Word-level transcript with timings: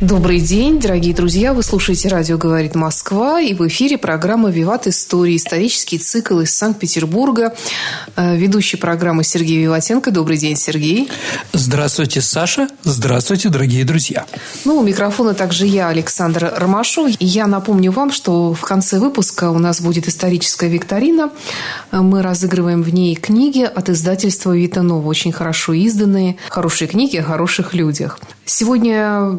Добрый 0.00 0.40
день, 0.40 0.80
дорогие 0.80 1.14
друзья. 1.14 1.52
Вы 1.52 1.62
слушаете 1.62 2.08
«Радио 2.08 2.38
говорит 2.38 2.74
Москва» 2.74 3.38
и 3.38 3.52
в 3.52 3.68
эфире 3.68 3.98
программа 3.98 4.48
«Виват 4.48 4.86
Истории», 4.86 5.36
исторический 5.36 5.98
цикл 5.98 6.40
из 6.40 6.56
Санкт-Петербурга. 6.56 7.54
Э, 8.16 8.34
ведущий 8.34 8.78
программы 8.78 9.24
Сергей 9.24 9.60
Виватенко. 9.62 10.10
Добрый 10.10 10.38
день, 10.38 10.56
Сергей. 10.56 11.10
Здравствуйте, 11.52 12.22
Саша. 12.22 12.68
Здравствуйте, 12.82 13.50
дорогие 13.50 13.84
друзья. 13.84 14.24
Ну, 14.64 14.78
у 14.78 14.82
микрофона 14.82 15.34
также 15.34 15.66
я, 15.66 15.88
Александр 15.88 16.50
Ромашов. 16.56 17.10
И 17.18 17.26
я 17.26 17.46
напомню 17.46 17.92
вам, 17.92 18.10
что 18.10 18.54
в 18.54 18.62
конце 18.62 18.98
выпуска 18.98 19.50
у 19.50 19.58
нас 19.58 19.82
будет 19.82 20.08
историческая 20.08 20.70
викторина. 20.70 21.30
Мы 21.92 22.22
разыгрываем 22.22 22.82
в 22.82 22.88
ней 22.88 23.16
книги 23.16 23.64
от 23.64 23.90
издательства 23.90 24.56
«Витанова». 24.56 25.06
Очень 25.06 25.32
хорошо 25.32 25.74
изданные, 25.74 26.36
хорошие 26.48 26.88
книги 26.88 27.18
о 27.18 27.22
хороших 27.22 27.74
людях. 27.74 28.18
Сегодня 28.46 29.38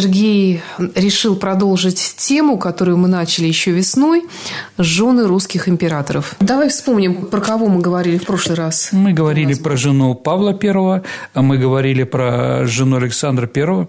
Сергей 0.00 0.62
решил 0.94 1.36
продолжить 1.36 2.14
тему, 2.16 2.56
которую 2.56 2.96
мы 2.96 3.06
начали 3.06 3.46
еще 3.46 3.70
весной– 3.70 4.24
жены 4.78 5.26
русских 5.26 5.68
императоров. 5.68 6.36
Давай 6.40 6.70
вспомним, 6.70 7.26
про 7.26 7.40
кого 7.40 7.66
мы 7.66 7.82
говорили 7.82 8.16
в 8.16 8.24
прошлый 8.24 8.56
раз. 8.56 8.88
Мы 8.92 9.12
говорили 9.12 9.52
про 9.52 9.76
жену 9.76 10.14
Павла 10.14 10.58
I, 10.58 11.02
а 11.34 11.42
мы 11.42 11.58
говорили 11.58 12.04
про 12.04 12.66
жену 12.66 12.96
Александра 12.96 13.50
I. 13.54 13.88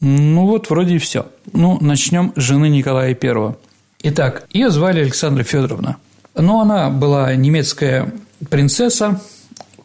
Ну 0.00 0.46
вот, 0.46 0.68
вроде 0.68 0.96
и 0.96 0.98
все. 0.98 1.26
Ну, 1.54 1.78
начнем 1.80 2.34
с 2.36 2.42
жены 2.42 2.68
Николая 2.68 3.16
I. 3.18 3.54
Итак, 4.02 4.46
ее 4.52 4.68
звали 4.70 5.00
Александра 5.00 5.44
Федоровна. 5.44 5.96
Но 6.34 6.60
она 6.60 6.90
была 6.90 7.34
немецкая 7.34 8.12
принцесса, 8.50 9.22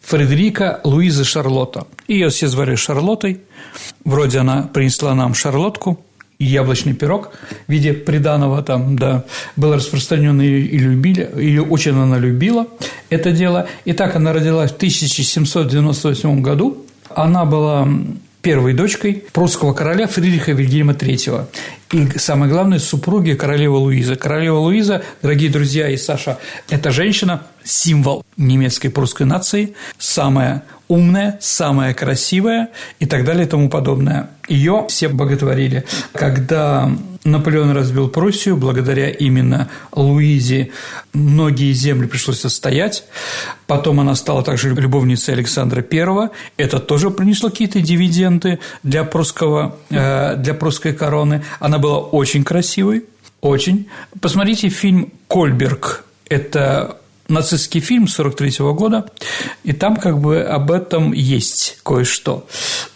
Фредерика 0.02 0.82
Луиза 0.84 1.24
Шарлотта. 1.24 1.88
Ее 2.12 2.28
все 2.28 2.50
звали 2.50 2.76
Шарлоттой. 2.76 3.40
Вроде 4.04 4.40
она 4.40 4.64
принесла 4.64 5.16
нам 5.16 5.34
шарлотку, 5.34 5.98
яблочный 6.40 6.94
пирог 6.94 7.32
в 7.68 7.72
виде 7.72 7.94
приданого 7.94 8.62
там, 8.64 8.98
да, 8.98 9.24
был 9.56 9.74
распространен 9.74 10.42
ее 10.42 10.60
и 10.60 10.78
любили, 10.78 11.30
ее 11.38 11.62
очень 11.62 11.94
она 11.94 12.18
любила 12.18 12.68
это 13.10 13.32
дело. 13.32 13.68
И 13.86 13.94
так 13.94 14.18
она 14.18 14.34
родилась 14.34 14.72
в 14.72 14.76
1798 14.76 16.42
году. 16.42 16.86
Она 17.16 17.46
была 17.46 17.88
первой 18.42 18.74
дочкой 18.74 19.24
прусского 19.34 19.74
короля 19.74 20.08
Фридриха 20.08 20.52
Вильгельма 20.52 20.94
III. 20.94 21.46
И 21.92 22.18
самое 22.18 22.52
главное, 22.52 22.80
супруги 22.80 23.34
королевы 23.34 23.78
Луизы. 23.78 24.16
Королева 24.16 24.58
Луиза, 24.58 25.04
дорогие 25.22 25.50
друзья 25.50 25.90
и 25.90 25.98
Саша, 25.98 26.38
это 26.70 26.92
женщина, 26.92 27.44
символ 27.64 28.24
немецкой 28.38 28.90
прусской 28.90 29.26
нации, 29.26 29.76
самая 29.98 30.64
умная, 30.88 31.38
самая 31.40 31.94
красивая 31.94 32.70
и 33.00 33.06
так 33.06 33.24
далее 33.24 33.46
и 33.46 33.50
тому 33.50 33.70
подобное. 33.70 34.30
Ее 34.48 34.86
все 34.90 35.08
боготворили. 35.08 35.86
Когда 36.14 36.92
Наполеон 37.24 37.72
разбил 37.72 38.10
Пруссию, 38.10 38.58
благодаря 38.58 39.10
именно 39.10 39.70
Луизе 39.92 40.72
многие 41.14 41.72
земли 41.74 42.08
пришлось 42.08 42.44
отстоять. 42.46 43.04
Потом 43.68 44.00
она 44.00 44.16
стала 44.16 44.44
также 44.44 44.74
любовницей 44.74 45.36
Александра 45.36 45.86
I. 45.92 46.30
Это 46.58 46.80
тоже 46.80 47.12
принесло 47.12 47.50
какие-то 47.50 47.80
дивиденды 47.80 48.60
для, 48.84 49.04
прусского, 49.04 49.78
э, 49.92 50.36
для 50.38 50.54
прусской 50.54 50.94
короны. 50.94 51.44
Она 51.60 51.78
была 51.78 52.00
очень 52.00 52.44
красивой, 52.44 53.06
очень. 53.42 53.88
Посмотрите 54.20 54.70
фильм 54.70 55.12
«Кольберг». 55.28 56.06
Это 56.28 57.01
нацистский 57.32 57.82
фильм 57.82 58.08
43 58.08 58.58
года, 58.74 59.06
и 59.64 59.74
там 59.74 59.96
как 59.98 60.20
бы 60.20 60.42
об 60.42 60.72
этом 60.72 61.14
есть 61.14 61.80
кое-что. 61.84 62.48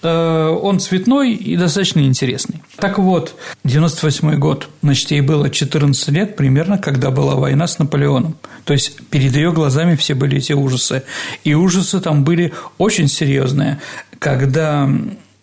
Э, 0.01 0.47
он 0.49 0.79
цветной 0.79 1.33
и 1.33 1.57
достаточно 1.57 2.01
интересный. 2.01 2.63
Так 2.77 2.99
вот, 2.99 3.35
98 3.63 4.35
год, 4.35 4.69
значит, 4.83 5.11
ей 5.11 5.21
было 5.21 5.49
14 5.49 6.09
лет 6.09 6.35
примерно, 6.35 6.77
когда 6.77 7.09
была 7.09 7.35
война 7.35 7.67
с 7.67 7.79
Наполеоном. 7.79 8.35
То 8.65 8.73
есть 8.73 8.99
перед 9.09 9.35
ее 9.35 9.51
глазами 9.51 9.95
все 9.95 10.13
были 10.13 10.37
эти 10.37 10.53
ужасы. 10.53 11.03
И 11.43 11.53
ужасы 11.53 12.01
там 12.01 12.23
были 12.23 12.53
очень 12.77 13.07
серьезные. 13.07 13.79
Когда 14.19 14.89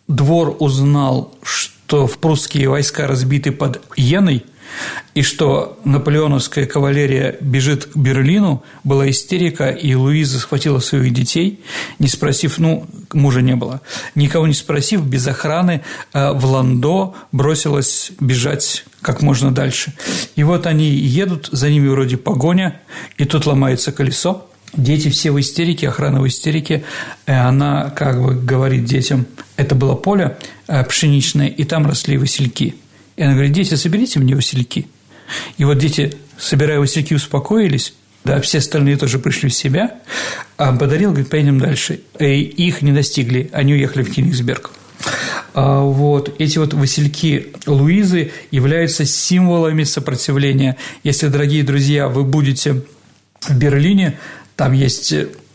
двор 0.08 0.56
узнал, 0.58 1.34
что 1.42 2.06
прусские 2.20 2.68
войска 2.68 3.06
разбиты 3.06 3.52
под 3.52 3.80
Йеной, 3.96 4.44
и 5.14 5.22
что 5.22 5.78
наполеоновская 5.84 6.66
кавалерия 6.66 7.36
бежит 7.40 7.86
к 7.86 7.96
Берлину, 7.96 8.62
была 8.84 9.10
истерика, 9.10 9.68
и 9.70 9.94
Луиза 9.94 10.38
схватила 10.38 10.78
своих 10.78 11.12
детей, 11.12 11.60
не 11.98 12.08
спросив, 12.08 12.58
ну, 12.58 12.86
мужа 13.12 13.42
не 13.42 13.56
было, 13.56 13.80
никого 14.14 14.46
не 14.46 14.54
спросив, 14.54 15.02
без 15.04 15.26
охраны 15.26 15.82
э, 16.12 16.32
в 16.32 16.44
Ландо 16.46 17.14
бросилась 17.30 18.12
бежать 18.20 18.84
как 19.00 19.20
можно 19.20 19.52
дальше. 19.52 19.92
И 20.36 20.44
вот 20.44 20.66
они 20.66 20.88
едут, 20.88 21.48
за 21.52 21.68
ними 21.68 21.88
вроде 21.88 22.16
погоня, 22.16 22.80
и 23.18 23.24
тут 23.24 23.46
ломается 23.46 23.92
колесо, 23.92 24.46
Дети 24.74 25.10
все 25.10 25.30
в 25.30 25.38
истерике, 25.38 25.88
охрана 25.88 26.22
в 26.22 26.26
истерике. 26.26 26.84
И 27.26 27.30
она 27.30 27.90
как 27.90 28.22
бы 28.22 28.34
говорит 28.34 28.84
детям, 28.86 29.26
это 29.56 29.74
было 29.74 29.94
поле 29.94 30.38
э, 30.66 30.82
пшеничное, 30.84 31.48
и 31.48 31.64
там 31.64 31.86
росли 31.86 32.16
васильки. 32.16 32.74
И 33.16 33.22
она 33.22 33.34
говорит, 33.34 33.52
дети, 33.52 33.74
соберите 33.74 34.18
мне 34.18 34.34
васильки. 34.34 34.86
И 35.58 35.64
вот 35.64 35.78
дети, 35.78 36.14
собирая 36.38 36.78
васильки, 36.78 37.14
успокоились, 37.14 37.94
да, 38.24 38.40
все 38.40 38.58
остальные 38.58 38.96
тоже 38.96 39.18
пришли 39.18 39.48
в 39.48 39.54
себя, 39.54 39.94
а 40.56 40.74
подарил, 40.76 41.10
говорит, 41.10 41.28
поедем 41.28 41.58
дальше. 41.58 42.00
И 42.18 42.40
их 42.40 42.82
не 42.82 42.92
достигли, 42.92 43.50
они 43.52 43.74
уехали 43.74 44.02
в 44.02 44.12
Кенигсберг. 44.12 44.70
А 45.54 45.80
вот 45.80 46.34
эти 46.38 46.58
вот 46.58 46.72
васильки 46.72 47.48
Луизы 47.66 48.30
являются 48.50 49.04
символами 49.04 49.84
сопротивления. 49.84 50.76
Если, 51.02 51.28
дорогие 51.28 51.62
друзья, 51.62 52.08
вы 52.08 52.24
будете 52.24 52.82
в 53.40 53.56
Берлине, 53.56 54.18
там 54.56 54.72
есть 54.72 55.14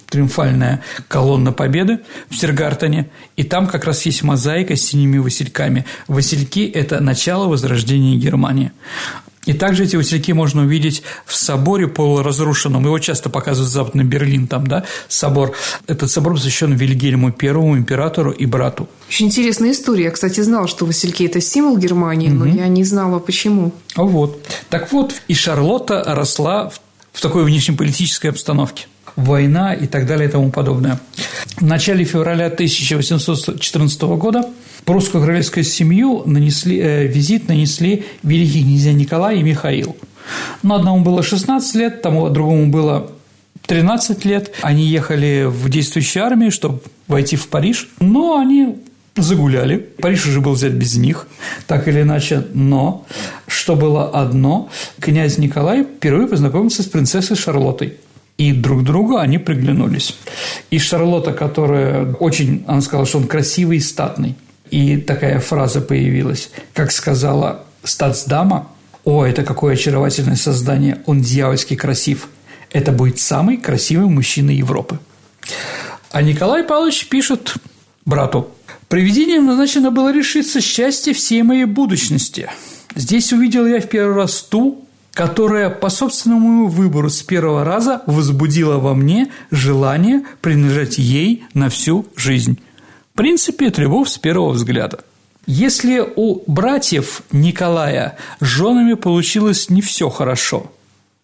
триумфальная 0.09 0.81
колонна 1.07 1.51
Победы 1.51 1.99
в 2.29 2.35
Сергартоне, 2.35 3.09
и 3.35 3.43
там 3.43 3.67
как 3.67 3.85
раз 3.85 4.05
есть 4.05 4.23
мозаика 4.23 4.75
с 4.75 4.81
синими 4.81 5.17
васильками. 5.17 5.85
Васильки– 6.07 6.65
это 6.73 6.99
начало 6.99 7.47
возрождения 7.47 8.15
Германии. 8.17 8.71
И 9.47 9.53
также 9.53 9.85
эти 9.85 9.95
васильки 9.95 10.33
можно 10.33 10.63
увидеть 10.63 11.03
в 11.25 11.33
соборе 11.33 11.87
полуразрушенном. 11.87 12.83
Его 12.83 12.99
часто 12.99 13.29
показывают 13.29 13.71
Западный 13.71 14.03
Берлин, 14.03 14.45
там, 14.45 14.67
да, 14.67 14.83
собор. 15.07 15.53
Этот 15.87 16.11
собор 16.11 16.33
посвящен 16.33 16.73
Вильгельму 16.73 17.31
Первому, 17.31 17.77
императору 17.77 18.31
и 18.31 18.45
брату. 18.45 18.89
Очень 19.07 19.27
интересная 19.27 19.71
история. 19.71 20.05
Я, 20.05 20.11
кстати, 20.11 20.41
знала, 20.41 20.67
что 20.67 20.85
васильки– 20.85 21.23
это 21.25 21.39
символ 21.39 21.77
Германии, 21.77 22.27
угу. 22.27 22.39
но 22.39 22.45
я 22.45 22.67
не 22.67 22.83
знала, 22.83 23.19
почему. 23.19 23.71
Вот. 23.95 24.45
Так 24.69 24.91
вот, 24.91 25.15
и 25.29 25.33
Шарлотта 25.33 26.03
росла 26.05 26.69
в 27.13 27.21
такой 27.21 27.45
внешнеполитической 27.45 28.31
обстановке 28.31 28.87
война 29.17 29.73
и 29.73 29.87
так 29.87 30.05
далее 30.05 30.29
и 30.29 30.31
тому 30.31 30.51
подобное. 30.51 30.99
В 31.57 31.65
начале 31.65 32.05
февраля 32.05 32.45
1814 32.45 34.01
года 34.03 34.45
прусскую 34.85 35.23
королевскую 35.23 35.63
семью 35.63 36.23
нанесли, 36.25 36.79
э, 36.79 37.07
визит 37.07 37.49
нанесли 37.49 38.05
великие 38.23 38.63
князья 38.63 38.93
Николай 38.93 39.39
и 39.39 39.43
Михаил. 39.43 39.97
Но 40.61 40.75
одному 40.75 41.03
было 41.03 41.23
16 41.23 41.75
лет, 41.75 42.01
тому 42.01 42.29
другому 42.29 42.67
было 42.67 43.11
13 43.65 44.23
лет. 44.23 44.53
Они 44.61 44.85
ехали 44.85 45.45
в 45.47 45.67
действующую 45.67 46.23
армию, 46.23 46.51
чтобы 46.51 46.81
войти 47.07 47.35
в 47.35 47.47
Париж, 47.47 47.89
но 47.99 48.37
они 48.37 48.77
загуляли. 49.15 49.77
Париж 49.77 50.27
уже 50.27 50.41
был 50.41 50.53
взять 50.53 50.73
без 50.73 50.95
них, 50.95 51.27
так 51.65 51.87
или 51.87 52.03
иначе. 52.03 52.45
Но, 52.53 53.05
что 53.47 53.75
было 53.75 54.09
одно, 54.09 54.69
князь 54.99 55.39
Николай 55.39 55.83
впервые 55.83 56.27
познакомился 56.27 56.83
с 56.83 56.85
принцессой 56.85 57.35
Шарлоттой 57.35 57.95
и 58.37 58.53
друг 58.53 58.83
другу 58.83 59.17
они 59.17 59.39
приглянулись. 59.39 60.15
И 60.69 60.77
Шарлотта, 60.77 61.33
которая 61.33 62.13
очень, 62.13 62.63
она 62.67 62.81
сказала, 62.81 63.07
что 63.07 63.17
он 63.17 63.27
красивый 63.27 63.77
и 63.77 63.81
статный. 63.81 64.35
И 64.69 64.97
такая 64.97 65.39
фраза 65.39 65.81
появилась, 65.81 66.51
как 66.73 66.91
сказала 66.91 67.65
статсдама, 67.83 68.69
«О, 69.05 69.25
это 69.25 69.43
какое 69.43 69.73
очаровательное 69.73 70.35
создание, 70.35 71.01
он 71.05 71.21
дьявольски 71.21 71.75
красив. 71.75 72.27
Это 72.71 72.91
будет 72.91 73.19
самый 73.19 73.57
красивый 73.57 74.07
мужчина 74.07 74.51
Европы». 74.51 74.99
А 76.11 76.21
Николай 76.21 76.63
Павлович 76.63 77.07
пишет 77.07 77.55
брату. 78.05 78.51
«Привидением 78.89 79.45
назначено 79.45 79.91
было 79.91 80.13
решиться 80.13 80.61
счастье 80.61 81.13
всей 81.13 81.41
моей 81.43 81.65
будущности. 81.65 82.49
Здесь 82.95 83.31
увидел 83.31 83.65
я 83.65 83.79
в 83.79 83.87
первый 83.87 84.15
раз 84.15 84.41
ту, 84.41 84.86
которая 85.17 85.71
по 85.71 85.89
собственному 85.89 86.67
выбору 86.67 87.09
с 87.09 87.23
первого 87.23 87.63
раза 87.63 88.03
возбудила 88.05 88.77
во 88.77 88.93
мне 88.93 89.31
желание 89.49 90.21
принадлежать 90.41 90.99
ей 90.99 91.43
на 91.55 91.69
всю 91.69 92.05
жизнь. 92.15 92.59
В 93.15 93.17
принципе, 93.17 93.65
это 93.65 93.81
любовь 93.81 94.09
с 94.09 94.19
первого 94.19 94.51
взгляда. 94.51 94.99
Если 95.47 96.05
у 96.15 96.43
братьев 96.45 97.23
Николая 97.31 98.15
с 98.41 98.45
женами 98.45 98.93
получилось 98.93 99.71
не 99.71 99.81
все 99.81 100.09
хорошо– 100.09 100.71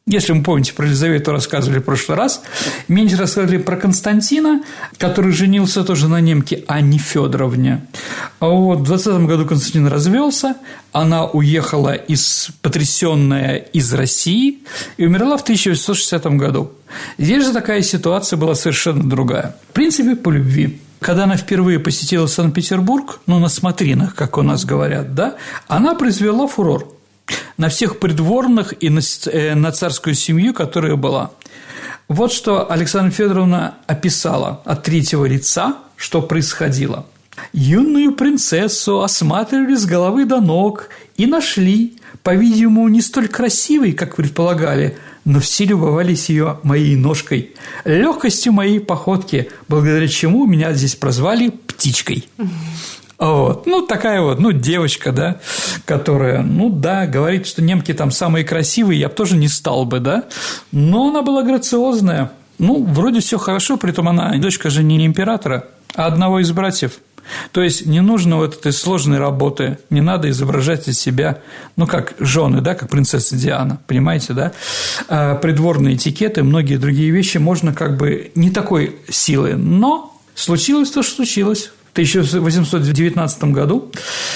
если 0.06 0.34
вы 0.34 0.44
помните, 0.44 0.74
про 0.74 0.86
Елизавету 0.86 1.32
рассказывали 1.32 1.80
в 1.80 1.84
прошлый 1.84 2.18
раз, 2.18 2.42
меньше 2.90 3.16
рассказывали 3.16 3.58
про 3.58 3.78
Константина, 3.78 4.62
который 4.98 5.32
женился 5.32 5.86
тоже 5.86 6.10
на 6.10 6.20
немке 6.20 6.66
Анне 6.68 6.98
Федоровне. 6.98 7.86
А 8.42 8.48
вот 8.48 8.80
в 8.80 8.84
20 8.84 9.26
году 9.26 9.46
Константин 9.46 9.88
развелся, 9.88 10.58
она 10.92 11.26
уехала 11.26 11.94
из, 11.94 12.50
потрясенная 12.62 13.56
из 13.56 13.94
России 13.94 14.64
и 14.98 15.06
умерла 15.06 15.38
в 15.38 15.44
1960 15.44 16.26
году. 16.36 16.74
Здесь 17.18 17.46
же 17.46 17.54
такая 17.54 17.82
ситуация 17.82 18.36
была 18.36 18.56
совершенно 18.56 19.10
другая. 19.10 19.56
В 19.70 19.74
принципе, 19.74 20.18
по 20.18 20.30
любви. 20.30 20.82
Когда 21.00 21.24
она 21.24 21.38
впервые 21.38 21.80
посетила 21.80 22.28
Санкт-Петербург, 22.28 23.22
ну, 23.26 23.40
на 23.40 23.48
смотринах, 23.48 24.16
как 24.16 24.38
у 24.38 24.42
нас 24.42 24.66
говорят, 24.66 25.16
да, 25.16 25.36
она 25.68 25.96
произвела 25.96 26.46
фурор 26.48 26.94
на 27.58 27.70
всех 27.70 28.00
придворных 28.00 28.74
и 28.80 28.90
на, 28.90 29.02
э, 29.28 29.56
на 29.56 29.72
царскую 29.72 30.16
семью, 30.16 30.54
которая 30.54 30.96
была. 30.96 31.32
Вот 32.08 32.32
что 32.32 32.70
Александра 32.72 33.12
Федоровна 33.12 33.76
описала 33.88 34.62
от 34.66 34.84
третьего 34.84 35.26
лица, 35.26 35.78
что 35.96 36.22
происходило. 36.22 37.06
Юную 37.54 38.14
принцессу 38.14 39.02
осматривали 39.02 39.76
с 39.76 39.86
головы 39.86 40.26
до 40.26 40.42
ног 40.42 40.90
и 41.18 41.26
нашли, 41.26 41.98
по-видимому, 42.22 42.88
не 42.90 43.02
столь 43.02 43.28
красивой, 43.28 43.94
как 43.94 44.16
предполагали, 44.16 44.98
но 45.26 45.40
все 45.40 45.66
любовались 45.66 46.30
ее 46.30 46.60
моей 46.64 46.96
ножкой, 46.96 47.56
легкостью 47.86 48.54
моей 48.54 48.80
походки, 48.80 49.50
благодаря 49.68 50.08
чему 50.08 50.46
меня 50.46 50.74
здесь 50.74 50.96
прозвали 50.96 51.50
птичкой. 51.50 52.28
Вот. 53.24 53.66
Ну, 53.66 53.82
такая 53.84 54.22
вот, 54.22 54.40
ну, 54.40 54.52
девочка, 54.52 55.14
да, 55.14 55.40
которая, 55.86 56.42
ну, 56.42 56.70
да, 56.70 57.08
говорит, 57.08 57.48
что 57.48 57.62
немки 57.62 57.94
там 57.94 58.12
самые 58.12 58.44
красивые, 58.44 59.00
я 59.00 59.08
бы 59.08 59.16
тоже 59.16 59.38
не 59.38 59.48
стал 59.48 59.86
бы, 59.86 60.02
да, 60.02 60.26
но 60.74 61.08
она 61.08 61.22
была 61.22 61.44
грациозная. 61.44 62.34
Ну, 62.60 62.84
вроде 62.84 63.22
все 63.22 63.38
хорошо, 63.38 63.78
при 63.78 63.92
том 63.92 64.10
она 64.10 64.36
дочка 64.40 64.70
же 64.70 64.84
не 64.84 65.06
императора, 65.06 65.70
а 65.96 66.08
одного 66.08 66.42
из 66.42 66.52
братьев. 66.52 67.00
То 67.54 67.62
есть 67.62 67.86
не 67.86 68.02
нужно 68.02 68.36
вот 68.36 68.58
этой 68.58 68.74
сложной 68.74 69.20
работы, 69.20 69.78
не 69.90 70.02
надо 70.02 70.30
изображать 70.30 70.90
из 70.90 71.00
себя, 71.00 71.40
ну, 71.78 71.88
как 71.88 72.16
жены, 72.20 72.60
да, 72.60 72.76
как 72.76 72.90
принцесса 72.90 73.38
Диана, 73.38 73.80
понимаете, 73.88 74.34
да? 74.34 74.52
А 75.08 75.36
придворные 75.36 75.96
этикеты, 75.96 76.44
многие 76.44 76.76
другие 76.76 77.12
вещи 77.12 77.38
можно 77.38 77.74
как 77.74 77.96
бы 77.96 78.34
не 78.36 78.52
такой 78.52 78.98
силы, 79.08 79.56
но 79.56 80.14
случилось 80.36 80.92
то, 80.92 81.04
что 81.04 81.16
случилось. 81.16 81.72
1819 81.94 83.44
году 83.46 83.92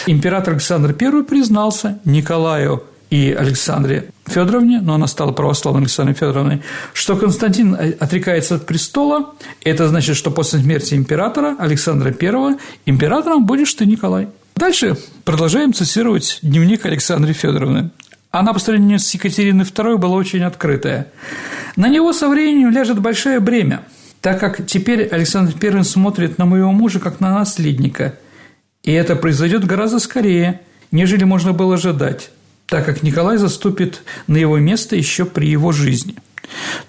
император 0.05 0.53
Александр 0.53 0.95
I 0.99 1.23
признался 1.23 1.99
Николаю 2.05 2.83
и 3.09 3.35
Александре 3.37 4.09
Федоровне, 4.27 4.79
но 4.79 4.93
она 4.93 5.07
стала 5.07 5.31
православной 5.31 5.83
Александрой 5.83 6.15
Федоровной, 6.15 6.61
что 6.93 7.15
Константин 7.15 7.75
отрекается 7.99 8.55
от 8.55 8.67
престола, 8.67 9.33
это 9.63 9.87
значит, 9.87 10.17
что 10.17 10.29
после 10.29 10.59
смерти 10.59 10.93
императора 10.93 11.55
Александра 11.57 12.13
I 12.19 12.57
императором 12.85 13.45
будешь 13.45 13.73
ты, 13.73 13.85
Николай. 13.85 14.27
Дальше 14.55 14.95
продолжаем 15.23 15.73
цитировать 15.73 16.39
дневник 16.43 16.85
Александры 16.85 17.33
Федоровны. 17.33 17.89
Она 18.29 18.53
по 18.53 18.59
сравнению 18.59 18.99
с 18.99 19.11
Екатериной 19.13 19.65
II 19.65 19.97
была 19.97 20.15
очень 20.15 20.43
открытая. 20.43 21.07
На 21.75 21.87
него 21.87 22.13
со 22.13 22.27
временем 22.27 22.69
ляжет 22.69 22.99
большое 22.99 23.39
бремя– 23.39 23.83
так 24.27 24.41
как 24.41 24.65
теперь 24.67 25.07
Александр 25.07 25.53
I 25.61 25.85
смотрит 25.85 26.37
на 26.37 26.43
моего 26.43 26.73
мужа 26.73 26.99
как 26.99 27.21
на 27.21 27.33
наследника, 27.33 28.15
и 28.83 28.91
это 28.91 29.15
произойдет 29.15 29.63
гораздо 29.63 29.99
скорее, 29.99 30.59
нежели 30.91 31.23
можно 31.23 31.53
было 31.53 31.75
ожидать, 31.75 32.31
так 32.65 32.85
как 32.85 33.03
Николай 33.03 33.37
заступит 33.37 34.03
на 34.27 34.35
его 34.35 34.57
место 34.57 34.97
еще 34.97 35.23
при 35.23 35.47
его 35.47 35.71
жизни. 35.71 36.15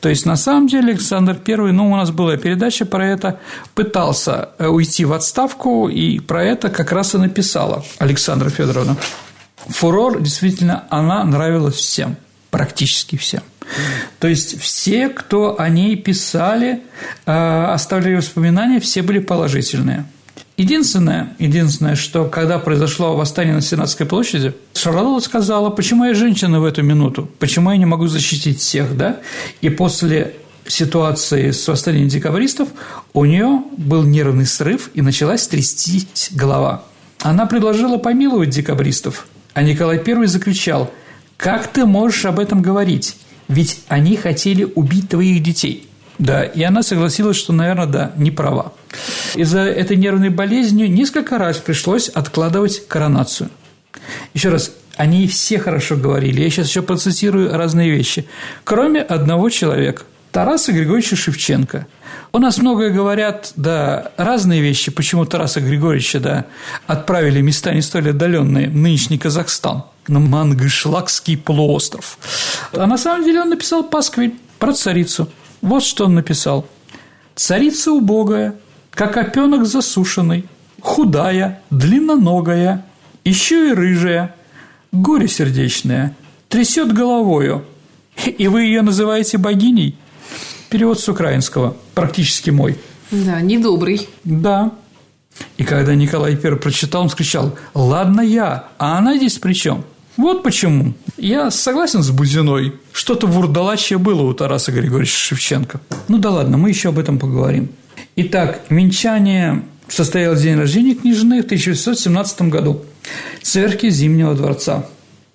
То 0.00 0.08
есть, 0.08 0.26
на 0.26 0.34
самом 0.34 0.66
деле, 0.66 0.94
Александр 0.94 1.38
I, 1.46 1.70
ну, 1.70 1.92
у 1.92 1.94
нас 1.94 2.10
была 2.10 2.36
передача 2.36 2.84
про 2.84 3.06
это, 3.06 3.38
пытался 3.76 4.48
э, 4.58 4.66
уйти 4.66 5.04
в 5.04 5.12
отставку, 5.12 5.88
и 5.88 6.18
про 6.18 6.42
это 6.42 6.70
как 6.70 6.90
раз 6.90 7.14
и 7.14 7.18
написала 7.18 7.84
Александра 7.98 8.50
Федоровна. 8.50 8.96
Фурор, 9.68 10.20
действительно, 10.20 10.86
она 10.90 11.22
нравилась 11.22 11.76
всем, 11.76 12.16
практически 12.50 13.16
всем. 13.16 13.42
То 14.18 14.28
есть 14.28 14.60
все, 14.60 15.08
кто 15.08 15.58
о 15.60 15.68
ней 15.68 15.96
писали, 15.96 16.82
э, 17.26 17.64
оставляли 17.72 18.16
воспоминания, 18.16 18.80
все 18.80 19.02
были 19.02 19.18
положительные. 19.18 20.06
Единственное, 20.56 21.34
единственное, 21.38 21.94
что 21.94 22.24
когда 22.24 22.58
произошло 22.58 23.14
восстание 23.14 23.54
на 23.54 23.60
Сенатской 23.60 24.06
площади, 24.06 24.54
Шарлотта 24.74 25.24
сказала, 25.24 25.70
почему 25.70 26.04
я 26.04 26.14
женщина 26.14 26.60
в 26.60 26.64
эту 26.64 26.82
минуту, 26.82 27.30
почему 27.38 27.70
я 27.70 27.76
не 27.76 27.86
могу 27.86 28.08
защитить 28.08 28.58
всех, 28.58 28.96
да? 28.96 29.18
И 29.60 29.68
после 29.68 30.34
ситуации 30.66 31.52
с 31.52 31.66
восстанием 31.68 32.08
декабристов 32.08 32.70
у 33.12 33.24
нее 33.24 33.62
был 33.76 34.02
нервный 34.02 34.46
срыв 34.46 34.90
и 34.94 35.00
началась 35.00 35.46
трястись 35.46 36.30
голова. 36.32 36.82
Она 37.20 37.46
предложила 37.46 37.96
помиловать 37.96 38.50
декабристов, 38.50 39.28
а 39.54 39.62
Николай 39.62 40.02
I 40.04 40.26
закричал, 40.26 40.92
«Как 41.36 41.68
ты 41.68 41.86
можешь 41.86 42.24
об 42.24 42.40
этом 42.40 42.62
говорить? 42.62 43.16
Ведь 43.48 43.82
они 43.88 44.16
хотели 44.16 44.64
убить 44.64 45.08
твоих 45.08 45.42
детей. 45.42 45.88
Да, 46.18 46.44
и 46.44 46.62
она 46.62 46.82
согласилась, 46.82 47.36
что, 47.36 47.52
наверное, 47.52 47.86
да, 47.86 48.12
не 48.16 48.30
права. 48.30 48.72
Из-за 49.34 49.60
этой 49.60 49.96
нервной 49.96 50.30
болезни 50.30 50.84
несколько 50.84 51.38
раз 51.38 51.58
пришлось 51.58 52.08
откладывать 52.08 52.86
коронацию. 52.88 53.50
Еще 54.34 54.48
раз, 54.48 54.72
они 54.96 55.28
все 55.28 55.58
хорошо 55.58 55.96
говорили. 55.96 56.42
Я 56.42 56.50
сейчас 56.50 56.68
еще 56.68 56.82
процитирую 56.82 57.56
разные 57.56 57.90
вещи. 57.90 58.26
Кроме 58.64 59.00
одного 59.00 59.48
человека– 59.48 60.02
Тараса 60.32 60.72
Григорьевича 60.72 61.16
Шевченко. 61.16 61.86
У 62.32 62.38
нас 62.38 62.58
многое 62.58 62.90
говорят, 62.90 63.52
да, 63.56 64.12
разные 64.16 64.60
вещи, 64.60 64.90
почему 64.90 65.24
Тараса 65.24 65.60
Григорьевича, 65.60 66.20
да, 66.20 66.44
отправили 66.86 67.40
места 67.40 67.72
не 67.72 67.80
столь 67.80 68.10
отдаленные, 68.10 68.68
нынешний 68.68 69.18
Казахстан, 69.18 69.84
на 70.08 70.20
Мангышлакский 70.20 71.36
полуостров. 71.36 72.18
А 72.72 72.86
на 72.86 72.98
самом 72.98 73.24
деле 73.24 73.42
он 73.42 73.50
написал 73.50 73.84
пасквиль 73.84 74.34
про 74.58 74.72
царицу. 74.72 75.28
Вот 75.60 75.82
что 75.82 76.06
он 76.06 76.14
написал. 76.14 76.66
«Царица 77.34 77.92
убогая, 77.92 78.56
как 78.90 79.16
опенок 79.16 79.66
засушенный, 79.66 80.46
худая, 80.80 81.62
длинноногая, 81.70 82.84
еще 83.24 83.70
и 83.70 83.72
рыжая, 83.72 84.34
горе 84.90 85.28
сердечное, 85.28 86.16
трясет 86.48 86.92
головою, 86.92 87.64
и 88.26 88.48
вы 88.48 88.62
ее 88.62 88.82
называете 88.82 89.38
богиней?» 89.38 89.96
Перевод 90.68 91.00
с 91.00 91.08
украинского, 91.08 91.76
практически 91.94 92.50
мой. 92.50 92.76
Да, 93.10 93.40
недобрый. 93.40 94.06
Да. 94.24 94.72
И 95.56 95.64
когда 95.64 95.94
Николай 95.94 96.32
I 96.32 96.56
прочитал, 96.56 97.02
он 97.02 97.10
скричал 97.10 97.56
«Ладно 97.74 98.20
я, 98.20 98.68
а 98.78 98.98
она 98.98 99.16
здесь 99.16 99.38
при 99.38 99.54
чем?» 99.54 99.84
Вот 100.18 100.42
почему. 100.42 100.94
Я 101.16 101.50
согласен 101.52 102.02
с 102.02 102.10
Бузиной. 102.10 102.72
Что-то 102.92 103.28
вурдалачье 103.28 103.98
было 103.98 104.22
у 104.22 104.34
Тараса 104.34 104.72
Григорьевича 104.72 105.16
Шевченко. 105.16 105.80
Ну 106.08 106.18
да 106.18 106.30
ладно, 106.30 106.58
мы 106.58 106.70
еще 106.70 106.88
об 106.88 106.98
этом 106.98 107.20
поговорим. 107.20 107.68
Итак, 108.16 108.62
венчание 108.68 109.62
состоялось 109.86 110.42
день 110.42 110.56
рождения 110.56 110.96
княжны 110.96 111.40
в 111.40 111.44
1917 111.44 112.42
году 112.42 112.82
в 113.40 113.44
церкви 113.44 113.90
Зимнего 113.90 114.34
дворца. 114.34 114.86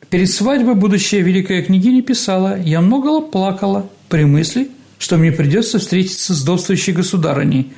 Перед 0.09 0.29
свадьбой 0.29 0.75
будущая 0.75 1.21
великая 1.21 1.63
княгиня 1.63 2.01
писала 2.01 2.59
«Я 2.59 2.81
много 2.81 3.21
плакала 3.21 3.89
при 4.09 4.25
мысли, 4.25 4.69
что 4.99 5.15
мне 5.15 5.31
придется 5.31 5.79
встретиться 5.79 6.35
с 6.35 6.41
вдовствующей 6.41 6.91
государыней. 6.91 7.71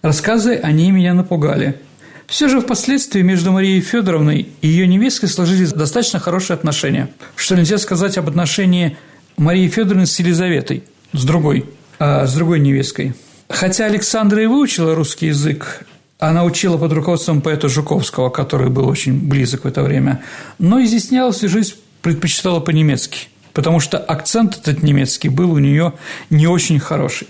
Рассказы 0.00 0.54
о 0.54 0.72
ней 0.72 0.90
меня 0.90 1.12
напугали. 1.12 1.80
Все 2.26 2.48
же 2.48 2.60
впоследствии 2.60 3.22
между 3.22 3.52
Марией 3.52 3.80
Федоровной 3.80 4.48
и 4.60 4.68
ее 4.68 4.86
невесткой 4.86 5.28
сложились 5.28 5.72
достаточно 5.72 6.18
хорошие 6.18 6.54
отношения, 6.54 7.08
что 7.36 7.54
нельзя 7.54 7.78
сказать 7.78 8.18
об 8.18 8.28
отношении 8.28 8.96
Марии 9.36 9.68
Федоровны 9.68 10.06
с 10.06 10.18
Елизаветой, 10.18 10.84
с 11.12 11.24
другой, 11.24 11.66
а, 11.98 12.26
с 12.26 12.34
другой 12.34 12.60
невесткой. 12.60 13.14
Хотя 13.48 13.84
Александра 13.86 14.42
и 14.42 14.46
выучила 14.46 14.94
русский 14.94 15.28
язык, 15.28 15.86
она 16.18 16.44
учила 16.44 16.78
под 16.78 16.92
руководством 16.92 17.42
поэта 17.42 17.68
Жуковского, 17.68 18.30
который 18.30 18.70
был 18.70 18.88
очень 18.88 19.18
близок 19.18 19.64
в 19.64 19.68
это 19.68 19.82
время, 19.82 20.24
но 20.58 20.82
изъяснялась 20.82 21.44
и 21.44 21.48
жизнь 21.48 21.74
предпочитала 22.02 22.60
по-немецки– 22.60 23.28
потому 23.56 23.80
что 23.80 23.96
акцент 23.96 24.58
этот 24.58 24.82
немецкий 24.82 25.30
был 25.30 25.50
у 25.52 25.58
нее 25.58 25.94
не 26.28 26.46
очень 26.46 26.78
хороший. 26.78 27.26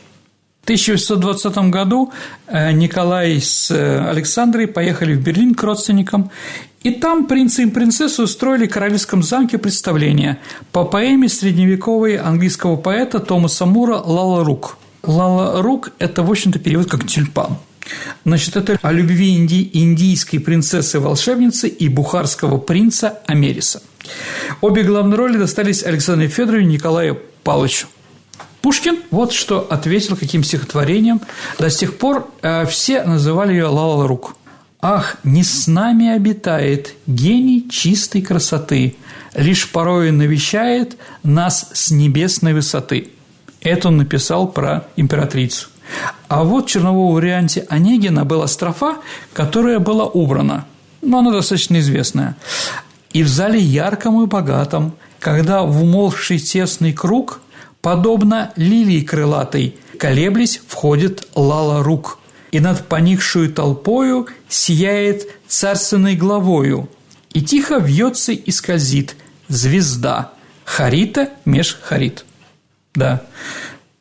1820 0.66 1.70
году 1.70 2.12
э, 2.48 2.72
Николай 2.72 3.40
с 3.40 3.70
э, 3.70 4.10
Александрой 4.10 4.66
поехали 4.66 5.14
в 5.14 5.22
Берлин 5.22 5.54
к 5.54 5.62
родственникам, 5.62 6.32
и 6.82 6.90
там 6.90 7.28
принцы 7.28 7.62
и 7.62 7.66
принцессы 7.70 8.20
устроили 8.20 8.66
в 8.66 8.72
королевском 8.72 9.22
замке 9.22 9.58
представление 9.58 10.38
по 10.72 10.84
поэме 10.84 11.28
средневековой 11.28 12.16
английского 12.16 12.74
поэта 12.74 13.20
Томаса 13.20 13.64
Мура 13.64 13.98
«Лала 13.98 14.44
Рук». 14.44 14.76
«Лала 15.04 15.62
Рук»– 15.62 15.92
это, 16.00 16.24
в 16.24 16.30
общем-то, 16.32 16.58
перевод 16.58 16.90
как 16.90 17.06
«тюльпан». 17.06 17.58
Значит, 18.24 18.56
это 18.56 18.76
о 18.82 18.90
любви 18.90 19.36
инди- 19.36 19.70
индийской 19.72 20.40
принцессы-волшебницы 20.40 21.68
и 21.68 21.88
бухарского 21.88 22.58
принца 22.58 23.20
Америса. 23.26 23.82
Обе 24.60 24.82
главные 24.82 25.16
роли 25.16 25.38
достались 25.38 25.84
Александру 25.84 26.28
Федоровне 26.28 26.70
и 26.70 26.72
Николаю 26.72 27.20
Павловичу. 27.44 27.86
Пушкин 28.66 28.98
вот 29.12 29.30
что 29.32 29.60
ответил 29.70 30.16
каким 30.16 30.42
стихотворением. 30.42 31.20
До 31.56 31.70
сих 31.70 31.98
пор 31.98 32.28
э, 32.42 32.66
все 32.66 33.04
называли 33.04 33.52
ее 33.52 33.66
Лала 33.66 34.08
Рук. 34.08 34.34
«Ах, 34.80 35.18
не 35.22 35.44
с 35.44 35.68
нами 35.68 36.08
обитает 36.08 36.94
гений 37.06 37.68
чистой 37.70 38.22
красоты, 38.22 38.96
лишь 39.36 39.70
порою 39.70 40.12
навещает 40.12 40.96
нас 41.22 41.70
с 41.74 41.92
небесной 41.92 42.54
высоты». 42.54 43.12
Это 43.60 43.86
он 43.86 43.98
написал 43.98 44.48
про 44.48 44.88
императрицу. 44.96 45.68
А 46.26 46.42
вот 46.42 46.66
в 46.66 46.68
черновом 46.68 47.14
варианте 47.14 47.66
Онегина 47.68 48.24
была 48.24 48.48
строфа, 48.48 48.96
которая 49.32 49.78
была 49.78 50.06
убрана. 50.06 50.66
Но 51.02 51.20
она 51.20 51.30
достаточно 51.30 51.78
известная. 51.78 52.36
«И 53.12 53.22
в 53.22 53.28
зале 53.28 53.60
ярком 53.60 54.24
и 54.24 54.26
богатом, 54.26 54.94
когда 55.20 55.62
в 55.62 55.84
умолкший 55.84 56.40
тесный 56.40 56.92
круг 56.92 57.42
Подобно 57.86 58.52
лилии 58.56 59.00
крылатой, 59.02 59.76
колеблясь, 59.96 60.60
входит 60.66 61.28
лала 61.36 61.84
рук, 61.84 62.18
и 62.50 62.58
над 62.58 62.88
поникшую 62.88 63.52
толпою 63.52 64.26
сияет 64.48 65.28
царственной 65.46 66.16
главою, 66.16 66.90
и 67.32 67.40
тихо 67.42 67.76
вьется 67.76 68.32
и 68.32 68.50
скользит 68.50 69.14
звезда 69.46 70.32
Харита 70.64 71.28
меж 71.44 71.78
Харит. 71.80 72.24
Да. 72.96 73.22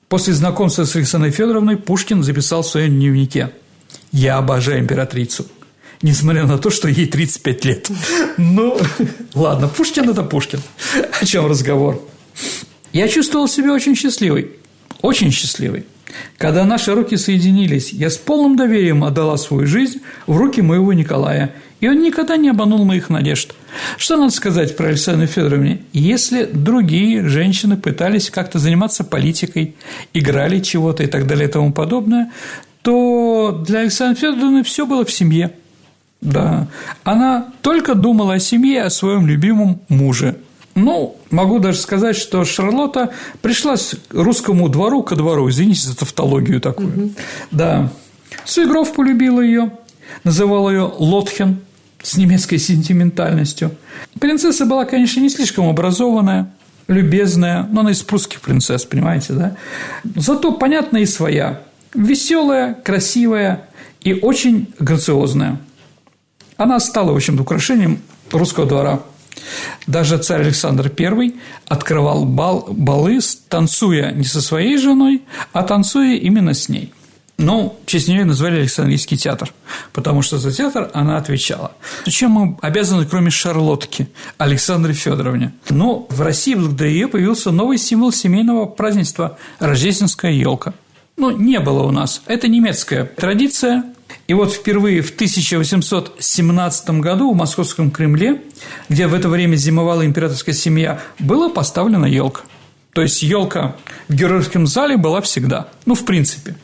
После 0.07 0.33
знакомства 0.33 0.85
с 0.85 0.95
Александрой 0.95 1.31
Федоровной 1.31 1.77
Пушкин 1.77 2.23
записал 2.23 2.63
в 2.63 2.67
своем 2.67 2.95
дневнике 2.95 3.51
«Я 4.11 4.37
обожаю 4.37 4.79
императрицу» 4.79 5.45
несмотря 6.01 6.45
на 6.45 6.57
то, 6.57 6.71
что 6.71 6.87
ей 6.87 7.05
35 7.05 7.65
лет. 7.65 7.89
Ну, 8.37 8.79
ладно, 9.35 9.67
Пушкин– 9.67 10.09
это 10.11 10.23
Пушкин. 10.23 10.59
О 11.21 11.25
чем 11.25 11.45
разговор? 11.45 12.01
Я 12.95 13.09
чувствовал 13.09 13.49
себя 13.49 13.73
очень 13.73 13.93
счастливой, 13.93 14.51
очень 15.01 15.29
счастливой. 15.29 15.83
Когда 16.37 16.63
наши 16.63 16.93
руки 16.95 17.17
соединились, 17.17 17.91
я 17.91 18.09
с 18.09 18.15
полным 18.15 18.55
доверием 18.55 19.03
отдала 19.03 19.35
свою 19.35 19.67
жизнь 19.67 19.99
в 20.27 20.37
руки 20.37 20.61
моего 20.61 20.93
Николая, 20.93 21.51
и 21.81 21.89
он 21.89 22.01
никогда 22.01 22.37
не 22.37 22.47
обманул 22.47 22.85
моих 22.85 23.09
надежд. 23.09 23.53
Что 23.97 24.15
надо 24.15 24.31
сказать 24.31 24.77
про 24.77 24.87
Александру 24.87 25.27
Федоровне? 25.27 25.81
Если 25.91 26.45
другие 26.45 27.27
женщины 27.27 27.75
пытались 27.75 28.29
как-то 28.29 28.59
заниматься 28.59 29.03
политикой, 29.03 29.75
играли 30.13 30.61
чего-то 30.61 31.03
и 31.03 31.07
так 31.07 31.27
далее 31.27 31.49
и 31.49 31.51
тому 31.51 31.73
подобное, 31.73 32.31
то 32.81 33.61
для 33.67 33.79
Александры 33.79 34.21
Федоровны 34.21 34.63
все 34.63 34.85
было 34.85 35.03
в 35.03 35.11
семье. 35.11 35.51
Да. 36.21 36.69
Она 37.03 37.47
только 37.61 37.93
думала 37.93 38.35
о 38.35 38.39
семье, 38.39 38.83
о 38.83 38.89
своем 38.89 39.27
любимом 39.27 39.81
муже. 39.89 40.37
Ну, 40.75 41.15
могу 41.31 41.59
даже 41.59 41.79
сказать, 41.79 42.17
что 42.17 42.43
Шарлотта 42.43 43.13
пришлась 43.41 43.95
русскому 44.09 44.67
двору 44.67 45.03
ко 45.03 45.15
двору, 45.15 45.49
извините 45.49 45.87
за 45.87 45.95
тавтологию 45.95 46.59
такую. 46.59 46.89
Угу. 46.89 47.11
Да. 47.51 47.89
Свигров 48.43 48.93
полюбила 48.93 49.39
ее, 49.39 49.71
называл 50.25 50.69
ее 50.69 50.91
Лотхен 50.97 51.61
с 52.03 52.17
немецкой 52.17 52.57
сентиментальностью. 52.57 53.71
Принцесса 54.19 54.65
была, 54.65 54.83
конечно, 54.83 55.21
не 55.21 55.29
слишком 55.29 55.69
образованная, 55.69 56.51
любезная, 56.89 57.63
но 57.71 57.79
она 57.79 57.91
из 57.91 58.03
прусских 58.03 58.41
принцесс, 58.41 58.83
понимаете, 58.83 59.33
да? 59.33 59.55
Зато 60.17 60.51
понятная 60.51 61.01
и 61.01 61.05
своя, 61.05 61.61
веселая, 61.93 62.73
красивая 62.73 63.69
и 64.01 64.13
очень 64.13 64.73
грациозная. 64.77 65.57
Она 66.57 66.81
стала, 66.81 67.13
в 67.13 67.15
общем-то, 67.15 67.43
украшением 67.43 68.01
русского 68.31 68.65
двора– 68.65 68.99
даже 69.87 70.17
царь 70.17 70.41
Александр 70.41 70.91
I 70.97 71.33
открывал 71.67 72.25
бал, 72.25 72.67
балы, 72.69 73.19
танцуя 73.49 74.11
не 74.11 74.23
со 74.23 74.41
своей 74.41 74.77
женой, 74.77 75.23
а 75.53 75.63
танцуя 75.63 76.15
именно 76.15 76.53
с 76.53 76.69
ней. 76.69 76.91
Ну, 77.37 77.77
в 77.85 77.89
честь 77.89 78.07
нее 78.07 78.23
назвали 78.23 78.59
Александрийский 78.59 79.17
театр, 79.17 79.51
потому 79.91 80.21
что 80.21 80.37
за 80.37 80.53
театр 80.53 80.89
она 80.93 81.17
отвечала. 81.17 81.73
Чем 82.07 82.31
мы 82.31 82.57
обязаны, 82.61 83.05
кроме 83.05 83.29
Шарлотки, 83.29 84.07
Александре 84.37 84.93
Федоровне? 84.93 85.51
Ну, 85.69 86.07
в 86.09 86.21
России 86.21 86.55
благодаря 86.55 86.91
ее 86.91 87.07
появился 87.09 87.51
новый 87.51 87.77
символ 87.77 88.13
семейного 88.13 88.65
празднества– 88.65 89.37
рождественская 89.59 90.31
елка. 90.31 90.73
Ну, 91.17 91.31
не 91.31 91.59
было 91.59 91.83
у 91.83 91.91
нас. 91.91 92.21
Это 92.25 92.47
немецкая 92.47 93.03
традиция, 93.03 93.83
и 94.27 94.33
вот 94.33 94.51
впервые 94.51 95.01
в 95.01 95.11
1817 95.11 96.89
году 96.99 97.31
в 97.31 97.35
Московском 97.35 97.91
Кремле, 97.91 98.41
где 98.89 99.05
в 99.05 99.13
это 99.13 99.29
время 99.29 99.55
зимовала 99.55 100.05
императорская 100.05 100.55
семья, 100.55 100.99
была 101.19 101.49
поставлена 101.49 102.05
елка. 102.05 102.41
То 102.93 103.01
есть 103.03 103.21
елка 103.21 103.75
в 104.07 104.15
Георгиевском 104.15 104.65
зале 104.65 104.97
была 104.97 105.21
всегда. 105.21 105.67
Ну, 105.85 105.93
в 105.93 106.05
принципе. 106.05 106.55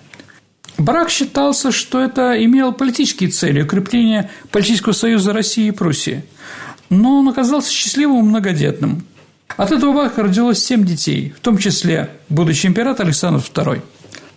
Брак 0.78 1.12
считался, 1.12 1.72
что 1.72 2.00
это 2.00 2.44
имело 2.44 2.72
политические 2.72 3.30
цели– 3.30 3.62
укрепление 3.64 4.32
политического 4.50 4.94
союза 4.94 5.32
России 5.32 5.68
и 5.68 5.72
Пруссии. 5.72 6.24
Но 6.90 7.20
он 7.20 7.30
оказался 7.30 7.72
счастливым 7.72 8.20
и 8.20 8.30
многодетным. 8.30 9.06
От 9.58 9.72
этого 9.72 9.92
брака 9.92 10.24
родилось 10.24 10.64
семь 10.64 10.84
детей, 10.84 11.34
в 11.38 11.42
том 11.42 11.58
числе 11.58 12.10
будущий 12.30 12.68
император 12.68 13.06
Александр 13.06 13.40
II– 13.40 13.82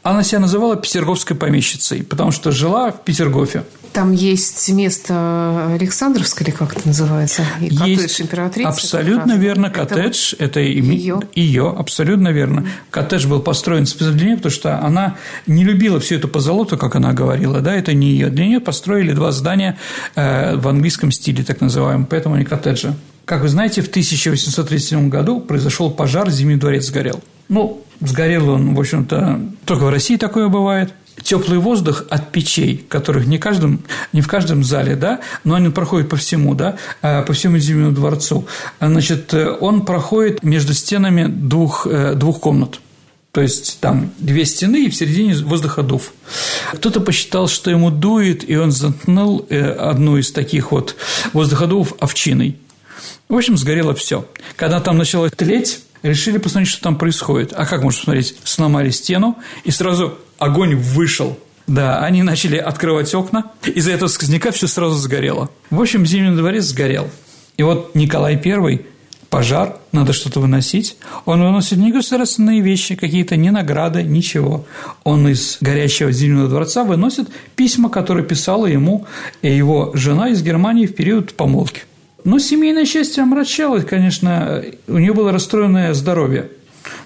она 0.05 0.23
себя 0.23 0.39
называла 0.39 0.77
петерговской 0.77 1.35
помещицей, 1.35 2.05
потому 2.05 2.31
что 2.31 2.53
жила 2.53 2.93
в 2.93 3.03
Петергофе. 3.03 3.65
Там 3.95 4.13
есть 4.13 4.69
место 4.71 5.73
Александровское, 5.73 6.47
или 6.47 6.55
как 6.55 6.77
это 6.77 6.89
называется? 6.89 7.43
И 7.61 7.67
есть 7.67 7.79
коттедж 7.79 8.23
императрицы. 8.23 8.67
Абсолютно 8.69 9.33
верно, 9.35 9.71
коттедж– 9.71 10.35
это, 10.39 10.45
это 10.45 10.61
ее. 10.61 11.21
ее, 11.35 11.75
абсолютно 11.79 12.29
верно. 12.29 12.67
Коттедж 12.91 13.27
был 13.27 13.41
построен 13.41 13.87
специально 13.87 14.19
для 14.19 14.27
нее, 14.27 14.37
потому 14.37 14.53
что 14.53 14.79
она 14.81 15.17
не 15.47 15.65
любила 15.65 16.01
всю 16.01 16.17
эту 16.17 16.29
позолоту, 16.29 16.77
как 16.77 16.97
она 16.97 17.13
говорила, 17.13 17.61
да, 17.61 17.75
это 17.75 17.95
не 17.95 18.09
ее. 18.09 18.29
Для 18.29 18.47
нее 18.47 18.61
построили 18.61 19.13
два 19.13 19.33
здания 19.33 19.79
э, 20.17 20.57
в 20.57 20.69
английском 20.69 21.13
стиле, 21.13 21.45
так 21.45 21.61
называемом, 21.61 22.07
поэтому 22.07 22.35
они 22.35 22.45
коттеджи. 22.45 22.95
Как 23.25 23.43
вы 23.43 23.49
знаете, 23.49 23.81
в 23.81 23.89
1837 23.89 25.09
году 25.09 25.41
произошел 25.41 25.91
пожар, 25.91 26.31
Зимний 26.31 26.57
дворец 26.57 26.87
сгорел. 26.87 27.23
Ну, 27.49 27.83
сгорел 28.01 28.51
он, 28.51 28.75
в 28.75 28.81
общем-то, 28.81 29.41
только 29.65 29.85
в 29.85 29.89
России 29.89 30.17
такое 30.17 30.49
бывает. 30.49 30.93
Теплый 31.23 31.59
воздух 31.59 32.05
от 32.11 32.33
печей, 32.33 32.85
которых 32.89 33.27
не, 33.27 33.39
каждом, 33.39 33.85
не 34.13 34.21
в 34.21 34.27
каждом 34.27 34.65
зале, 34.65 34.97
да, 34.97 35.21
но 35.45 35.55
они 35.55 35.71
проходят 35.71 36.09
по 36.09 36.17
всему, 36.17 36.55
да, 36.55 36.77
а, 37.03 37.23
по 37.23 37.33
всему 37.33 37.57
Зимнему 37.57 37.93
дворцу. 37.93 38.47
Значит, 38.81 39.33
он 39.33 39.87
проходит 39.87 40.43
между 40.43 40.75
стенами 40.75 41.27
двух, 41.27 41.87
э, 41.87 42.15
двух 42.15 42.41
комнат. 42.41 42.81
То 43.31 43.41
есть 43.41 43.79
там 43.81 44.13
две 44.19 44.45
стены 44.45 44.85
и 44.85 44.91
в 44.91 44.95
середине 44.95 45.35
воздуходув. 45.35 46.13
Кто-то 46.73 47.01
посчитал, 47.01 47.49
что 47.49 47.71
ему 47.71 47.91
дует, 47.91 48.49
и 48.49 48.57
он 48.57 48.71
заткнул 48.71 49.47
э, 49.49 49.71
одну 49.73 50.19
из 50.19 50.31
таких 50.31 50.73
вот 50.73 50.95
воздуходувов 51.33 51.95
овчиной. 51.99 52.59
В 53.29 53.37
общем, 53.37 53.57
сгорело 53.57 53.95
все. 53.95 54.27
Когда 54.57 54.81
там 54.81 54.99
начало 54.99 55.31
тлеть, 55.31 55.81
решили 56.03 56.39
посмотреть, 56.39 56.71
что 56.71 56.83
там 56.83 56.97
происходит. 56.97 57.53
А 57.55 57.67
как 57.67 57.83
можно 57.83 57.99
посмотреть? 57.99 58.37
Сломали 58.45 58.91
стену, 58.91 59.37
и 59.65 59.71
сразу 59.71 60.19
огонь 60.39 60.77
вышел. 60.77 61.39
Да, 61.67 62.01
они 62.01 62.23
начали 62.23 62.57
открывать 62.59 63.15
окна, 63.15 63.53
из-за 63.65 63.93
этого 63.93 64.09
сквозняка 64.09 64.51
все 64.51 64.67
сразу 64.67 64.97
сгорело. 64.97 65.51
В 65.71 65.81
общем, 65.81 66.05
Зимний 66.05 66.37
дворец 66.37 66.65
сгорел. 66.65 67.11
И 67.57 67.63
вот 67.63 67.95
Николай 67.95 68.35
I 68.45 68.85
пожар, 69.31 69.79
надо 69.91 70.13
что-то 70.13 70.41
выносить. 70.41 70.97
Он 71.25 71.43
выносит 71.43 71.79
не 71.79 71.91
государственные 71.91 72.61
вещи, 72.61 72.95
какие-то 72.95 73.37
не 73.37 73.51
награды, 73.51 74.03
ничего. 74.03 74.65
Он 75.03 75.27
из 75.27 75.57
горящего 75.61 76.13
Зимнего 76.13 76.49
дворца 76.49 76.85
выносит 76.85 77.29
письма, 77.57 77.89
которые 77.89 78.25
писала 78.25 78.67
ему 78.67 79.07
его 79.43 79.91
жена 79.95 80.29
из 80.29 80.43
Германии 80.43 80.87
в 80.87 80.95
период 80.95 81.35
помолвки. 81.35 81.83
Но 82.25 82.39
семейное 82.39 82.87
счастье 82.87 83.23
омрачалось, 83.23 83.85
конечно, 83.85 84.65
у 84.89 84.99
нее 84.99 85.13
было 85.13 85.31
расстроенное 85.31 85.93
здоровье. 85.93 86.51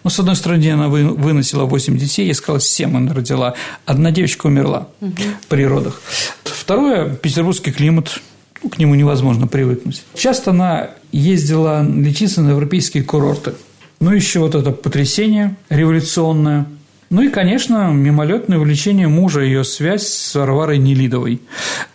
Но, 0.04 0.10
с 0.10 0.18
одной 0.18 0.36
стороны, 0.36 0.70
она 0.70 0.88
выносила 0.88 1.64
8 1.64 1.96
детей, 1.96 2.26
я 2.26 2.34
сказала, 2.34 2.60
7 2.60 2.96
она 2.96 3.14
родила. 3.14 3.54
Одна 3.84 4.10
девочка 4.10 4.46
умерла 4.46 4.88
угу. 5.00 5.12
при 5.48 5.66
родах. 5.66 6.00
Второе, 6.44 7.14
петербургский 7.14 7.72
климат, 7.72 8.20
ну, 8.62 8.70
к 8.70 8.78
нему 8.78 8.94
невозможно 8.94 9.46
привыкнуть. 9.46 10.04
Часто 10.14 10.50
она 10.50 10.90
ездила 11.12 11.84
лечиться 11.84 12.42
на 12.42 12.50
европейские 12.50 13.02
курорты. 13.02 13.54
Ну, 14.00 14.12
еще 14.12 14.40
вот 14.40 14.54
это 14.54 14.70
потрясение 14.70 15.56
революционное. 15.68 16.66
Ну 17.10 17.22
и, 17.22 17.28
конечно, 17.30 17.90
мимолетное 17.90 18.58
увлечение 18.58 19.08
мужа, 19.08 19.40
ее 19.40 19.64
связь 19.64 20.06
с 20.06 20.34
Варварой 20.34 20.78
Нелидовой. 20.78 21.40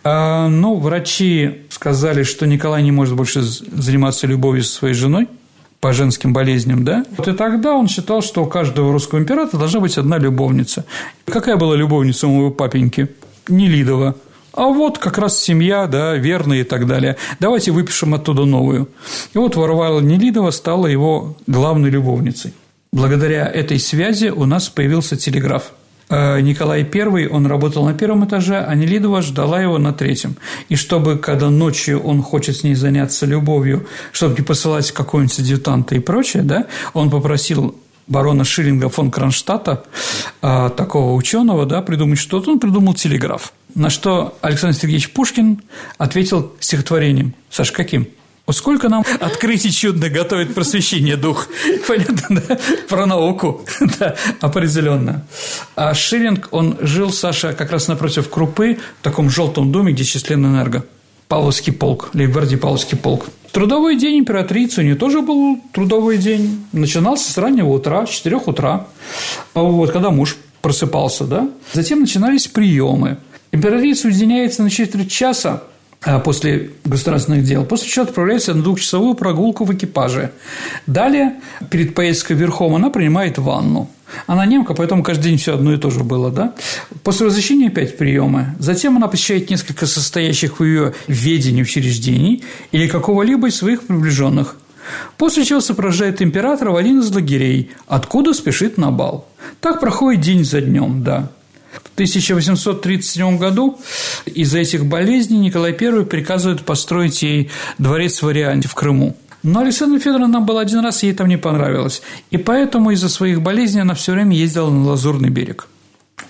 А, 0.04 0.48
но 0.48 0.76
врачи 0.76 1.63
сказали, 1.74 2.24
что 2.24 2.46
Николай 2.46 2.84
не 2.84 2.92
может 2.92 3.16
больше 3.16 3.42
заниматься 3.42 4.28
любовью 4.28 4.64
со 4.64 4.76
своей 4.76 4.94
женой 4.94 5.28
по 5.80 5.92
женским 5.92 6.32
болезням, 6.32 6.86
да? 6.86 7.04
Вот 7.18 7.28
и 7.28 7.34
тогда 7.34 7.74
он 7.74 7.88
считал, 7.88 8.22
что 8.22 8.44
у 8.44 8.48
каждого 8.48 8.94
русского 8.94 9.20
императора 9.20 9.60
должна 9.60 9.80
быть 9.80 9.98
одна 9.98 10.18
любовница. 10.18 10.86
Какая 11.26 11.58
была 11.58 11.76
любовница 11.76 12.28
у 12.28 12.32
моего 12.32 12.52
папеньки? 12.52 13.10
Нелидова. 13.50 14.16
А 14.54 14.68
вот 14.68 15.00
как 15.00 15.18
раз 15.18 15.40
семья, 15.40 15.88
да, 15.88 16.16
верная 16.16 16.62
и 16.62 16.64
так 16.64 16.86
далее. 16.86 17.18
Давайте 17.40 17.72
выпишем 17.72 18.14
оттуда 18.14 18.46
новую. 18.46 18.88
И 19.34 19.38
вот 19.40 19.56
Варвара 19.56 20.00
Нелидова 20.00 20.52
стала 20.52 20.86
его 20.86 21.36
главной 21.48 21.90
любовницей. 21.90 22.54
Благодаря 22.92 23.48
этой 23.48 23.80
связи 23.80 24.28
у 24.28 24.46
нас 24.46 24.70
появился 24.70 25.18
телеграф. 25.18 25.74
Э, 26.14 26.42
Николай 26.42 26.88
I, 26.94 27.28
он 27.28 27.48
работал 27.48 27.84
на 27.86 27.94
первом 27.96 28.24
этаже, 28.26 28.64
а 28.64 28.76
Нелидова 28.76 29.24
ждала 29.24 29.60
его 29.60 29.80
на 29.80 29.94
третьем. 29.94 30.36
И 30.70 30.76
чтобы, 30.76 31.18
когда 31.18 31.50
ночью 31.50 32.00
он 32.00 32.22
хочет 32.22 32.56
с 32.56 32.64
ней 32.64 32.76
заняться 32.76 33.26
любовью, 33.26 33.88
чтобы 34.12 34.36
не 34.38 34.46
посылать 34.46 34.92
какого-нибудь 34.92 35.40
адъютанта 35.40 35.96
и 35.96 36.00
прочее, 36.00 36.44
да, 36.44 36.68
он 36.94 37.10
попросил 37.10 37.76
барона 38.06 38.44
Шиллинга 38.44 38.90
фон 38.90 39.10
Кронштадта, 39.10 39.86
э, 40.44 40.70
такого 40.78 41.16
ученого, 41.16 41.66
да, 41.66 41.82
придумать 41.82 42.20
что-то, 42.20 42.52
он 42.52 42.60
придумал 42.60 42.94
телеграф. 42.94 43.52
На 43.74 43.90
что 43.90 44.38
Александр 44.42 44.78
Сергеевич 44.78 45.14
Пушкин 45.14 45.64
ответил 45.98 46.54
стихотворением. 46.60 47.34
Саш, 47.50 47.72
каким? 47.72 48.08
Сколько 48.52 48.90
нам 48.90 49.06
открытий 49.22 49.72
чудно 49.72 50.10
готовит 50.10 50.54
просвещение 50.54 51.16
дух. 51.16 51.48
Понятно, 51.88 52.42
да? 52.48 52.60
Про 52.90 53.06
науку, 53.06 53.62
да, 54.00 54.16
определенно. 54.42 55.26
А 55.76 55.94
Шиллинг, 55.94 56.50
он 56.52 56.78
жил, 56.82 57.12
Саша, 57.12 57.54
как 57.54 57.72
раз 57.72 57.88
напротив 57.88 58.30
Крупы, 58.30 58.80
в 59.00 59.04
таком 59.04 59.30
желтом 59.30 59.72
доме, 59.72 59.94
где 59.94 60.04
Численэнерго. 60.04 60.86
Павловский 61.30 61.74
полк, 61.74 62.10
Лейбгвардии 62.14 62.58
Павловский 62.58 62.98
полк. 62.98 63.26
Трудовой 63.54 63.98
день 63.98 64.20
императрицы 64.20 64.82
у 64.82 64.84
нее 64.84 64.96
тоже 64.96 65.22
был 65.22 65.60
трудовой 65.72 66.18
день. 66.18 66.66
Начинался 66.74 67.32
с 67.32 67.38
раннего 67.38 67.70
утра, 67.70 68.06
с 68.06 68.10
4 68.10 68.36
утра, 68.46 68.88
вот, 69.54 69.92
когда 69.92 70.10
муж 70.10 70.38
просыпался, 70.62 71.24
да. 71.26 71.50
Затем 71.72 72.02
начинались 72.02 72.48
приемы. 72.48 73.18
Императрица 73.52 74.08
уединяется 74.08 74.64
на 74.64 74.70
четверть 74.70 75.12
часа, 75.12 75.52
а, 75.52 75.73
после 76.24 76.72
государственных 76.84 77.44
дел, 77.44 77.66
после 77.66 77.90
чего 77.90 78.06
отправляется 78.06 78.54
на 78.54 78.64
двухчасовую 78.64 79.16
прогулку 79.16 79.66
в 79.66 79.74
экипаже. 79.74 80.32
Далее, 80.88 81.36
перед 81.70 81.96
поездкой 81.96 82.36
верхом, 82.36 82.76
она 82.76 82.90
принимает 82.90 83.38
ванну. 83.38 83.90
Она 84.28 84.46
немка, 84.46 84.74
поэтому 84.74 85.04
каждый 85.04 85.30
день 85.30 85.38
все 85.38 85.56
одно 85.56 85.74
и 85.74 85.78
то 85.78 85.90
же 85.90 86.04
было, 86.04 86.32
да? 86.32 86.54
После 87.04 87.26
возвращения 87.26 87.68
опять 87.68 87.98
приемы. 87.98 88.56
Затем 88.60 88.98
она 88.98 89.08
посещает 89.08 89.50
несколько 89.50 89.86
состоящих 89.86 90.60
в 90.60 90.64
ее 90.64 90.94
ведении 91.08 91.64
учреждений 91.64 92.44
или 92.72 92.88
какого-либо 92.88 93.48
из 93.48 93.56
своих 93.56 93.84
приближенных. 93.84 94.58
После 95.18 95.46
чего 95.46 95.62
сопровождает 95.62 96.22
императора 96.22 96.72
в 96.72 96.76
один 96.76 97.00
из 97.00 97.10
лагерей, 97.14 97.72
откуда 97.88 98.34
спешит 98.34 98.78
на 98.78 98.92
бал. 98.92 99.28
Так 99.62 99.80
проходит 99.80 100.22
день 100.22 100.44
за 100.44 100.62
днем, 100.62 101.04
да. 101.04 101.32
В 101.94 101.96
1837 101.96 103.38
году 103.38 103.78
из-за 104.26 104.58
этих 104.58 104.84
болезней 104.84 105.38
Николай 105.38 105.78
I 105.80 106.06
приказывает 106.06 106.64
построить 106.64 107.22
ей 107.22 107.52
дворец 107.78 108.18
в 108.18 108.24
варианте 108.24 108.68
в 108.68 108.74
Крыму. 108.74 109.16
Но 109.44 109.60
Александра 109.60 110.00
Федоровна 110.00 110.40
была 110.40 110.62
один 110.62 110.80
раз, 110.80 111.04
ей 111.04 111.14
там 111.14 111.28
не 111.28 111.38
понравилось. 111.38 112.02
И 112.32 112.38
поэтому 112.38 112.90
из-за 112.92 113.10
своих 113.10 113.44
болезней 113.44 113.82
она 113.82 113.94
все 113.94 114.14
время 114.14 114.36
ездила 114.36 114.72
на 114.72 114.84
Лазурный 114.88 115.30
берег. 115.30 115.68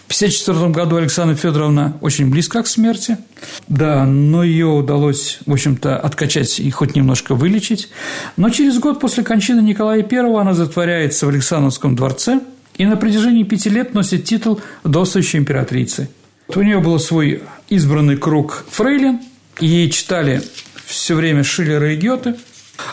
В 0.09 0.15
1954 0.15 0.71
году 0.71 0.97
Александра 0.97 1.35
Федоровна 1.37 1.97
очень 2.01 2.29
близка 2.29 2.61
к 2.61 2.67
смерти, 2.67 3.17
да, 3.69 4.05
но 4.05 4.43
ее 4.43 4.67
удалось, 4.67 5.39
в 5.45 5.53
общем-то, 5.53 5.97
откачать 5.97 6.59
и 6.59 6.69
хоть 6.71 6.93
немножко 6.93 7.35
вылечить. 7.35 7.87
Но 8.35 8.49
через 8.49 8.79
год 8.79 8.99
после 8.99 9.23
кончины 9.23 9.61
Николая 9.61 10.05
I 10.05 10.41
она 10.41 10.53
затворяется 10.53 11.25
в 11.25 11.29
Александровском 11.29 11.95
дворце– 11.95 12.41
и 12.77 12.85
на 12.85 12.97
протяжении 12.97 13.43
пяти 13.43 13.69
лет 13.69 13.93
носит 13.93 14.25
титул 14.25 14.61
«Вдовствующей 14.83 15.39
императрицы». 15.39 16.09
У 16.47 16.61
нее 16.61 16.79
был 16.79 16.99
свой 16.99 17.43
избранный 17.69 18.17
круг 18.17 18.65
фрейлин, 18.69 19.19
ей 19.59 19.89
читали 19.89 20.41
все 20.85 21.15
время 21.15 21.43
Шиллера 21.43 21.93
и 21.93 21.95
Гёте. 21.95 22.35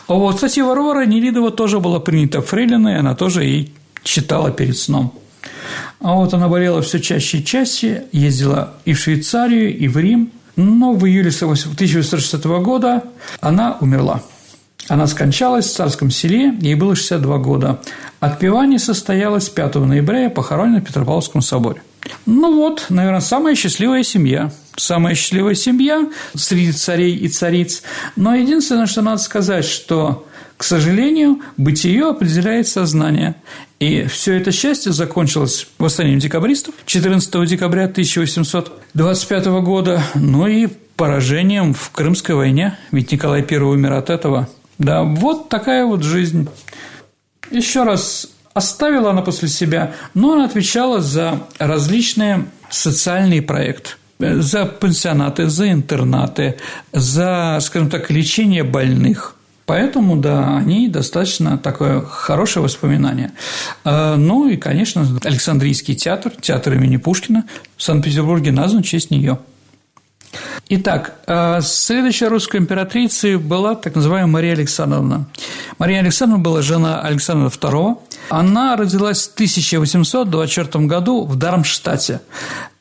А 0.06 0.14
вот, 0.14 0.36
кстати, 0.36 0.60
Варвара 0.60 1.04
Нелидова 1.04 1.50
тоже 1.50 1.80
была 1.80 2.00
принята 2.00 2.42
фрейлиной, 2.42 2.98
она 2.98 3.14
тоже 3.14 3.44
ей 3.44 3.74
читала 4.02 4.50
перед 4.50 4.76
сном. 4.76 5.18
А 6.00 6.14
вот 6.14 6.32
она 6.32 6.48
болела 6.48 6.80
все 6.82 7.00
чаще 7.00 7.38
и 7.38 7.44
чаще, 7.44 8.04
ездила 8.12 8.74
и 8.84 8.92
в 8.92 8.98
Швейцарию, 8.98 9.76
и 9.76 9.88
в 9.88 9.98
Рим, 9.98 10.30
но 10.56 10.92
в 10.92 11.06
июле 11.06 11.30
1860 11.30 12.44
года 12.62 13.04
она 13.40 13.76
умерла. 13.80 14.22
Она 14.88 15.06
скончалась 15.06 15.66
в 15.66 15.74
царском 15.74 16.10
селе, 16.10 16.54
ей 16.60 16.74
было 16.74 16.94
62 16.94 17.38
года. 17.38 17.80
Отпевание 18.18 18.78
состоялось 18.78 19.48
5 19.48 19.76
ноября 19.76 20.26
и 20.26 20.28
похоронено 20.28 20.80
в 20.80 20.84
Петропавловском 20.84 21.42
соборе. 21.42 21.82
Ну 22.26 22.54
вот, 22.56 22.86
наверное, 22.88 23.20
самая 23.20 23.54
счастливая 23.54 24.02
семья. 24.02 24.52
Самая 24.76 25.14
счастливая 25.14 25.54
семья 25.54 26.08
среди 26.34 26.72
царей 26.72 27.16
и 27.16 27.28
цариц. 27.28 27.82
Но 28.16 28.34
единственное, 28.34 28.86
что 28.86 29.02
надо 29.02 29.18
сказать, 29.18 29.64
что, 29.64 30.26
к 30.56 30.64
сожалению, 30.64 31.40
бытие 31.56 32.08
определяет 32.08 32.66
сознание. 32.66 33.36
И 33.78 34.04
все 34.04 34.36
это 34.36 34.52
счастье 34.52 34.92
закончилось 34.92 35.66
восстанием 35.78 36.18
декабристов 36.18 36.74
14 36.86 37.48
декабря 37.48 37.84
1825 37.84 39.46
года, 39.62 40.02
ну 40.14 40.46
и 40.46 40.68
поражением 40.96 41.72
в 41.72 41.90
Крымской 41.90 42.34
войне, 42.34 42.76
ведь 42.90 43.10
Николай 43.12 43.44
I 43.48 43.56
умер 43.58 43.92
от 43.92 44.10
этого– 44.10 44.48
да, 44.80 45.04
вот 45.04 45.48
такая 45.48 45.86
вот 45.86 46.02
жизнь. 46.02 46.48
Еще 47.50 47.84
раз, 47.84 48.28
оставила 48.54 49.10
она 49.10 49.22
после 49.22 49.48
себя, 49.48 49.92
но 50.14 50.32
она 50.32 50.46
отвечала 50.46 51.00
за 51.00 51.42
различные 51.58 52.46
социальные 52.70 53.42
проекты 53.42 53.90
за 54.20 54.66
пансионаты, 54.66 55.48
за 55.48 55.72
интернаты, 55.72 56.56
за, 56.92 57.58
скажем 57.62 57.88
так, 57.88 58.10
лечение 58.10 58.64
больных. 58.64 59.34
Поэтому, 59.64 60.16
да, 60.16 60.58
они 60.58 60.88
достаточно 60.88 61.56
такое 61.56 62.02
хорошее 62.02 62.62
воспоминание. 62.62 63.32
А, 63.84 64.16
ну 64.16 64.48
и, 64.48 64.56
конечно, 64.56 65.06
Александрийский 65.24 65.94
театр, 65.94 66.32
театр 66.40 66.74
имени 66.74 66.96
Пушкина 66.96 67.44
в 67.76 67.82
Санкт-Петербурге 67.82 68.52
назван 68.52 68.82
в 68.82 68.86
честь 68.86 69.10
нее. 69.10 69.38
Итак, 70.68 71.14
э, 71.26 71.60
следующая 71.62 72.28
русская 72.28 72.58
императрицей 72.58 73.36
была 73.36 73.74
так 73.74 73.96
называемая 73.96 74.32
Мария 74.32 74.52
Александровна. 74.52 75.26
Мария 75.78 76.00
Александровна 76.00 76.44
была 76.44 76.62
жена 76.62 77.00
Александра 77.00 77.48
II. 77.48 77.98
Она 78.28 78.76
родилась 78.76 79.28
в 79.28 79.34
1824 79.34 80.86
году 80.86 81.24
в 81.24 81.36
Дармштадте. 81.36 82.20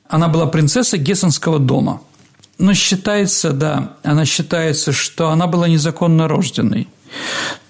Она 0.08 0.28
была 0.28 0.46
принцессой 0.46 1.00
Гессенского 1.00 1.60
дома. 1.60 2.02
Но 2.60 2.74
считается, 2.74 3.54
да, 3.54 3.94
она 4.04 4.26
считается, 4.26 4.92
что 4.92 5.30
она 5.30 5.48
была 5.48 5.68
незаконно 5.68 6.28
рожденной. 6.28 6.88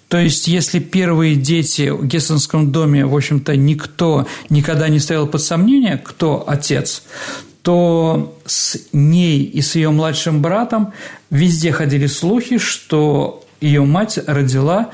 То 0.09 0.17
есть, 0.17 0.47
если 0.47 0.79
первые 0.79 1.35
дети 1.35 1.89
в 1.89 2.05
Гессенском 2.05 2.71
доме, 2.71 3.05
в 3.05 3.15
общем-то, 3.15 3.55
никто 3.55 4.25
никогда 4.49 4.89
не 4.89 4.99
ставил 4.99 5.27
под 5.27 5.43
сомнение, 5.43 6.01
кто 6.03 6.43
отец, 6.47 7.03
то 7.69 8.35
с 8.47 8.79
ней 8.93 9.43
и 9.43 9.61
с 9.61 9.75
ее 9.75 9.91
младшим 9.91 10.41
братом 10.41 10.91
везде 11.29 11.71
ходили 11.71 12.07
слухи, 12.07 12.57
что 12.57 13.45
ее 13.61 13.85
мать 13.85 14.17
родила 14.25 14.89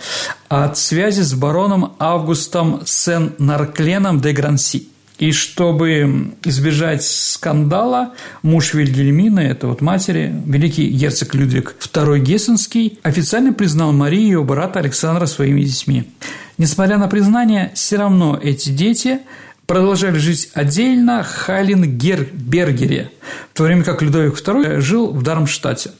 от 0.49 0.77
связи 0.77 1.21
с 1.21 1.33
бароном 1.33 1.93
Августом 1.99 2.81
Сен-Наркленом 2.85 4.19
де 4.19 4.33
Гранси. 4.33 4.89
И 5.19 5.31
чтобы 5.31 6.33
избежать 6.43 7.01
скандала, 7.05 8.11
муж 8.41 8.73
Вильгельмины, 8.73 9.39
это 9.39 9.67
вот 9.67 9.79
матери, 9.79 10.35
великий 10.45 10.89
герцог 10.89 11.33
Людвиг 11.33 11.77
II 11.79 12.19
Гессенский, 12.19 12.99
официально 13.03 13.53
признал 13.53 13.93
Марию 13.93 14.21
и 14.21 14.25
ее 14.25 14.43
брата 14.43 14.79
Александра 14.79 15.27
своими 15.27 15.61
детьми. 15.61 16.11
Несмотря 16.57 16.97
на 16.97 17.07
признание, 17.07 17.71
все 17.73 17.95
равно 17.95 18.38
эти 18.43 18.67
дети 18.67 19.21
продолжали 19.65 20.17
жить 20.17 20.49
отдельно 20.54 21.23
Халингербергере, 21.23 23.12
в 23.54 23.58
то 23.58 23.63
время 23.63 23.84
как 23.84 24.01
Людовик 24.01 24.36
II 24.36 24.80
жил 24.80 25.12
в 25.12 25.21
Дармштадте. 25.23 25.91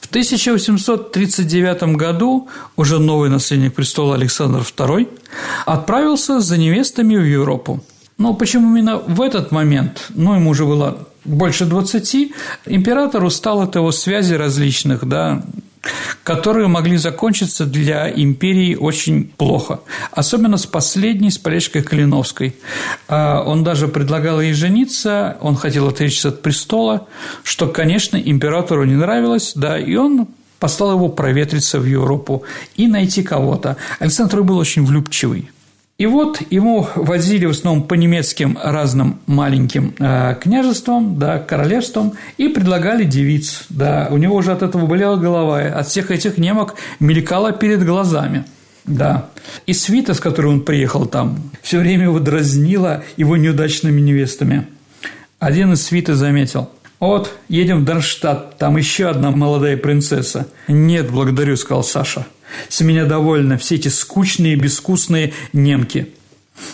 В 0.00 0.06
1839 0.06 1.96
году 1.96 2.48
уже 2.76 2.98
новый 2.98 3.30
наследник 3.30 3.74
престола 3.74 4.14
Александр 4.14 4.60
II 4.60 5.08
отправился 5.66 6.40
за 6.40 6.56
невестами 6.56 7.16
в 7.16 7.24
Европу. 7.24 7.82
Но 8.18 8.34
почему 8.34 8.76
именно 8.76 8.98
в 8.98 9.20
этот 9.20 9.50
момент, 9.50 10.06
ну, 10.10 10.34
ему 10.34 10.50
уже 10.50 10.64
было 10.64 11.08
больше 11.24 11.64
20, 11.64 12.32
император 12.66 13.24
устал 13.24 13.62
от 13.62 13.74
его 13.74 13.90
связей 13.90 14.36
различных, 14.36 15.04
да, 15.06 15.42
которые 16.22 16.68
могли 16.68 16.96
закончиться 16.96 17.66
для 17.66 18.10
империи 18.10 18.74
очень 18.74 19.32
плохо. 19.36 19.80
Особенно 20.10 20.56
с 20.56 20.66
последней, 20.66 21.30
с 21.30 21.38
Полечкой 21.38 21.82
Калиновской. 21.82 22.56
А, 23.08 23.42
он 23.42 23.64
даже 23.64 23.88
предлагал 23.88 24.40
ей 24.40 24.52
жениться, 24.52 25.36
он 25.40 25.56
хотел 25.56 25.88
отречься 25.88 26.28
от 26.28 26.42
престола, 26.42 27.06
что, 27.42 27.68
конечно, 27.68 28.16
императору 28.16 28.84
не 28.84 28.94
нравилось, 28.94 29.52
да, 29.54 29.78
и 29.78 29.94
он 29.96 30.28
послал 30.58 30.92
его 30.92 31.08
проветриться 31.08 31.78
в 31.78 31.84
Европу 31.84 32.42
и 32.76 32.86
найти 32.86 33.22
кого-то. 33.22 33.76
Александр 33.98 34.42
был 34.42 34.56
очень 34.56 34.84
влюбчивый. 34.84 35.50
И 36.04 36.06
вот 36.06 36.42
ему 36.50 36.86
возили 36.96 37.46
в 37.46 37.52
основном 37.52 37.84
по 37.84 37.94
немецким 37.94 38.58
разным 38.62 39.20
маленьким 39.26 39.94
э, 39.98 40.36
княжествам, 40.38 41.18
да, 41.18 41.38
королевствам 41.38 42.12
и 42.36 42.48
предлагали 42.48 43.04
девиц. 43.04 43.64
Да, 43.70 44.08
у 44.10 44.18
него 44.18 44.36
уже 44.36 44.52
от 44.52 44.62
этого 44.62 44.84
болела 44.84 45.16
голова, 45.16 45.60
от 45.62 45.88
всех 45.88 46.10
этих 46.10 46.36
немок 46.36 46.74
мелькала 47.00 47.52
перед 47.52 47.82
глазами. 47.86 48.44
Да. 48.84 49.30
И 49.64 49.72
свита, 49.72 50.12
с 50.12 50.20
которой 50.20 50.48
он 50.48 50.60
приехал 50.60 51.06
там, 51.06 51.38
все 51.62 51.78
время 51.78 52.02
его 52.02 52.18
дразнила 52.18 53.02
его 53.16 53.38
неудачными 53.38 54.02
невестами. 54.02 54.66
Один 55.38 55.72
из 55.72 55.86
свиты 55.86 56.12
заметил– 56.12 56.68
вот, 57.04 57.34
едем 57.48 57.80
в 57.80 57.84
Дармштадт, 57.84 58.56
там 58.56 58.78
еще 58.78 59.08
одна 59.08 59.30
молодая 59.30 59.76
принцесса. 59.76 60.46
Нет, 60.68 61.10
благодарю, 61.10 61.54
сказал 61.56 61.84
Саша. 61.84 62.24
С 62.68 62.80
меня 62.80 63.04
довольно 63.04 63.58
все 63.58 63.76
эти 63.76 63.88
скучные, 63.88 64.56
безвкусные 64.56 65.32
немки. 65.52 66.08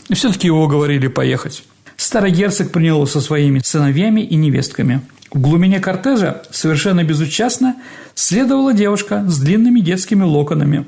И 0.09 0.15
все-таки 0.15 0.47
его 0.47 0.65
уговорили 0.65 1.09
поехать. 1.09 1.65
Старый 1.97 2.33
герцог 2.33 2.71
принял 2.73 3.07
со 3.07 3.21
своими 3.21 3.61
сыновьями 3.61 4.21
и 4.21 4.37
невестками. 4.37 5.03
В 5.33 5.41
глубине 5.41 5.81
кортежа 5.81 6.43
совершенно 6.51 7.05
безучастно 7.05 7.77
следовала 8.15 8.73
девушка 8.73 9.25
с 9.29 9.39
длинными 9.39 9.81
детскими 9.81 10.25
локонами. 10.25 10.87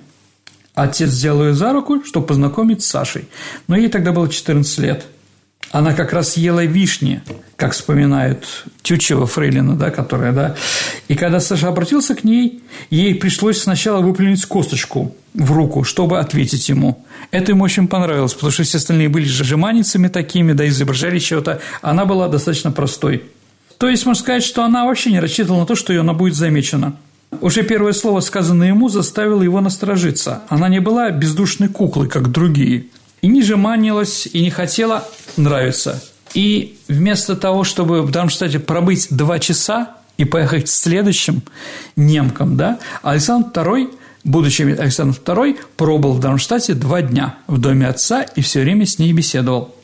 Отец 0.74 1.10
взял 1.10 1.42
ее 1.44 1.54
за 1.54 1.72
руку, 1.72 2.02
чтобы 2.04 2.26
познакомить 2.26 2.82
с 2.82 2.86
Сашей, 2.86 3.26
но 3.68 3.76
ей 3.76 3.88
тогда 3.88 4.12
было 4.12 4.28
14 4.28 4.78
лет– 4.78 5.06
она 5.72 5.94
как 5.94 6.12
раз 6.12 6.36
ела 6.36 6.64
вишни, 6.64 7.22
как 7.56 7.72
вспоминают 7.72 8.66
Тютчева 8.82 9.26
Фрейлина, 9.26 9.74
да, 9.74 9.90
которая, 9.90 10.32
да. 10.32 10.54
И 11.08 11.14
когда 11.14 11.40
Саша 11.40 11.68
обратился 11.68 12.14
к 12.14 12.24
ней, 12.24 12.62
ей 12.90 13.14
пришлось 13.14 13.62
сначала 13.62 14.02
выплюнуть 14.02 14.44
косточку 14.44 15.16
в 15.32 15.50
руку, 15.50 15.82
чтобы 15.82 16.18
ответить 16.18 16.68
ему. 16.68 17.02
Это 17.30 17.52
ему 17.52 17.64
очень 17.64 17.88
понравилось, 17.88 18.34
потому 18.34 18.52
что 18.52 18.64
все 18.64 18.76
остальные 18.76 19.08
были 19.08 19.24
жеманницами 19.24 20.08
такими, 20.08 20.52
да, 20.52 20.68
изображали 20.68 21.18
чего-то. 21.18 21.60
Она 21.80 22.04
была 22.04 22.28
достаточно 22.28 22.70
простой. 22.70 23.24
То 23.78 23.88
есть, 23.88 24.04
можно 24.04 24.22
сказать, 24.22 24.44
что 24.44 24.64
она 24.64 24.84
вообще 24.84 25.10
не 25.10 25.20
рассчитывала 25.20 25.60
на 25.60 25.66
то, 25.66 25.74
что 25.74 25.98
она 25.98 26.12
будет 26.12 26.34
замечена. 26.34 26.96
Уже 27.40 27.62
первое 27.62 27.94
слово, 27.94 28.20
сказанное 28.20 28.68
ему, 28.68 28.90
заставило 28.90 29.42
его 29.42 29.62
насторожиться. 29.62 30.42
Она 30.50 30.68
не 30.68 30.80
была 30.80 31.10
бездушной 31.10 31.68
куклой, 31.68 32.08
как 32.08 32.30
другие– 32.30 32.88
и 33.22 33.28
не 33.28 33.42
жеманилась, 33.42 34.28
и 34.30 34.42
не 34.42 34.50
хотела 34.50 35.08
нравиться. 35.36 36.02
И 36.34 36.78
вместо 36.88 37.36
того, 37.36 37.64
чтобы 37.64 38.02
в 38.02 38.10
Дармштадте 38.10 38.58
пробыть 38.58 39.08
два 39.10 39.38
часа 39.38 39.92
и 40.16 40.24
поехать 40.24 40.64
к 40.64 40.68
следующим 40.68 41.42
немкам, 41.96 42.56
да, 42.56 42.78
Александр 43.02 43.48
II, 43.60 43.94
будучи 44.24 44.62
Александр 44.62 45.16
II, 45.24 45.56
пробыл 45.76 46.12
в 46.12 46.20
Дармштадте 46.20 46.74
два 46.74 47.02
дня 47.02 47.36
в 47.46 47.58
доме 47.58 47.86
отца 47.86 48.22
и 48.22 48.40
все 48.40 48.60
время 48.60 48.86
с 48.86 48.98
ней 48.98 49.12
беседовал. 49.12 49.74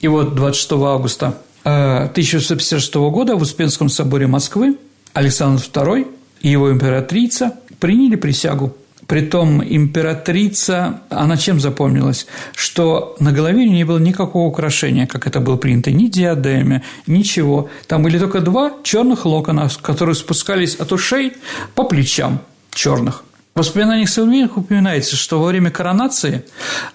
И 0.00 0.08
вот 0.08 0.34
26 0.34 0.72
августа 0.72 1.38
1656 1.64 2.94
э, 2.94 2.98
года 3.10 3.36
в 3.36 3.42
Успенском 3.42 3.88
соборе 3.88 4.26
Москвы 4.26 4.76
Александр 5.12 5.62
II 5.62 6.06
и 6.40 6.48
его 6.48 6.70
императрица 6.70 7.58
приняли 7.80 8.16
присягу 8.16 8.76
Притом 9.06 9.62
императрица, 9.62 11.00
она 11.10 11.36
чем 11.36 11.60
запомнилась? 11.60 12.26
Что 12.54 13.16
на 13.20 13.30
голове 13.32 13.58
у 13.58 13.66
нее 13.66 13.76
не 13.76 13.84
было 13.84 13.98
никакого 13.98 14.48
украшения, 14.48 15.06
как 15.06 15.28
это 15.28 15.38
было 15.38 15.56
принято, 15.56 15.92
ни 15.92 16.06
диадеме, 16.06 16.82
ничего. 17.06 17.68
Там 17.86 18.02
были 18.02 18.18
только 18.18 18.40
два 18.40 18.72
черных 18.82 19.24
локона, 19.24 19.68
которые 19.80 20.16
спускались 20.16 20.74
от 20.74 20.90
ушей 20.90 21.34
по 21.74 21.84
плечам 21.84 22.40
черных. 22.72 23.22
В 23.54 23.60
воспоминаниях 23.60 24.08
современных 24.08 24.56
упоминается, 24.56 25.14
что 25.14 25.40
во 25.40 25.46
время 25.46 25.70
коронации 25.70 26.44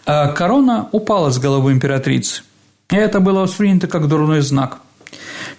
э, 0.06 0.34
корона 0.34 0.90
упала 0.92 1.32
с 1.32 1.40
головы 1.40 1.72
императрицы. 1.72 2.44
И 2.90 2.96
это 2.96 3.22
было 3.22 3.40
воспринято 3.42 3.88
как 3.88 4.08
дурной 4.08 4.42
знак– 4.42 4.80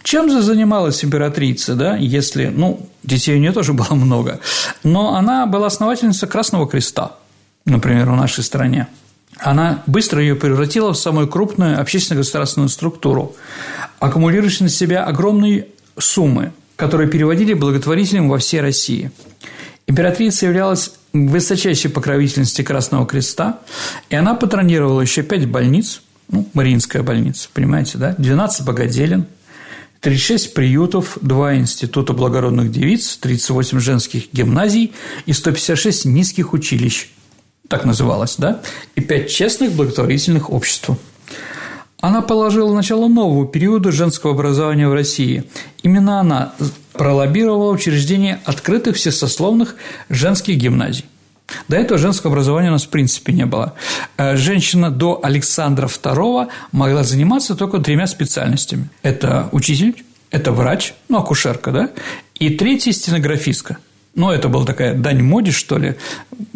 чем 0.03 0.31
же 0.31 0.43
занималась 0.43 1.05
императрица, 1.05 1.75
да, 1.75 1.97
если, 1.97 2.47
ну, 2.47 2.88
детей 3.03 3.37
у 3.37 3.38
нее 3.38 3.53
тоже 3.53 3.73
было 3.73 3.95
много, 3.95 4.41
но 4.83 5.15
она 5.15 5.47
была 5.47 5.69
основательницей 5.69 6.29
Красного 6.29 6.69
Креста, 6.69 7.17
например, 7.65 8.11
в 8.11 8.17
нашей 8.17 8.43
стране. 8.43 8.88
Она 9.38 9.83
быстро 9.87 10.21
ее 10.21 10.35
превратила 10.35 10.93
в 10.93 10.99
самую 10.99 11.29
крупную 11.29 11.81
общественно-государственную 11.81 12.69
структуру, 12.69 13.35
аккумулирующую 13.99 14.65
на 14.65 14.69
себя 14.69 15.05
огромные 15.05 15.69
суммы, 15.99 16.53
которые 16.77 17.09
переводили 17.09 17.55
благотворителям 17.55 18.29
во 18.29 18.38
всей 18.38 18.61
России. 18.61 19.11
Императрица 19.87 20.47
являлась 20.47 20.93
высочайшей 21.12 21.91
покровительности 21.91 22.62
Красного 22.62 23.07
Креста, 23.07 23.61
и 24.11 24.17
она 24.17 24.35
патронировала 24.35 25.01
еще 25.01 25.23
пять 25.23 25.47
больниц, 25.47 26.03
ну, 26.29 26.49
Мариинская 26.55 27.03
больница, 27.03 27.49
понимаете, 27.53 27.99
да, 27.99 28.15
12 28.19 28.65
богоделин– 28.65 29.27
36 30.03 30.55
приютов, 30.55 31.17
2 31.21 31.57
института 31.59 32.12
благородных 32.12 32.73
девиц, 32.73 33.17
38 33.19 33.79
женских 33.79 34.33
гимназий 34.33 34.93
и 35.27 35.33
156 35.33 36.07
низких 36.07 36.53
училищ, 36.53 37.09
так 37.69 37.85
называлось, 37.85 38.35
да, 38.37 38.62
и 38.97 39.01
5 39.01 39.31
честных 39.31 39.73
благотворительных 39.73 40.51
обществ. 40.51 40.91
Она 42.01 42.21
положила 42.21 42.75
начало 42.75 43.07
нового 43.07 43.47
периода 43.47 43.93
женского 43.93 44.33
образования 44.33 44.88
в 44.88 44.93
России. 44.93 45.45
Именно 45.85 46.19
она 46.19 46.55
пролоббировала 46.95 47.71
учреждение 47.71 48.41
открытых 48.45 48.97
всесословных 48.97 49.77
женских 50.09 50.57
гимназий. 50.57 51.05
До 51.69 51.77
этого 51.77 51.99
женского 51.99 52.33
образования 52.33 52.69
у 52.69 52.73
нас 52.73 52.85
в 52.85 52.88
принципе 52.88 53.33
не 53.33 53.47
было. 53.47 53.75
Э, 54.17 54.37
женщина 54.37 54.91
до 54.91 55.21
Александра 55.23 55.87
II 55.87 56.49
могла 56.73 57.03
заниматься 57.03 57.55
только 57.55 57.79
тремя 57.79 58.07
специальностями. 58.07 58.88
Это 59.03 59.49
учитель, 59.53 60.05
это 60.31 60.53
врач, 60.53 60.95
ну, 61.09 61.19
акушерка, 61.19 61.71
да, 61.71 61.91
и 62.35 62.51
третья– 62.51 62.93
стенографистка. 62.93 63.79
Ну, 64.15 64.31
это 64.31 64.49
была 64.49 64.67
такая 64.67 64.95
дань 64.95 65.23
моде, 65.23 65.53
что 65.53 65.79
ли. 65.79 65.95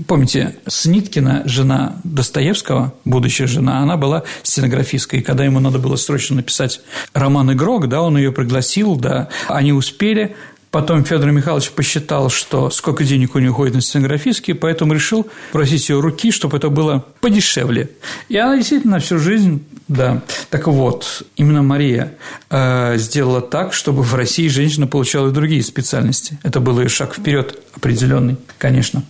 Помните, 0.06 0.56
Сниткина, 0.66 1.42
жена 1.46 1.96
Достоевского, 2.04 2.92
будущая 3.06 3.46
жена, 3.46 3.78
она 3.78 3.96
была 3.96 4.24
стенографисткой. 4.42 5.20
И 5.20 5.22
когда 5.22 5.44
ему 5.44 5.58
надо 5.58 5.78
было 5.78 5.96
срочно 5.96 6.36
написать 6.36 6.82
роман 7.14 7.52
«Игрок», 7.52 7.88
да, 7.88 8.02
он 8.02 8.18
ее 8.18 8.30
пригласил, 8.30 8.96
да, 8.96 9.28
они 9.48 9.72
успели, 9.72 10.36
Потом 10.70 11.04
Федор 11.04 11.30
Михайлович 11.30 11.70
посчитал, 11.70 12.28
что 12.28 12.70
сколько 12.70 13.04
денег 13.04 13.34
у 13.34 13.38
него 13.38 13.52
уходит 13.52 13.74
на 13.74 13.80
стенографистки, 13.80 14.52
поэтому 14.52 14.92
решил 14.92 15.26
просить 15.52 15.88
ее 15.88 16.00
руки, 16.00 16.30
чтобы 16.30 16.58
это 16.58 16.68
было 16.68 17.04
подешевле. 17.20 17.90
И 18.28 18.36
она 18.36 18.56
действительно 18.56 18.98
всю 18.98 19.18
жизнь, 19.18 19.64
да. 19.88 20.22
Так 20.50 20.66
вот, 20.66 21.22
именно 21.36 21.62
Мария 21.62 22.14
э, 22.50 22.98
сделала 22.98 23.40
так, 23.40 23.72
чтобы 23.72 24.02
в 24.02 24.14
России 24.14 24.48
женщина 24.48 24.86
получала 24.86 25.28
и 25.28 25.32
другие 25.32 25.62
специальности. 25.62 26.38
Это 26.42 26.60
был 26.60 26.78
ее 26.80 26.88
шаг 26.88 27.14
вперед 27.14 27.58
определенный, 27.74 28.36
конечно. 28.58 29.02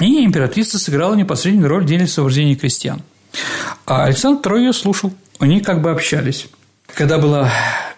И 0.00 0.24
императрица 0.24 0.78
сыграла 0.78 1.14
непосредственную 1.14 1.68
роль 1.68 1.84
в 1.84 1.86
деле 1.86 2.04
освобождения 2.04 2.56
крестьян. 2.56 3.02
А 3.86 4.04
Александр 4.04 4.48
III 4.48 4.58
ее 4.58 4.72
слушал, 4.72 5.12
они 5.38 5.60
как 5.60 5.82
бы 5.82 5.90
общались. 5.90 6.48
Когда 6.94 7.18
была 7.18 7.50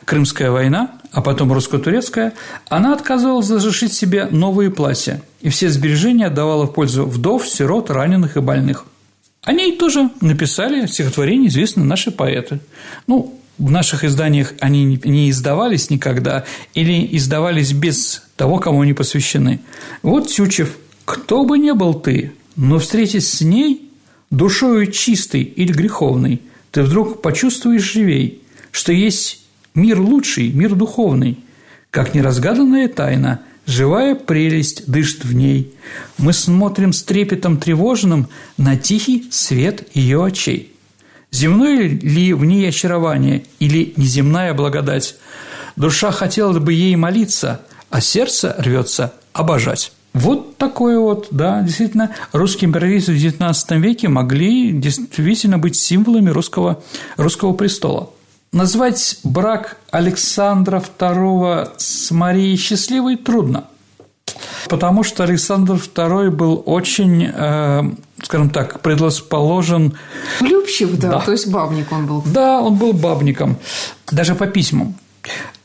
Крымская 0.05 0.51
война, 0.51 0.93
а 1.13 1.23
потом 1.23 1.53
русско-турецкая, 1.53 2.35
она 2.69 2.93
отказывалась 2.93 3.51
разрешить 3.51 3.93
себе 3.93 4.27
новые 4.31 4.71
платья 4.71 5.23
и 5.41 5.49
все 5.49 5.71
сбережения 5.71 6.27
отдавала 6.27 6.67
в 6.67 6.73
пользу 6.73 7.05
вдов, 7.05 7.47
сирот, 7.47 7.91
раненых 7.91 8.37
и 8.37 8.41
больных. 8.41 8.87
О 9.43 9.53
ней 9.53 9.77
тоже 9.77 10.11
написали 10.21 10.87
стихотворение 10.87 11.49
известные 11.49 11.85
наши 11.85 12.11
поэты. 12.11 12.61
Ну, 13.07 13.39
в 13.59 13.71
наших 13.71 14.05
изданиях 14.05 14.55
они 14.61 15.01
не 15.05 15.31
издавались 15.31 15.91
никогда 15.91 16.45
или 16.73 17.07
издавались 17.17 17.73
без 17.73 18.23
того, 18.37 18.59
кому 18.59 18.81
они 18.81 18.95
посвящены. 18.95 19.61
Вот 20.03 20.29
Тючев 20.29 20.77
«Кто 21.05 21.45
бы 21.45 21.59
ни 21.59 21.71
был 21.71 21.95
ты, 21.95 22.33
но 22.57 22.79
встретясь 22.79 23.29
с 23.29 23.41
ней, 23.43 23.91
душою 24.31 24.91
чистой 24.91 25.43
или 25.43 25.73
греховной, 25.73 26.41
ты 26.73 26.83
вдруг 26.83 27.23
почувствуешь 27.23 27.93
живей, 27.93 28.43
что 28.73 28.93
есть 28.93 29.44
Мир 29.75 30.01
лучший, 30.01 30.53
мир 30.53 30.77
духовный, 30.77 31.41
как 31.91 32.15
неразгаданная 32.15 32.89
тайна, 32.89 33.41
живая 33.67 34.15
прелесть 34.15 34.87
дышит 34.87 35.25
в 35.25 35.35
ней. 35.35 35.75
Мы 36.17 36.33
смотрим 36.33 36.93
с 36.93 37.03
трепетом 37.03 37.57
тревожным 37.57 38.29
на 38.57 38.77
тихий 38.77 39.27
свет 39.33 39.89
ее 39.93 40.25
очей. 40.25 40.73
Земное 41.33 41.89
ли 41.89 42.33
в 42.35 42.45
ней 42.45 42.69
очарование 42.69 43.45
или 43.59 43.93
неземная 43.97 44.55
благодать? 44.55 45.17
Душа 45.75 46.13
хотела 46.13 46.57
бы 46.61 46.73
ей 46.73 46.95
молиться, 46.95 47.63
а 47.91 48.01
сердце 48.01 48.55
рвется 48.57 49.15
обожать. 49.33 49.93
Вот 50.13 50.57
такое 50.57 51.01
вот, 51.01 51.27
да, 51.33 51.63
действительно, 51.63 52.13
русские 52.33 52.69
императрицы 52.69 53.13
в 53.13 53.17
XIX 53.17 53.81
веке 53.81 54.07
могли 54.07 54.71
действительно 54.71 55.59
быть 55.59 55.75
символами 55.75 56.31
русского, 56.31 56.81
русского 57.17 57.53
престола. 57.55 58.11
Назвать 58.55 59.19
брак 59.25 59.79
Александра 59.91 60.81
II 60.99 61.71
с 61.77 62.13
Марией 62.13 62.57
Счастливой 62.57 63.17
трудно, 63.17 63.65
потому 64.69 65.03
что 65.03 65.25
Александр 65.25 65.75
II 65.75 66.31
был 66.31 66.63
очень, 66.65 67.33
э, 67.35 67.83
скажем 68.23 68.51
так, 68.51 68.79
предрасположен… 68.79 69.99
Влюбчив, 70.39 70.97
да, 71.01 71.11
да, 71.11 71.21
то 71.23 71.33
есть 71.33 71.49
бабник 71.49 71.91
он 71.91 72.07
был. 72.07 72.23
Да, 72.27 72.61
он 72.61 72.77
был 72.77 72.93
бабником, 72.93 73.57
даже 74.13 74.37
по 74.37 74.47
письмам. 74.47 74.95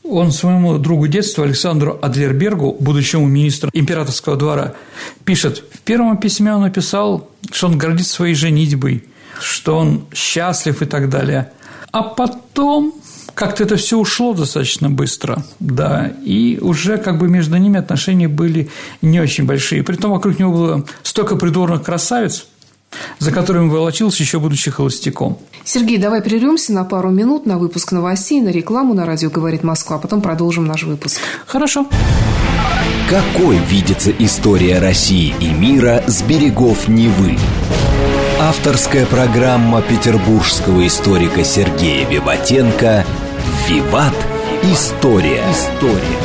Он 0.02 0.32
своему 0.32 0.76
другу 0.78 1.06
детства 1.06 1.44
Александру 1.44 1.96
Адлербергу, 2.02 2.76
будущему 2.80 3.24
министру 3.28 3.70
императорского 3.72 4.34
двора, 4.34 4.74
пишет, 5.24 5.62
в 5.72 5.78
первом 5.82 6.16
письме 6.16 6.52
он 6.52 6.62
написал, 6.62 7.28
что 7.52 7.68
он 7.68 7.78
гордится 7.78 8.14
своей 8.14 8.34
женитьбой, 8.34 9.04
что 9.40 9.76
он 9.76 10.06
счастлив 10.12 10.82
и 10.82 10.86
так 10.86 11.08
далее. 11.08 11.52
А 11.92 12.02
потом 12.02 12.94
как-то 13.34 13.64
это 13.64 13.76
все 13.76 13.98
ушло 13.98 14.34
достаточно 14.34 14.90
быстро, 14.90 15.42
да, 15.60 16.12
и 16.24 16.58
уже 16.60 16.98
как 16.98 17.18
бы 17.18 17.28
между 17.28 17.56
ними 17.56 17.78
отношения 17.78 18.28
были 18.28 18.70
не 19.02 19.20
очень 19.20 19.44
большие. 19.44 19.82
Притом 19.82 20.12
вокруг 20.12 20.38
него 20.38 20.52
было 20.52 20.86
столько 21.02 21.36
придворных 21.36 21.82
красавиц, 21.82 22.46
за 23.18 23.32
которым 23.32 23.70
волочился 23.70 24.22
еще 24.22 24.38
будучи 24.40 24.70
холостяком. 24.70 25.38
Сергей, 25.64 25.98
давай 25.98 26.22
прервемся 26.22 26.72
на 26.72 26.84
пару 26.84 27.10
минут 27.10 27.46
на 27.46 27.58
выпуск 27.58 27.92
новостей, 27.92 28.40
на 28.40 28.48
рекламу 28.48 28.94
на 28.94 29.06
радио 29.06 29.30
«Говорит 29.30 29.62
Москва», 29.62 29.96
а 29.96 29.98
потом 29.98 30.22
продолжим 30.22 30.66
наш 30.66 30.84
выпуск. 30.84 31.20
Хорошо. 31.46 31.86
Какой 33.08 33.58
видится 33.58 34.10
история 34.18 34.78
России 34.78 35.34
и 35.40 35.52
мира 35.52 36.02
с 36.06 36.22
берегов 36.22 36.88
Невы? 36.88 37.36
Авторская 38.42 39.04
программа 39.04 39.82
петербургского 39.82 40.86
историка 40.86 41.44
Сергея 41.44 42.08
Виватенко 42.08 43.04
«Виват. 43.68 44.14
История». 44.62 45.44
История. 45.50 46.18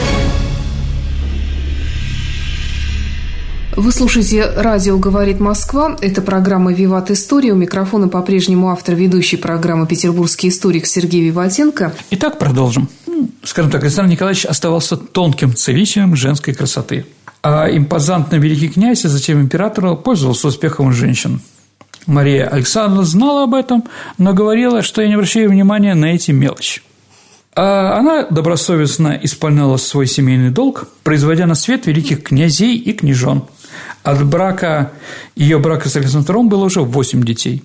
Вы 3.75 3.91
слушаете 3.91 4.49
«Радио 4.55 4.97
говорит 4.97 5.41
Москва». 5.41 5.97
Это 5.99 6.21
программа 6.21 6.71
«Виват 6.71 7.11
История». 7.11 7.51
У 7.51 7.57
микрофона 7.57 8.07
по-прежнему 8.07 8.69
автор 8.69 8.95
ведущей 8.95 9.35
программы 9.35 9.85
«Петербургский 9.85 10.47
историк» 10.47 10.85
Сергей 10.85 11.21
Виватенко. 11.25 11.93
Итак, 12.11 12.39
продолжим. 12.39 12.87
Ну, 13.07 13.29
скажем 13.43 13.69
так, 13.69 13.83
Александр 13.83 14.13
Николаевич 14.13 14.45
оставался 14.45 14.95
тонким 14.95 15.53
целителем 15.53 16.15
женской 16.15 16.53
красоты. 16.53 17.05
А 17.43 17.67
импозантный 17.67 18.39
великий 18.39 18.69
князь, 18.69 19.03
а 19.03 19.09
затем 19.09 19.41
император, 19.41 19.97
пользовался 19.97 20.47
успехом 20.47 20.87
у 20.87 20.91
женщин. 20.93 21.41
Мария 22.07 22.47
Александровна 22.47 23.03
знала 23.03 23.43
об 23.43 23.53
этом, 23.53 23.83
но 24.17 24.33
говорила, 24.33 24.81
что 24.81 25.01
я 25.01 25.07
не 25.07 25.15
обращаю 25.15 25.49
внимания 25.49 25.95
на 25.95 26.05
эти 26.13 26.31
мелочи. 26.31 26.81
А 27.55 27.97
она 27.97 28.23
добросовестно 28.23 29.17
исполняла 29.21 29.77
свой 29.77 30.07
семейный 30.07 30.49
долг, 30.49 30.89
производя 31.03 31.45
на 31.45 31.55
свет 31.55 31.85
великих 31.87 32.23
князей 32.23 32.77
и 32.77 32.93
княжон– 32.93 33.45
от 34.05 34.23
брака, 34.23 34.91
ее 35.35 35.57
брака 35.57 35.89
с 35.89 35.95
Александром 35.95 36.47
было 36.47 36.65
уже 36.65 36.81
8 36.81 37.23
детей. 37.23 37.63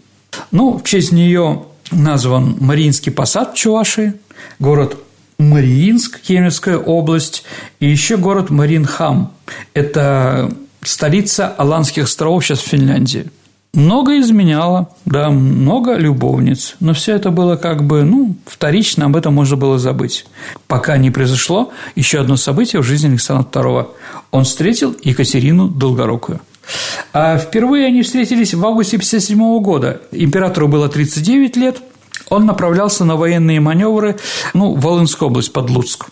Ну, 0.51 0.79
в 0.79 0.85
честь 0.85 1.13
нее 1.13 1.65
назван 1.91 2.57
Мариинский 2.61 3.13
посад 3.13 3.53
в 3.53 3.57
Чувашии, 3.57 4.15
город 4.59 4.97
Мариинск, 5.39 6.21
Кемеровская 6.21 6.79
область, 6.79 7.45
и 7.79 7.87
еще 7.87 8.17
город 8.17 8.49
Маринхам. 8.49 9.33
Это 9.75 10.51
столица 10.83 11.49
Аланских 11.49 12.05
островов, 12.05 12.45
сейчас 12.45 12.61
в 12.61 12.69
Финляндии– 12.69 13.27
много 13.73 14.19
изменяла, 14.19 14.89
да, 15.05 15.31
много 15.31 15.95
любовниц, 15.95 16.77
но 16.81 16.93
все 16.93 17.15
это 17.15 17.31
было 17.31 17.57
как 17.57 17.85
бы, 17.85 18.03
ну, 18.03 18.35
вторично, 18.47 19.07
об 19.07 19.17
этом 19.17 19.35
можно 19.35 19.57
было 19.57 19.79
забыть. 19.79 20.27
Пока 20.67 20.97
не 20.97 21.11
произошло 21.11 21.73
еще 21.95 22.21
одно 22.21 22.37
событие 22.37 22.83
в 22.83 22.85
жизни 22.85 23.09
Александра 23.09 23.47
II. 23.49 23.87
Он 24.33 24.45
встретил 24.45 24.97
Екатерину 25.03 25.69
Долгорукую. 25.69 26.41
А 27.13 27.39
впервые 27.39 27.87
они 27.87 28.03
встретились 28.03 28.55
в 28.55 28.65
августе 28.65 28.97
1957 28.97 29.63
года. 29.63 30.01
Императору 30.13 30.69
было 30.69 30.89
39 30.89 31.57
лет, 31.57 31.83
он 32.29 32.47
направлялся 32.47 33.05
на 33.05 33.17
военные 33.17 33.61
маневры 33.61 34.19
ну, 34.55 34.75
в 34.75 34.81
Волынскую 34.81 35.31
область, 35.31 35.53
под 35.53 35.71
Луцк. 35.71 36.07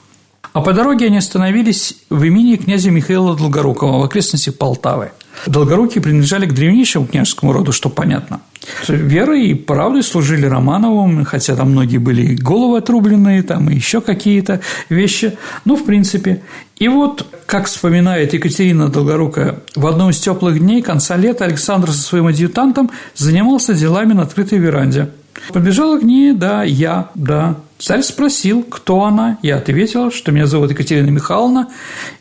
А 0.58 0.60
по 0.60 0.72
дороге 0.72 1.06
они 1.06 1.18
остановились 1.18 1.94
в 2.10 2.24
имени 2.24 2.56
князя 2.56 2.90
Михаила 2.90 3.36
Долгорукова 3.36 3.98
в 3.98 4.02
окрестности 4.02 4.50
Полтавы– 4.50 5.12
Долгорукие 5.46 6.02
принадлежали 6.02 6.46
к 6.46 6.52
древнейшему 6.52 7.06
княжескому 7.06 7.52
роду, 7.52 7.72
что 7.72 7.88
понятно. 7.88 8.40
Верой 8.88 9.48
и 9.48 9.54
правдой 9.54 10.02
служили 10.02 10.46
Романовым, 10.46 11.24
хотя 11.24 11.56
там 11.56 11.70
многие 11.70 11.98
были 11.98 12.34
головы 12.34 12.78
отрубленные, 12.78 13.42
там 13.42 13.70
и 13.70 13.74
еще 13.74 14.00
какие-то 14.00 14.60
вещи, 14.88 15.38
ну, 15.64 15.76
в 15.76 15.84
принципе. 15.84 16.42
И 16.76 16.88
вот, 16.88 17.26
как 17.46 17.66
вспоминает 17.66 18.34
Екатерина 18.34 18.88
Долгорукая, 18.88 19.60
в 19.74 19.86
одном 19.86 20.10
из 20.10 20.18
теплых 20.18 20.58
дней 20.58 20.82
конца 20.82 21.16
лета 21.16 21.44
Александр 21.44 21.92
со 21.92 22.02
своим 22.02 22.26
адъютантом 22.26 22.90
занимался 23.14 23.74
делами 23.74 24.12
на 24.12 24.22
открытой 24.22 24.58
веранде. 24.58 25.08
Подбежала 25.52 25.98
к 25.98 26.02
ней, 26.02 26.32
да, 26.32 26.62
я, 26.64 27.10
да, 27.14 27.56
Царь 27.78 28.02
спросил, 28.02 28.64
кто 28.64 29.04
она. 29.04 29.38
Я 29.42 29.56
ответила, 29.56 30.10
что 30.10 30.32
меня 30.32 30.46
зовут 30.46 30.70
Екатерина 30.70 31.10
Михайловна, 31.10 31.68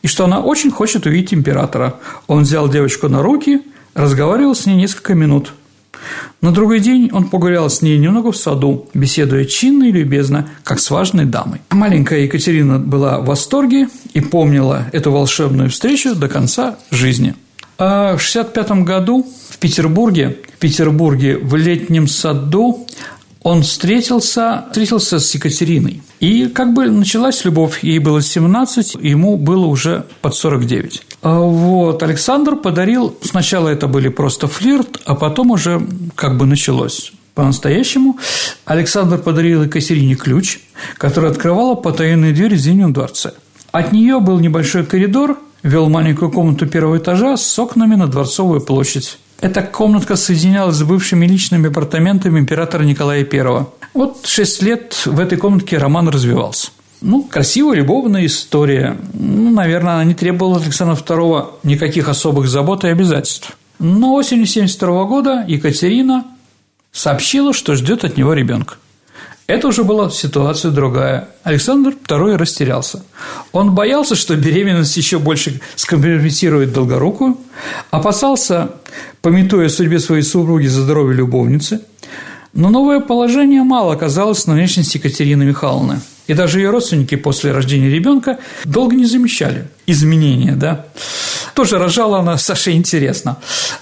и 0.03 0.07
что 0.07 0.25
она 0.25 0.39
очень 0.39 0.69
хочет 0.69 1.07
увидеть 1.07 1.33
императора. 1.33 1.95
Он 2.27 2.43
взял 2.43 2.69
девочку 2.69 3.09
на 3.09 3.23
руки, 3.23 3.61
разговаривал 3.95 4.53
с 4.53 4.67
ней 4.67 4.75
несколько 4.75 5.15
минут. 5.15 5.53
На 6.41 6.51
другой 6.51 6.79
день 6.79 7.09
он 7.11 7.29
погулял 7.29 7.69
с 7.71 7.81
ней 7.81 7.97
немного 7.97 8.31
в 8.31 8.37
саду, 8.37 8.87
беседуя 8.93 9.45
чинно 9.45 9.85
и 9.85 9.91
любезно, 9.91 10.47
как 10.63 10.79
с 10.79 10.91
важной 10.91 11.25
дамой. 11.25 11.61
Маленькая 11.71 12.19
Екатерина 12.19 12.77
была 12.77 13.19
в 13.19 13.25
восторге 13.25 13.89
и 14.13 14.21
помнила 14.21 14.85
эту 14.91 15.11
волшебную 15.11 15.71
встречу 15.71 16.13
до 16.13 16.29
конца 16.29 16.77
жизни. 16.91 17.33
А 17.79 18.15
в 18.17 18.21
1965 18.21 18.83
году 18.83 19.27
в 19.49 19.57
Петербурге, 19.57 20.37
в 20.55 20.59
Петербурге 20.59 21.37
в 21.37 21.55
летнем 21.55 22.07
саду 22.07 22.87
он 23.47 23.61
встретился, 23.61 24.65
встретился 24.67 25.19
с 25.19 25.33
Екатериной. 25.33 26.01
И 26.19 26.47
как 26.47 26.73
бы 26.73 26.89
началась 26.89 27.45
любовь, 27.45 27.81
ей 27.81 27.99
было 27.99 28.21
17, 28.21 28.95
ему 28.95 29.37
было 29.37 29.65
уже 29.67 30.03
под 30.21 30.35
49. 30.35 31.03
А 31.21 31.39
вот, 31.39 32.03
Александр 32.03 32.57
подарил, 32.57 33.15
сначала 33.21 33.69
это 33.69 33.87
были 33.87 34.09
просто 34.09 34.47
флирт, 34.47 34.99
а 35.05 35.15
потом 35.15 35.51
уже 35.51 35.81
как 36.15 36.37
бы 36.37 36.45
началось 36.45 37.13
по-настоящему. 37.35 38.17
Александр 38.65 39.17
подарил 39.17 39.63
Екатерине 39.63 40.15
ключ, 40.15 40.59
который 40.97 41.31
открывала 41.31 41.75
потаенную 41.75 42.33
дверь 42.33 42.55
в 42.55 42.59
Зимнем 42.59 42.91
дворце. 42.91 43.31
От 43.71 43.93
нее 43.93 44.19
был 44.19 44.39
небольшой 44.39 44.85
коридор, 44.85 45.37
вел 45.63 45.87
маленькую 45.87 46.31
комнату 46.31 46.67
первого 46.67 46.97
этажа 46.97 47.37
с 47.37 47.57
окнами 47.57 47.95
на 47.95 48.07
Дворцовую 48.07 48.59
площадь. 48.59 49.19
Эта 49.39 49.61
комнатка 49.61 50.15
соединялась 50.15 50.77
с 50.77 50.83
бывшими 50.83 51.27
личными 51.27 51.69
апартаментами 51.69 52.39
императора 52.39 52.83
Николая 52.83 53.23
I. 53.23 53.65
Вот 53.93 54.25
шесть 54.25 54.61
лет 54.63 55.03
в 55.05 55.19
этой 55.19 55.37
комнатке 55.37 55.77
роман 55.77 56.09
развивался. 56.09 56.69
Ну, 57.01 57.23
красивая, 57.23 57.75
любовная 57.75 58.25
история. 58.25 58.97
Ну, 59.13 59.51
наверное, 59.51 59.93
она 59.93 60.03
не 60.03 60.15
требовала 60.15 60.57
Александра 60.57 60.95
II 60.95 61.49
никаких 61.63 62.09
особых 62.09 62.47
забот 62.47 62.83
и 62.83 62.87
обязательств. 62.87 63.55
Но 63.77 64.15
осенью 64.15 64.45
1972 64.45 65.03
года 65.05 65.45
Екатерина 65.47 66.25
сообщила, 66.91 67.53
что 67.53 67.75
ждет 67.75 68.03
от 68.03 68.17
него 68.17 68.33
ребенка. 68.33 68.75
Это 69.47 69.69
уже 69.69 69.85
была 69.85 70.09
ситуация 70.09 70.71
другая. 70.71 71.29
Александр 71.43 71.93
II 72.05 72.35
растерялся. 72.35 73.03
Он 73.53 73.73
боялся, 73.73 74.15
что 74.15 74.35
беременность 74.35 74.97
еще 74.97 75.19
больше 75.19 75.61
скомпрометирует 75.77 76.73
Долгорукую, 76.73 77.37
опасался, 77.89 78.71
пометуя 79.21 79.69
судьбе 79.69 79.99
своей 79.99 80.23
супруги 80.23 80.67
за 80.67 80.81
здоровье 80.81 81.15
любовницы, 81.15 81.79
но 82.51 82.69
новое 82.69 82.99
положение 82.99 83.63
мало 83.63 83.93
оказалось 83.93 84.45
на 84.47 84.53
внешности 84.53 84.97
Екатерины 84.97 85.45
Михайловны. 85.45 86.01
И 86.27 86.33
даже 86.33 86.59
ее 86.59 86.69
родственники 86.69 87.15
после 87.15 87.51
рождения 87.51 87.89
ребенка 87.89 88.37
долго 88.65 88.95
не 88.95 89.05
замечали 89.05 89.65
изменения, 89.87 90.53
да. 90.53 90.85
Тоже 91.53 91.79
рожала 91.79 92.19
она 92.19 92.37
Саше 92.37 92.73
интересно. 92.73 93.37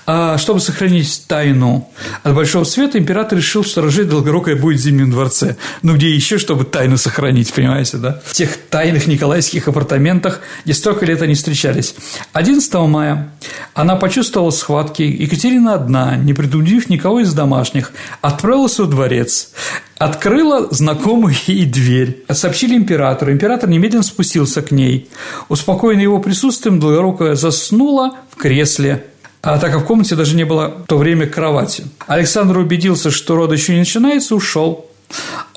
А 0.06 0.38
чтобы 0.38 0.62
сохранить 0.62 1.26
тайну 1.28 1.90
от 2.24 2.34
большого 2.34 2.64
света, 2.64 2.98
император 2.98 3.40
решил, 3.40 3.66
что 3.66 3.82
рожать 3.82 4.08
Долгорукая 4.08 4.56
будет 4.56 4.80
в 4.80 4.84
Зимнем 4.84 5.12
дворце. 5.12 5.58
Ну, 5.82 5.96
где 5.96 6.10
еще, 6.10 6.38
чтобы 6.38 6.64
тайну 6.64 6.98
сохранить, 6.98 7.52
понимаете, 7.52 7.98
да? 7.98 8.22
В 8.24 8.34
тех 8.34 8.56
тайных 8.70 9.08
николаевских 9.08 9.68
апартаментах, 9.68 10.42
где 10.64 10.74
столько 10.74 11.06
лет 11.06 11.22
они 11.22 11.34
встречались. 11.34 11.96
11 12.34 12.74
мая 12.76 13.32
она 13.74 13.96
почувствовала 13.96 14.52
схватки. 14.52 15.02
Екатерина 15.02 15.74
одна, 15.74 16.16
не 16.16 16.34
предупредив 16.34 16.88
никого 16.90 17.20
из 17.20 17.34
домашних, 17.34 17.92
отправилась 18.22 18.80
во 18.80 18.86
дворец. 18.86 19.50
Открыла 19.98 20.68
знакомую 20.72 21.36
ей 21.48 21.66
дверь. 21.66 22.24
Сообщили 22.30 22.76
императору. 22.76 23.32
Император 23.32 23.70
немедленно 23.70 24.04
спустился 24.04 24.62
к 24.62 24.72
ней. 24.72 25.10
Успокоенный 25.50 26.04
его 26.04 26.20
присутствием, 26.20 26.80
Долгорукая 26.80 27.36
заснула 27.36 28.16
в 28.32 28.36
кресле 28.36 29.06
а 29.46 29.60
так 29.60 29.72
как 29.72 29.84
в 29.84 29.86
комнате 29.86 30.16
даже 30.16 30.36
не 30.36 30.44
было 30.44 30.70
в 30.70 30.88
то 30.88 30.98
время 30.98 31.28
кровати. 31.28 31.86
Александр 32.08 32.58
убедился, 32.58 33.12
что 33.12 33.36
рода 33.36 33.54
еще 33.54 33.74
не 33.74 33.80
начинается, 33.80 34.34
ушел. 34.34 34.88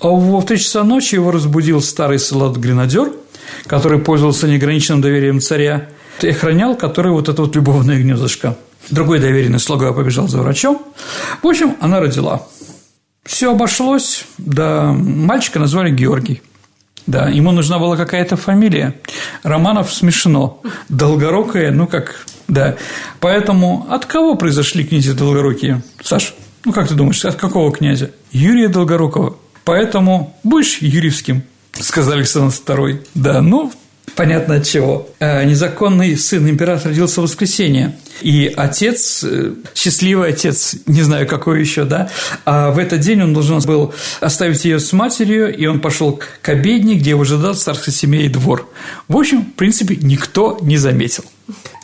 А 0.02 0.08
в 0.08 0.42
три 0.44 0.58
часа 0.58 0.84
ночи 0.84 1.14
его 1.14 1.30
разбудил 1.30 1.80
старый 1.80 2.18
солдат-гренадер, 2.18 3.12
который 3.66 3.98
пользовался 3.98 4.46
неограниченным 4.46 5.00
доверием 5.00 5.40
царя, 5.40 5.88
и 6.20 6.28
охранял 6.28 6.76
который 6.76 7.12
вот 7.12 7.30
это 7.30 7.40
вот 7.40 7.56
любовное 7.56 7.98
гнездышко. 7.98 8.58
Другой 8.90 9.20
доверенный 9.20 9.58
слуга 9.58 9.92
побежал 9.94 10.28
за 10.28 10.38
врачом. 10.38 10.82
В 11.42 11.46
общем, 11.46 11.74
она 11.80 11.98
родила. 11.98 12.46
Все 13.28 13.52
обошлось, 13.52 14.24
да 14.38 14.90
мальчика 14.90 15.58
назвали 15.58 15.90
Георгий. 15.90 16.40
Да, 17.06 17.28
ему 17.28 17.52
нужна 17.52 17.78
была 17.78 17.94
какая-то 17.94 18.38
фамилия. 18.38 18.94
Романов 19.42 19.92
смешно. 19.92 20.62
Долгорукая, 20.88 21.70
ну 21.70 21.86
как, 21.86 22.24
да. 22.48 22.76
Поэтому 23.20 23.86
от 23.90 24.06
кого 24.06 24.34
произошли 24.34 24.82
князья 24.82 25.12
Долгорукие? 25.12 25.82
Саш, 26.02 26.34
ну 26.64 26.72
как 26.72 26.88
ты 26.88 26.94
думаешь, 26.94 27.22
от 27.26 27.34
какого 27.34 27.70
князя? 27.70 28.12
Юрия 28.32 28.68
Долгорукова. 28.68 29.36
Поэтому 29.64 30.34
будешь 30.42 30.78
юрьевским, 30.78 31.42
сказал 31.78 32.14
Александр 32.14 32.54
II. 32.54 33.06
Да, 33.14 33.42
ну, 33.42 33.70
понятно 34.18 34.56
от 34.56 34.66
чего. 34.66 35.08
Э, 35.20 35.44
незаконный 35.44 36.16
сын 36.16 36.46
императора 36.50 36.90
родился 36.90 37.20
в 37.20 37.24
воскресенье, 37.24 37.96
и 38.20 38.52
отец, 38.56 39.22
э, 39.22 39.52
счастливый 39.76 40.30
отец, 40.30 40.74
не 40.86 41.02
знаю, 41.02 41.28
какой 41.28 41.60
еще, 41.60 41.84
да, 41.84 42.10
а 42.44 42.72
в 42.72 42.78
этот 42.78 42.98
день 42.98 43.22
он 43.22 43.32
должен 43.32 43.60
был 43.60 43.94
оставить 44.20 44.64
ее 44.64 44.80
с 44.80 44.92
матерью, 44.92 45.56
и 45.56 45.66
он 45.66 45.78
пошел 45.78 46.20
к 46.42 46.48
обедне, 46.48 46.96
где 46.96 47.10
его 47.10 47.22
ожидал 47.22 47.54
царской 47.54 47.92
семьи 47.92 48.26
двор. 48.28 48.68
В 49.06 49.16
общем, 49.16 49.42
в 49.42 49.54
принципе, 49.54 49.96
никто 50.02 50.58
не 50.62 50.78
заметил. 50.78 51.24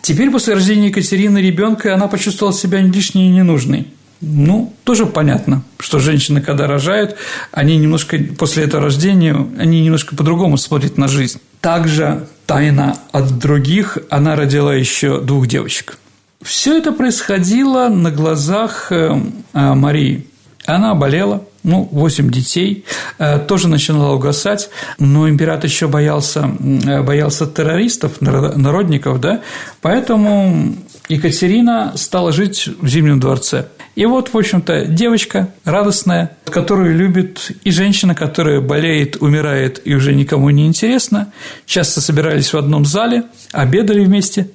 Теперь 0.03 0.31
после 0.31 0.55
рождения 0.55 0.89
Екатерины 0.89 1.39
ребенка 1.39 1.95
она 1.95 2.09
почувствовала 2.09 2.53
себя 2.53 2.81
лишней 2.81 3.29
и 3.29 3.31
ненужной. 3.31 3.94
Ну, 4.21 4.73
тоже 4.85 5.07
понятно, 5.07 5.63
что 5.79 5.99
женщины, 5.99 6.41
когда 6.41 6.67
рожают, 6.67 7.17
они 7.53 7.77
немножко 7.77 8.19
после 8.39 8.65
этого 8.65 8.85
рождения, 8.85 9.37
они 9.59 9.83
немножко 9.83 10.17
по-другому 10.17 10.57
смотрят 10.57 10.97
на 10.97 11.09
жизнь. 11.09 11.41
Также 11.61 12.27
тайна 12.47 12.99
от 13.13 13.39
других, 13.39 13.99
она 14.11 14.37
родила 14.37 14.75
еще 14.75 15.21
двух 15.21 15.47
девочек. 15.47 15.99
Все 16.43 16.77
это 16.77 16.93
происходило 16.93 17.89
на 17.89 18.11
глазах 18.11 18.93
э, 18.93 19.19
э, 19.55 19.75
Марии. 19.75 20.27
Она 20.67 20.95
болела, 20.95 21.45
ну, 21.63 21.89
8 21.91 22.31
детей, 22.31 22.85
э, 23.19 23.39
тоже 23.39 23.69
начинала 23.69 24.15
угасать, 24.15 24.69
но 24.99 25.29
император 25.29 25.67
еще 25.67 25.89
боялся, 25.89 26.43
боялся 26.43 27.47
террористов, 27.47 28.21
народников, 28.21 29.21
да, 29.21 29.41
поэтому 29.81 30.77
Екатерина 31.09 31.93
стала 31.97 32.33
жить 32.33 32.69
в 32.81 32.89
Зимнем 32.89 33.21
дворце. 33.21 33.67
И 33.95 34.07
вот, 34.07 34.33
в 34.33 34.37
общем-то, 34.37 34.87
девочка 34.87 35.51
радостная, 35.65 36.37
которую 36.47 36.97
любит, 36.97 37.53
и 37.63 37.71
женщина, 37.71 38.15
которая 38.15 38.61
болеет, 38.61 39.17
умирает 39.21 39.81
и 39.85 39.95
уже 39.95 40.15
никому 40.15 40.51
не 40.51 40.67
интересна, 40.67 41.33
часто 41.67 42.01
собирались 42.01 42.53
в 42.53 42.57
одном 42.57 42.85
зале, 42.85 43.25
обедали 43.53 44.05
вместе, 44.05 44.51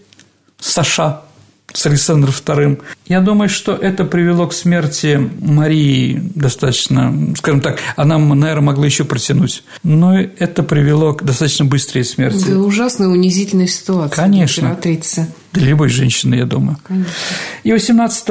Саша 0.60 1.22
с 1.74 1.86
Александром 1.86 2.34
II. 2.34 2.82
Я 3.08 3.22
думаю, 3.22 3.50
что 3.50 3.74
это 3.74 4.06
привело 4.06 4.48
к 4.48 4.54
смерти 4.54 5.20
Марии 5.42 6.22
достаточно, 6.36 7.34
скажем 7.38 7.62
так, 7.62 7.80
она, 7.96 8.18
наверное, 8.18 8.62
могла 8.62 8.86
еще 8.86 9.04
протянуть, 9.04 9.64
но 9.84 10.20
это 10.20 10.64
привело 10.64 11.14
к 11.14 11.24
достаточно 11.24 11.66
быстрой 11.66 12.04
смерти. 12.04 12.46
Да, 12.48 12.60
ужасная 12.60 13.08
унизительная 13.08 13.68
ситуация 13.68 14.16
Конечно. 14.16 14.62
для 14.62 14.70
императрицы. 14.70 15.28
Для 15.54 15.68
любой 15.68 15.90
женщины, 15.90 16.36
я 16.36 16.46
думаю. 16.46 16.78
Конечно. 16.84 17.12
И 17.64 17.72
18 17.72 18.30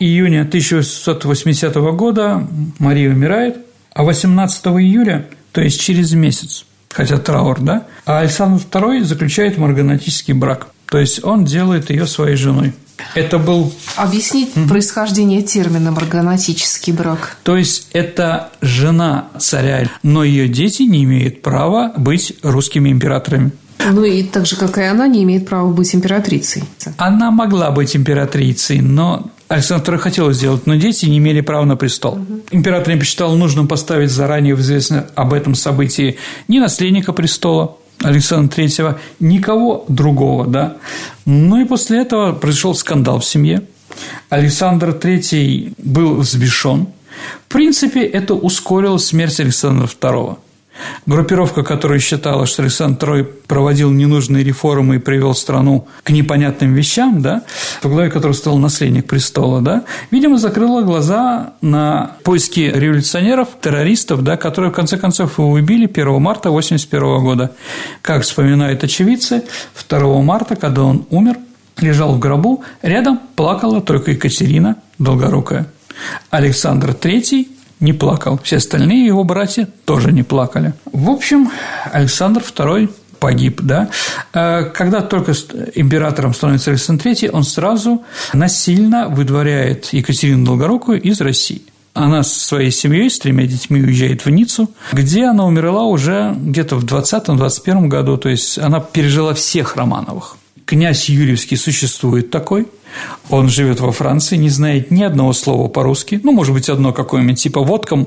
июня 0.00 0.42
1880 0.42 1.74
года 1.74 2.46
Мария 2.78 3.10
умирает, 3.10 3.56
а 3.92 4.02
18 4.02 4.66
июля, 4.66 5.28
то 5.52 5.60
есть 5.60 5.80
через 5.80 6.12
месяц, 6.12 6.64
хотя 6.90 7.18
траур, 7.18 7.60
да, 7.60 7.86
а 8.06 8.20
Александр 8.20 8.62
II 8.70 9.04
заключает 9.04 9.58
марганатический 9.58 10.34
брак. 10.34 10.68
То 10.94 11.00
есть 11.00 11.24
он 11.24 11.44
делает 11.44 11.90
ее 11.90 12.06
своей 12.06 12.36
женой. 12.36 12.72
Это 13.16 13.40
был... 13.40 13.72
Объяснить 13.96 14.50
mm-hmm. 14.54 14.68
происхождение 14.68 15.42
термина 15.42 15.90
«марганатический 15.90 16.92
брак». 16.92 17.36
То 17.42 17.56
есть 17.56 17.88
это 17.92 18.50
жена 18.60 19.26
царя, 19.40 19.90
но 20.04 20.22
ее 20.22 20.46
дети 20.46 20.84
не 20.84 21.02
имеют 21.02 21.42
права 21.42 21.92
быть 21.96 22.34
русскими 22.44 22.90
императорами. 22.90 23.50
Ну 23.90 24.04
и 24.04 24.22
так 24.22 24.46
же, 24.46 24.54
как 24.54 24.78
и 24.78 24.82
она, 24.82 25.08
не 25.08 25.24
имеет 25.24 25.48
права 25.48 25.68
быть 25.72 25.92
императрицей. 25.96 26.62
Она 26.96 27.32
могла 27.32 27.72
быть 27.72 27.96
императрицей, 27.96 28.80
но 28.80 29.32
Александр 29.48 29.94
II 29.94 29.98
хотел 29.98 30.32
сделать, 30.32 30.68
но 30.68 30.76
дети 30.76 31.06
не 31.06 31.18
имели 31.18 31.40
права 31.40 31.64
на 31.64 31.74
престол. 31.74 32.14
Угу. 32.14 32.42
Император 32.52 32.94
не 32.94 33.00
посчитал 33.00 33.34
нужным 33.34 33.66
поставить 33.66 34.12
заранее 34.12 34.54
в 34.54 34.60
известно 34.60 35.06
об 35.16 35.34
этом 35.34 35.56
событии 35.56 36.18
ни 36.46 36.60
наследника 36.60 37.12
престола, 37.12 37.78
Александра 38.04 38.62
III, 38.62 38.98
никого 39.20 39.84
другого, 39.88 40.46
да. 40.46 40.76
Ну 41.24 41.60
и 41.60 41.64
после 41.64 42.02
этого 42.02 42.32
произошел 42.32 42.74
скандал 42.74 43.18
в 43.20 43.24
семье. 43.24 43.62
Александр 44.28 44.90
III 44.90 45.74
был 45.78 46.16
взбешен. 46.16 46.88
В 47.48 47.52
принципе, 47.52 48.02
это 48.02 48.34
ускорило 48.34 48.98
смерть 48.98 49.40
Александра 49.40 49.86
II. 49.86 50.36
Группировка, 51.06 51.62
которая 51.62 51.98
считала, 51.98 52.46
что 52.46 52.62
Александр 52.62 53.08
II 53.08 53.24
проводил 53.46 53.90
ненужные 53.90 54.42
реформы 54.42 54.96
и 54.96 54.98
привел 54.98 55.34
страну 55.34 55.86
к 56.02 56.10
непонятным 56.10 56.74
вещам, 56.74 57.22
да, 57.22 57.42
во 57.82 57.90
главе 57.90 58.10
которого 58.10 58.34
стал 58.34 58.58
наследник 58.58 59.06
престола, 59.06 59.60
да, 59.60 59.84
видимо, 60.10 60.38
закрыла 60.38 60.82
глаза 60.82 61.52
на 61.60 62.12
поиски 62.24 62.60
революционеров, 62.74 63.48
террористов, 63.60 64.22
да, 64.24 64.36
которые, 64.36 64.70
в 64.72 64.74
конце 64.74 64.96
концов, 64.96 65.38
его 65.38 65.50
убили 65.50 65.86
1 65.86 66.20
марта 66.20 66.48
1981 66.48 67.24
года. 67.24 67.52
Как 68.02 68.22
вспоминают 68.22 68.82
очевидцы, 68.82 69.44
2 69.88 70.22
марта, 70.22 70.56
когда 70.56 70.82
он 70.82 71.06
умер, 71.10 71.36
лежал 71.80 72.14
в 72.14 72.18
гробу, 72.18 72.64
рядом 72.82 73.20
плакала 73.36 73.80
только 73.80 74.12
Екатерина 74.12 74.76
Долгорукая. 74.98 75.66
Александр 76.30 76.90
III 76.90 77.48
не 77.84 77.92
плакал. 77.92 78.40
Все 78.42 78.56
остальные 78.56 79.06
его 79.06 79.22
братья 79.22 79.68
тоже 79.84 80.10
не 80.10 80.22
плакали. 80.22 80.72
В 80.92 81.10
общем, 81.10 81.50
Александр 81.92 82.40
II 82.40 82.90
погиб, 83.20 83.60
да. 83.62 83.88
Э, 84.32 84.64
когда 84.64 85.00
только 85.00 85.32
императором 85.74 86.34
становится 86.34 86.70
Александр 86.70 87.06
III, 87.06 87.30
он 87.30 87.44
сразу 87.44 88.02
насильно 88.32 89.08
выдворяет 89.08 89.92
Екатерину 89.92 90.44
Долгорукую 90.44 91.00
из 91.00 91.20
России. 91.20 91.62
Она 91.94 92.24
со 92.24 92.40
своей 92.40 92.72
семьей, 92.72 93.08
с 93.08 93.20
тремя 93.20 93.46
детьми 93.46 93.80
уезжает 93.80 94.24
в 94.24 94.30
Ниццу, 94.30 94.68
где 94.92 95.26
она 95.26 95.46
умерла 95.46 95.84
уже 95.84 96.34
где-то 96.36 96.76
в 96.76 96.84
20-21 96.84 97.86
году, 97.86 98.16
то 98.16 98.28
есть 98.28 98.58
она 98.58 98.80
пережила 98.80 99.32
всех 99.32 99.76
Романовых. 99.76 100.36
Князь 100.66 101.08
Юрьевский 101.08 101.56
существует 101.56 102.30
такой– 102.30 102.66
он 103.30 103.48
живет 103.48 103.80
во 103.80 103.92
Франции, 103.92 104.36
не 104.36 104.50
знает 104.50 104.90
ни 104.90 105.02
одного 105.02 105.32
слова 105.32 105.68
по-русски, 105.68 106.20
ну, 106.22 106.32
может 106.32 106.52
быть, 106.54 106.68
одно 106.68 106.92
какое-нибудь, 106.92 107.40
типа 107.40 107.60
водка, 107.60 108.06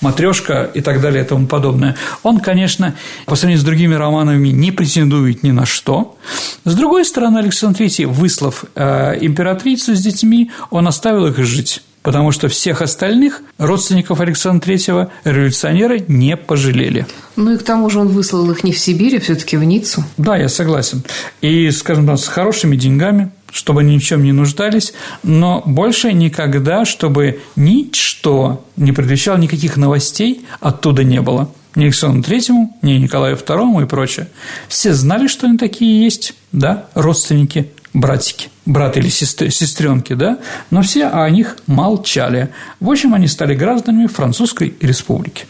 матрешка 0.00 0.70
и 0.74 0.80
так 0.80 1.00
далее 1.00 1.24
и 1.24 1.26
тому 1.26 1.46
подобное. 1.46 1.96
Он, 2.22 2.40
конечно, 2.40 2.94
по 3.26 3.36
сравнению 3.36 3.62
с 3.62 3.64
другими 3.64 3.94
романами 3.94 4.48
не 4.48 4.72
претендует 4.72 5.42
ни 5.42 5.50
на 5.50 5.66
что. 5.66 6.16
С 6.64 6.74
другой 6.74 7.04
стороны, 7.04 7.38
Александр 7.38 7.82
III, 7.82 8.06
выслав 8.06 8.64
э, 8.74 9.18
императрицу 9.20 9.94
с 9.94 10.00
детьми, 10.00 10.50
он 10.70 10.88
оставил 10.88 11.26
их 11.26 11.38
жить 11.38 11.82
потому 12.02 12.32
что 12.32 12.48
всех 12.48 12.82
остальных 12.82 13.42
родственников 13.58 14.20
Александра 14.20 14.72
III 14.72 15.10
революционеры 15.24 16.04
не 16.08 16.36
пожалели. 16.36 17.06
Ну 17.36 17.52
и 17.52 17.58
к 17.58 17.62
тому 17.62 17.90
же 17.90 18.00
он 18.00 18.08
выслал 18.08 18.50
их 18.50 18.64
не 18.64 18.72
в 18.72 18.78
Сибирь, 18.78 19.18
а 19.18 19.20
все-таки 19.20 19.56
в 19.56 19.64
Ниццу. 19.64 20.04
Да, 20.16 20.36
я 20.36 20.48
согласен. 20.48 21.02
И, 21.40 21.70
скажем 21.70 22.06
так, 22.06 22.18
с 22.18 22.26
хорошими 22.26 22.76
деньгами, 22.76 23.30
чтобы 23.52 23.82
ни 23.82 23.98
в 23.98 24.02
чем 24.02 24.22
не 24.22 24.32
нуждались, 24.32 24.92
но 25.22 25.62
больше 25.66 26.12
никогда, 26.12 26.84
чтобы 26.84 27.40
ничто 27.56 28.64
не 28.76 28.92
предвещало 28.92 29.38
никаких 29.38 29.76
новостей, 29.76 30.44
оттуда 30.60 31.04
не 31.04 31.20
было. 31.20 31.52
Ни 31.76 31.84
Александру 31.84 32.22
Третьему, 32.22 32.76
ни 32.82 32.92
Николаю 32.94 33.36
Второму 33.36 33.80
и 33.82 33.86
прочее. 33.86 34.28
Все 34.68 34.92
знали, 34.92 35.28
что 35.28 35.46
они 35.46 35.56
такие 35.56 36.02
есть, 36.02 36.34
да, 36.50 36.86
родственники, 36.94 37.70
братики, 37.94 38.48
брат 38.66 38.96
или 38.96 39.08
сестренки, 39.08 40.14
да, 40.14 40.38
но 40.70 40.82
все 40.82 41.06
о 41.06 41.28
них 41.30 41.56
молчали. 41.66 42.50
В 42.80 42.90
общем, 42.90 43.14
они 43.14 43.28
стали 43.28 43.54
гражданами 43.54 44.06
Французской 44.06 44.74
республики. 44.80 45.44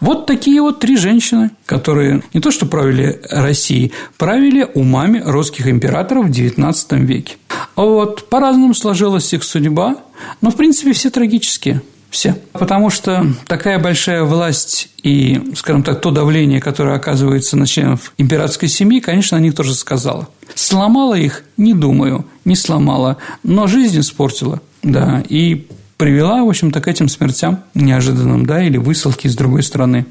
Вот 0.00 0.26
такие 0.26 0.60
вот 0.60 0.80
три 0.80 0.96
женщины, 0.96 1.50
которые 1.66 2.22
не 2.32 2.40
то 2.40 2.50
что 2.50 2.66
правили 2.66 3.20
Россией, 3.30 3.92
правили 4.18 4.68
умами 4.74 5.22
русских 5.24 5.68
императоров 5.68 6.26
в 6.26 6.30
XIX 6.30 6.74
веке. 7.04 7.36
Вот, 7.76 8.28
по-разному 8.28 8.74
сложилась 8.74 9.32
их 9.32 9.44
судьба, 9.44 9.96
но, 10.40 10.50
в 10.50 10.56
принципе, 10.56 10.92
все 10.92 11.10
трагические. 11.10 11.82
Все. 12.10 12.36
Потому 12.52 12.90
что 12.90 13.24
такая 13.46 13.78
большая 13.78 14.24
власть 14.24 14.90
и, 15.02 15.52
скажем 15.54 15.84
так, 15.84 16.00
то 16.00 16.10
давление, 16.10 16.60
которое 16.60 16.96
оказывается 16.96 17.56
на 17.56 17.66
членов 17.66 18.12
императорской 18.18 18.68
семьи, 18.68 19.00
конечно, 19.00 19.38
на 19.38 19.42
них 19.42 19.54
тоже 19.54 19.74
сказала. 19.74 20.28
Сломала 20.54 21.14
их? 21.14 21.44
Не 21.56 21.72
думаю, 21.72 22.26
не 22.44 22.56
сломала, 22.56 23.18
но 23.44 23.68
жизнь 23.68 24.00
испортила, 24.00 24.60
да, 24.82 25.22
и 25.28 25.68
привела, 26.00 26.42
в 26.42 26.48
общем-то, 26.48 26.80
к 26.80 26.88
этим 26.88 27.08
смертям 27.08 27.60
неожиданным, 27.74 28.46
да, 28.46 28.64
или 28.64 28.78
высылки 28.78 29.28
с 29.28 29.36
другой 29.36 29.62
стороны. 29.62 30.06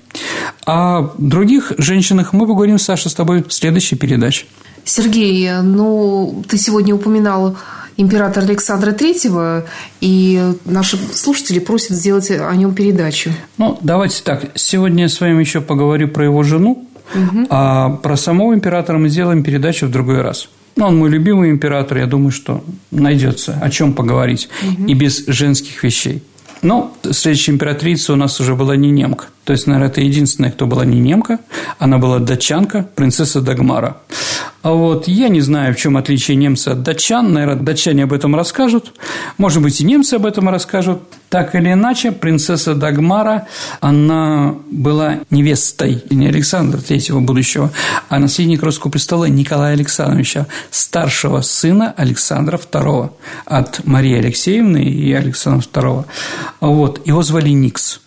О 0.65 1.09
других 1.17 1.73
женщинах 1.79 2.31
мы 2.31 2.45
поговорим, 2.45 2.77
Саша, 2.77 3.09
с 3.09 3.15
тобой 3.15 3.43
в 3.43 3.51
следующей 3.51 3.95
передаче. 3.95 4.45
Сергей, 4.85 5.49
ну, 5.63 6.43
ты 6.47 6.59
сегодня 6.59 6.93
упоминал 6.93 7.57
императора 7.97 8.45
Александра 8.45 8.91
Третьего, 8.91 9.65
и 9.99 10.53
наши 10.63 10.97
слушатели 11.11 11.57
просят 11.57 11.97
сделать 11.97 12.29
о 12.29 12.53
нем 12.55 12.75
передачу. 12.75 13.31
Ну, 13.57 13.79
давайте 13.81 14.21
так. 14.23 14.51
Сегодня 14.53 15.03
я 15.03 15.09
с 15.09 15.19
вами 15.19 15.39
еще 15.39 15.59
поговорю 15.59 16.07
про 16.07 16.23
его 16.23 16.43
жену, 16.43 16.87
угу. 17.15 17.47
а 17.49 17.89
про 17.89 18.15
самого 18.15 18.53
императора 18.53 18.99
мы 18.99 19.09
сделаем 19.09 19.43
передачу 19.43 19.87
в 19.87 19.91
другой 19.91 20.21
раз. 20.21 20.49
Ну, 20.76 20.86
он 20.86 20.97
мой 20.97 21.09
любимый 21.09 21.51
император, 21.51 21.97
я 21.97 22.05
думаю, 22.05 22.32
что 22.32 22.63
найдется 22.91 23.57
о 23.61 23.70
чем 23.70 23.93
поговорить 23.93 24.49
угу. 24.63 24.86
и 24.86 24.93
без 24.93 25.26
женских 25.28 25.84
вещей. 25.84 26.24
Но 26.61 26.93
следующая 27.09 27.53
императрица 27.53 28.13
у 28.13 28.15
нас 28.15 28.39
уже 28.39 28.55
была 28.55 28.76
не 28.76 28.91
немка. 28.91 29.26
То 29.49 29.53
есть, 29.53 29.65
наверное, 29.65 29.89
это 29.89 30.01
единственная, 30.01 30.51
кто 30.51 30.67
была 30.67 30.85
не 30.85 30.99
немка. 30.99 31.39
Она 31.79 31.97
была 31.97 32.19
датчанка, 32.19 32.87
принцесса 32.93 33.41
Дагмара. 33.41 33.97
А 34.61 34.73
вот 34.73 35.07
я 35.07 35.27
не 35.27 35.41
знаю, 35.41 35.73
в 35.73 35.77
чем 35.77 35.97
отличие 35.97 36.37
немца 36.37 36.73
от 36.73 36.83
датчан. 36.83 37.33
Наверное, 37.33 37.55
датчане 37.55 38.03
об 38.03 38.13
этом 38.13 38.35
расскажут. 38.35 38.93
Может 39.39 39.63
быть, 39.63 39.81
и 39.81 39.85
немцы 39.85 40.13
об 40.13 40.27
этом 40.27 40.47
расскажут. 40.49 41.01
Так 41.29 41.55
или 41.55 41.73
иначе, 41.73 42.11
принцесса 42.11 42.75
Дагмара, 42.75 43.47
она 43.79 44.53
была 44.69 45.21
невестой 45.31 46.03
не 46.11 46.27
Александра 46.27 46.79
Третьего 46.79 47.19
будущего, 47.19 47.71
а 48.07 48.19
наследник 48.19 48.61
русского 48.61 48.91
престола 48.91 49.25
Николая 49.25 49.73
Александровича, 49.73 50.45
старшего 50.69 51.41
сына 51.41 51.91
Александра 51.97 52.59
II 52.59 53.09
от 53.45 53.83
Марии 53.83 54.15
Алексеевны 54.15 54.83
и 54.83 55.11
Александра 55.11 55.65
II. 55.73 56.05
Вот. 56.59 57.07
Его 57.07 57.23
звали 57.23 57.49
Никс. 57.49 57.99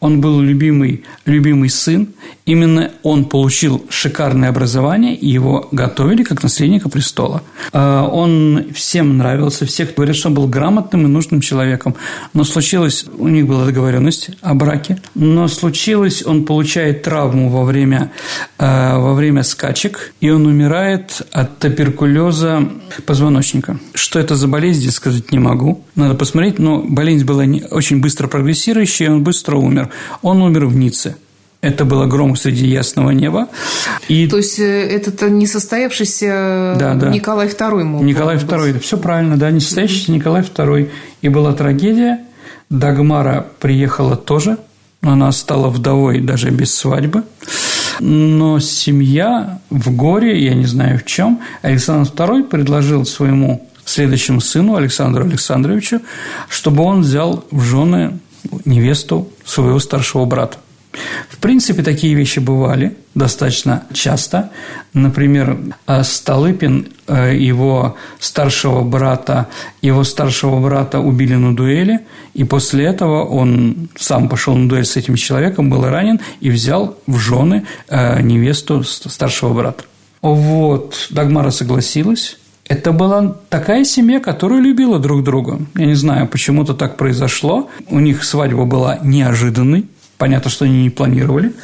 Он 0.00 0.20
был 0.20 0.40
любимый, 0.40 1.02
любимый 1.24 1.70
сын, 1.70 2.08
Именно 2.48 2.92
он 3.02 3.26
получил 3.26 3.84
шикарное 3.90 4.48
образование, 4.48 5.14
и 5.14 5.28
его 5.28 5.68
готовили 5.70 6.22
как 6.22 6.42
наследника 6.42 6.88
престола. 6.88 7.42
А, 7.74 8.06
он 8.06 8.68
всем 8.74 9.18
нравился, 9.18 9.66
всех 9.66 9.94
говорят, 9.94 10.16
что 10.16 10.28
он 10.28 10.34
был 10.34 10.46
грамотным 10.46 11.04
и 11.04 11.08
нужным 11.08 11.42
человеком. 11.42 11.94
Но 12.32 12.44
случилось, 12.44 13.04
у 13.18 13.28
них 13.28 13.46
была 13.46 13.66
договоренность 13.66 14.30
о 14.40 14.54
браке, 14.54 14.98
но 15.14 15.46
случилось, 15.46 16.24
он 16.24 16.46
получает 16.46 17.02
травму 17.02 17.50
во 17.50 17.64
время, 17.64 18.12
а, 18.56 18.98
во 18.98 19.12
время 19.12 19.42
скачек, 19.42 20.14
и 20.22 20.30
он 20.30 20.46
умирает 20.46 21.20
от 21.30 21.58
туберкулеза 21.58 22.66
позвоночника. 23.04 23.78
Что 23.92 24.20
это 24.20 24.36
за 24.36 24.48
болезнь, 24.48 24.80
здесь 24.80 24.94
сказать 24.94 25.32
не 25.32 25.38
могу. 25.38 25.84
Надо 25.96 26.14
посмотреть, 26.14 26.58
но 26.58 26.78
болезнь 26.78 27.26
была 27.26 27.44
очень 27.70 28.00
быстро 28.00 28.26
прогрессирующая, 28.26 29.08
и 29.08 29.10
он 29.10 29.22
быстро 29.22 29.56
умер. 29.56 29.90
Он 30.22 30.40
умер 30.40 30.64
в 30.64 30.74
Ницце. 30.74 31.16
Это 31.60 31.84
было 31.84 32.06
гром 32.06 32.36
среди 32.36 32.68
ясного 32.68 33.10
неба. 33.10 33.48
И... 34.08 34.28
То 34.28 34.36
есть, 34.36 34.60
э, 34.60 34.88
это 34.88 35.28
не 35.28 35.46
состоявшийся 35.46 36.76
да, 36.78 36.94
да. 36.94 37.08
Николай 37.10 37.48
II 37.48 37.82
мог 37.82 38.02
Николай 38.02 38.36
II, 38.36 38.78
все 38.78 38.96
правильно, 38.96 39.36
да, 39.36 39.50
не 39.50 39.60
состоявшийся 39.60 40.12
Николай 40.12 40.42
II. 40.42 40.88
И 41.22 41.28
была 41.28 41.52
трагедия. 41.52 42.20
Дагмара 42.70 43.46
приехала 43.58 44.14
тоже, 44.16 44.58
она 45.00 45.32
стала 45.32 45.68
вдовой 45.68 46.20
даже 46.20 46.50
без 46.50 46.74
свадьбы. 46.74 47.24
Но 47.98 48.60
семья 48.60 49.60
в 49.70 49.94
горе, 49.96 50.40
я 50.44 50.54
не 50.54 50.66
знаю 50.66 50.98
в 50.98 51.06
чем, 51.06 51.40
Александр 51.62 52.10
II 52.10 52.44
предложил 52.44 53.04
своему 53.04 53.68
следующему 53.84 54.40
сыну 54.40 54.76
Александру 54.76 55.24
Александровичу, 55.24 56.02
чтобы 56.48 56.84
он 56.84 57.00
взял 57.00 57.44
в 57.50 57.62
жены 57.62 58.18
невесту 58.64 59.28
своего 59.44 59.80
старшего 59.80 60.24
брата. 60.26 60.58
В 61.28 61.38
принципе, 61.38 61.82
такие 61.82 62.14
вещи 62.14 62.38
бывали 62.38 62.96
достаточно 63.14 63.84
часто. 63.92 64.50
Например, 64.94 65.58
Столыпин, 66.02 66.88
э, 67.06 67.36
его 67.36 67.96
старшего 68.18 68.82
брата, 68.82 69.48
его 69.82 70.04
старшего 70.04 70.60
брата 70.60 71.00
убили 71.00 71.34
на 71.34 71.54
дуэли, 71.54 72.00
и 72.34 72.44
после 72.44 72.86
этого 72.86 73.24
он 73.24 73.88
сам 73.96 74.28
пошел 74.28 74.56
на 74.56 74.68
дуэль 74.68 74.86
с 74.86 74.96
этим 74.96 75.16
человеком, 75.16 75.70
был 75.70 75.84
ранен 75.84 76.20
и 76.40 76.50
взял 76.50 76.96
в 77.06 77.18
жены 77.18 77.66
э, 77.88 78.22
невесту 78.22 78.82
старшего 78.82 79.52
брата. 79.52 79.84
Вот, 80.22 81.08
Дагмара 81.10 81.50
согласилась, 81.50 82.38
это 82.68 82.92
была 82.92 83.34
такая 83.48 83.84
семья, 83.84 84.20
которая 84.20 84.60
любила 84.60 84.98
друг 84.98 85.24
друга. 85.24 85.58
Я 85.74 85.86
не 85.86 85.94
знаю, 85.94 86.28
почему-то 86.28 86.74
так 86.74 86.96
произошло. 86.96 87.70
У 87.88 87.98
них 87.98 88.24
свадьба 88.24 88.64
была 88.64 88.98
неожиданной. 89.02 89.86
Понятно, 90.18 90.50
что 90.50 90.64
они 90.64 90.82
не 90.82 90.90
планировали. 90.90 91.54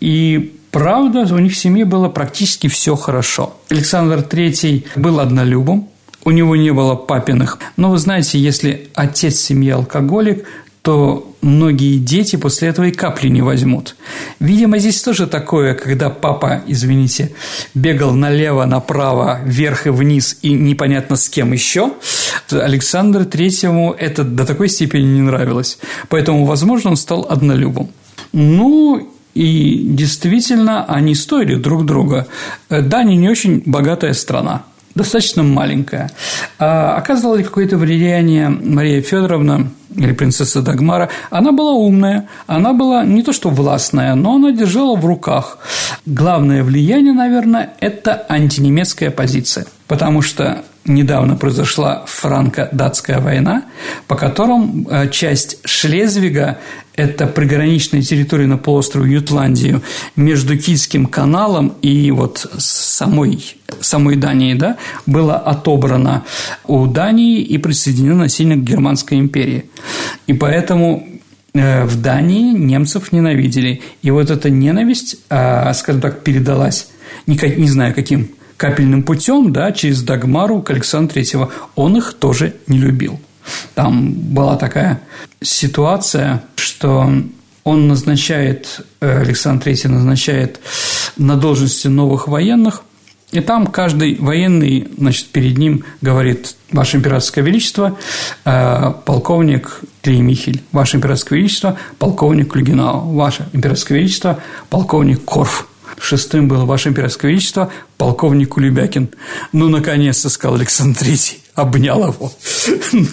И 0.00 0.58
правда, 0.70 1.26
у 1.34 1.38
них 1.38 1.52
в 1.52 1.58
семье 1.58 1.84
было 1.84 2.08
практически 2.08 2.68
все 2.68 2.96
хорошо. 2.96 3.56
Александр 3.68 4.18
III 4.18 4.86
был 4.96 5.20
однолюбом, 5.20 5.90
у 6.24 6.30
него 6.30 6.56
не 6.56 6.72
было 6.72 6.94
папиных. 6.94 7.58
Но 7.76 7.90
вы 7.90 7.98
знаете, 7.98 8.38
если 8.38 8.88
отец 8.94 9.36
семьи 9.36 9.70
алкоголик, 9.70 10.44
то 10.86 11.34
многие 11.42 11.98
дети 11.98 12.36
после 12.36 12.68
этого 12.68 12.84
и 12.84 12.92
капли 12.92 13.26
не 13.26 13.42
возьмут. 13.42 13.96
Видимо, 14.38 14.78
здесь 14.78 15.02
тоже 15.02 15.26
такое, 15.26 15.74
когда 15.74 16.10
папа, 16.10 16.62
извините, 16.68 17.32
бегал 17.74 18.12
налево, 18.12 18.66
направо, 18.66 19.40
вверх 19.44 19.88
и 19.88 19.90
вниз, 19.90 20.38
и 20.42 20.52
непонятно 20.52 21.16
с 21.16 21.28
кем 21.28 21.52
еще, 21.52 21.94
Александру 22.52 23.24
Третьему 23.24 23.96
это 23.98 24.22
до 24.22 24.46
такой 24.46 24.68
степени 24.68 25.06
не 25.06 25.22
нравилось. 25.22 25.78
Поэтому, 26.08 26.44
возможно, 26.44 26.90
он 26.90 26.96
стал 26.96 27.26
однолюбом. 27.28 27.90
Ну, 28.32 29.12
и 29.34 29.82
действительно, 29.82 30.84
они 30.84 31.16
стоили 31.16 31.56
друг 31.56 31.84
друга. 31.84 32.28
Дания 32.70 33.16
не 33.16 33.28
очень 33.28 33.60
богатая 33.66 34.12
страна, 34.12 34.62
достаточно 34.96 35.42
маленькая. 35.42 36.10
А 36.58 36.96
оказывала 36.96 37.36
ли 37.36 37.44
какое-то 37.44 37.76
влияние 37.76 38.48
Мария 38.48 39.00
Федоровна 39.02 39.68
или 39.94 40.12
принцесса 40.12 40.62
Дагмара, 40.62 41.10
она 41.30 41.52
была 41.52 41.72
умная, 41.72 42.28
она 42.46 42.72
была 42.72 43.04
не 43.04 43.22
то 43.22 43.32
что 43.32 43.50
властная, 43.50 44.14
но 44.14 44.36
она 44.36 44.50
держала 44.50 44.96
в 44.96 45.04
руках. 45.06 45.58
Главное 46.06 46.64
влияние, 46.64 47.12
наверное, 47.12 47.74
это 47.80 48.26
антинемецкая 48.28 49.10
позиция, 49.10 49.66
потому 49.86 50.22
что 50.22 50.64
недавно 50.86 51.36
произошла 51.36 52.04
франко-датская 52.06 53.20
война, 53.20 53.64
по 54.06 54.16
которым 54.16 54.86
э, 54.88 55.08
часть 55.10 55.58
Шлезвига– 55.64 56.58
это 56.96 57.26
приграничная 57.26 58.02
территория 58.02 58.46
на 58.46 58.56
полуострове 58.56 59.12
Ютландию 59.12 59.82
между 60.16 60.58
Кильским 60.58 61.06
каналом 61.06 61.74
и 61.82 62.10
вот 62.10 62.46
самой, 62.58 63.56
самой 63.80 64.16
Данией, 64.16 64.54
да, 64.54 64.76
была 65.04 65.36
отобрана 65.36 66.24
у 66.64 66.86
Дании 66.86 67.42
и 67.42 67.58
присоединена 67.58 68.14
насильно 68.14 68.56
к 68.56 68.64
Германской 68.64 69.18
империи. 69.18 69.66
И 70.26 70.32
поэтому 70.32 71.06
э, 71.52 71.84
в 71.84 72.00
Дании 72.00 72.52
немцев 72.52 73.12
ненавидели. 73.12 73.82
И 74.02 74.10
вот 74.10 74.30
эта 74.30 74.48
ненависть, 74.48 75.16
а, 75.28 75.72
скажем 75.74 76.00
так, 76.00 76.22
передалась, 76.22 76.88
не 77.26 77.68
знаю 77.68 77.94
каким 77.94 78.35
капельным 78.56 79.02
путем, 79.02 79.52
да, 79.52 79.72
через 79.72 80.02
Дагмару 80.02 80.62
к 80.62 80.70
Александру 80.70 81.12
Третьего. 81.12 81.50
Он 81.74 81.96
их 81.96 82.14
тоже 82.14 82.54
не 82.66 82.78
любил. 82.78 83.20
Там 83.74 84.12
была 84.12 84.56
такая 84.56 85.00
ситуация, 85.42 86.42
что 86.56 87.10
он 87.64 87.88
назначает, 87.88 88.80
э, 89.00 89.20
Александр 89.22 89.64
Третий 89.64 89.88
назначает 89.88 90.60
на 91.16 91.36
должности 91.36 91.88
новых 91.88 92.28
военных, 92.28 92.82
и 93.32 93.40
там 93.40 93.66
каждый 93.66 94.16
военный, 94.20 94.88
значит, 94.96 95.26
перед 95.26 95.58
ним 95.58 95.84
говорит 96.00 96.54
«Ваше 96.70 96.98
Императорское 96.98 97.44
Величество, 97.44 97.98
э, 98.44 98.92
полковник 99.04 99.80
Клеймихель, 100.02 100.62
Ваше 100.70 100.98
Императорское 100.98 101.38
Величество, 101.38 101.76
полковник 101.98 102.52
Клюгенау, 102.52 103.12
Ваше 103.14 103.48
Императорское 103.52 103.98
Величество, 103.98 104.38
полковник 104.70 105.24
Корф». 105.24 105.68
Шестым 105.98 106.46
был 106.46 106.66
Ваше 106.66 106.90
Императорское 106.90 107.32
Величество, 107.32 107.72
полковник 107.96 108.50
Кулебякин. 108.50 109.08
Ну, 109.52 109.68
наконец-то, 109.68 110.28
сказал 110.28 110.56
Александр 110.56 110.98
Третий. 110.98 111.38
обнял 111.54 112.08
его. 112.08 112.32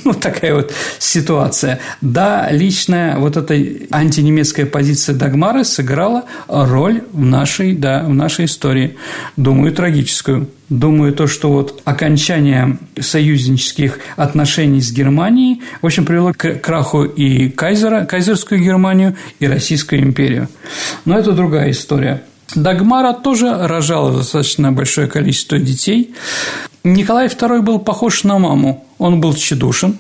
Ну, 0.06 0.14
такая 0.14 0.54
вот 0.54 0.74
ситуация. 1.00 1.80
Да, 2.02 2.50
личная 2.52 3.18
вот 3.18 3.38
эта 3.38 3.54
антинемецкая 3.92 4.66
позиция 4.66 5.16
Дагмары 5.16 5.64
сыграла 5.64 6.26
роль 6.48 7.04
в 7.12 7.24
нашей, 7.24 7.74
да, 7.74 8.04
в 8.04 8.14
нашей 8.14 8.46
истории. 8.46 8.98
Думаю, 9.36 9.74
трагическую. 9.74 10.50
Думаю, 10.70 11.14
то, 11.14 11.28
что 11.28 11.52
вот 11.52 11.82
окончание 11.86 12.78
союзнических 13.00 14.00
отношений 14.16 14.82
с 14.82 14.92
Германией, 14.92 15.62
в 15.82 15.86
общем, 15.86 16.06
привело 16.06 16.34
к 16.34 16.56
краху 16.56 17.04
и 17.04 17.50
Кайзера, 17.50 18.06
Кайзерскую 18.06 18.62
Германию, 18.62 19.16
и 19.40 19.48
Российскую 19.48 20.02
империю. 20.02 20.50
Но 21.06 21.18
это 21.18 21.32
другая 21.32 21.72
история. 21.72 22.24
Дагмара 22.56 23.14
тоже 23.14 23.68
рожала 23.68 24.12
достаточно 24.12 24.72
большое 24.72 25.08
количество 25.08 25.58
детей. 25.58 26.14
Николай 26.84 27.28
II 27.28 27.62
был 27.62 27.80
похож 27.80 28.24
на 28.24 28.38
маму. 28.38 28.86
Он 28.98 29.22
был 29.22 29.34
тщедушен, 29.34 29.98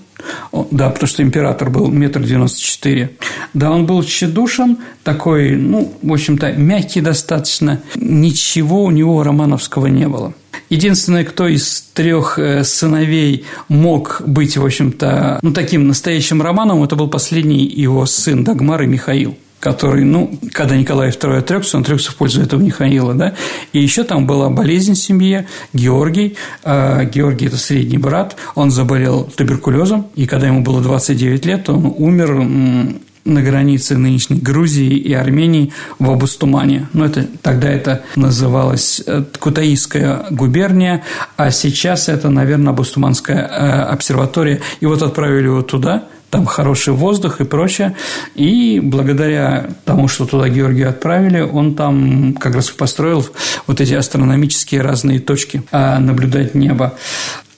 да, 0.72 0.89
потому 0.89 1.08
что 1.08 1.24
император 1.24 1.70
был 1.70 1.88
метр 1.88 2.22
девяносто 2.22 2.62
четыре. 2.62 3.12
Да, 3.54 3.72
он 3.72 3.86
был 3.86 4.04
тщедушен, 4.04 4.78
такой, 5.04 5.56
ну, 5.56 5.94
в 6.02 6.14
общем-то, 6.14 6.54
мягкий 6.54 7.02
достаточно. 7.02 7.82
Ничего 7.96 8.84
у 8.84 8.91
него 8.91 9.24
романовского 9.24 9.88
не 9.88 10.08
было. 10.08 10.34
Единственное, 10.70 11.24
кто 11.24 11.48
из 11.48 11.82
трех 11.94 12.39
э, 12.39 12.64
сыновей 12.64 13.46
мог 13.68 14.22
быть, 14.26 14.58
в 14.58 14.66
общем-то, 14.66 15.39
ну, 15.41 15.52
таким 15.54 15.88
настоящим 15.88 16.41
романом, 16.41 16.84
это 16.84 16.96
был 16.96 17.10
последний 17.10 17.66
его 17.66 18.06
сын 18.06 18.44
Дагмар 18.44 18.84
и 18.84 18.88
Михаил 18.88 19.38
который, 19.64 20.03
ну, 20.03 20.38
когда 20.51 20.76
Николай 20.76 21.09
II 21.09 21.38
отрекся, 21.38 21.78
он 21.78 21.84
отрекся 21.84 22.11
в 22.11 22.18
пользу 22.18 22.41
этого 22.41 22.59
Михаила, 22.59 23.14
да, 23.14 23.34
и 23.72 23.82
еще 23.82 24.03
там 24.03 24.28
была 24.28 24.49
болезнь 24.49 24.93
в 24.93 24.97
семье, 24.97 25.47
Георгий, 25.72 26.36
э, 26.66 27.05
Георгий– 27.05 27.45
это 27.47 27.55
средний 27.55 27.97
брат, 27.97 28.36
он 28.55 28.72
заболел 28.72 29.24
туберкулезом, 29.24 30.07
и 30.16 30.26
когда 30.26 30.47
ему 30.47 30.64
было 30.64 30.82
29 30.82 31.45
лет, 31.45 31.70
он 31.70 31.93
умер 31.97 32.99
на 33.24 33.41
границе 33.41 33.97
нынешней 33.97 34.38
Грузии 34.38 34.97
и 34.97 35.14
Армении 35.14 35.72
в 35.97 36.11
Абустумане. 36.11 36.89
Ну, 36.91 37.05
это, 37.05 37.26
тогда 37.41 37.70
это 37.70 38.03
называлось 38.18 39.01
э, 39.07 39.24
Кутаисская 39.39 40.26
губерния, 40.30 41.03
а 41.38 41.51
сейчас 41.51 42.09
это, 42.09 42.30
наверное, 42.30 42.74
Абустуманская 42.74 43.38
э, 43.38 43.82
обсерватория. 43.84 44.59
И 44.82 44.86
вот 44.86 45.01
отправили 45.01 45.45
его 45.45 45.61
туда, 45.61 46.03
там 46.34 46.48
хороший 46.48 46.94
воздух 46.94 47.42
и 47.42 47.44
прочее. 47.44 47.96
И 48.34 48.80
благодаря 48.82 49.70
тому, 49.86 50.08
что 50.08 50.26
туда 50.26 50.50
Георгия 50.50 50.88
отправили, 50.88 51.42
он 51.42 51.76
там 51.76 52.34
как 52.34 52.56
раз 52.56 52.72
построил 52.72 53.24
вот 53.68 53.80
эти 53.80 53.94
астрономические 53.94 54.82
разные 54.82 55.20
точки 55.20 55.62
а, 55.72 56.00
наблюдать 56.00 56.56
небо. 56.56 56.96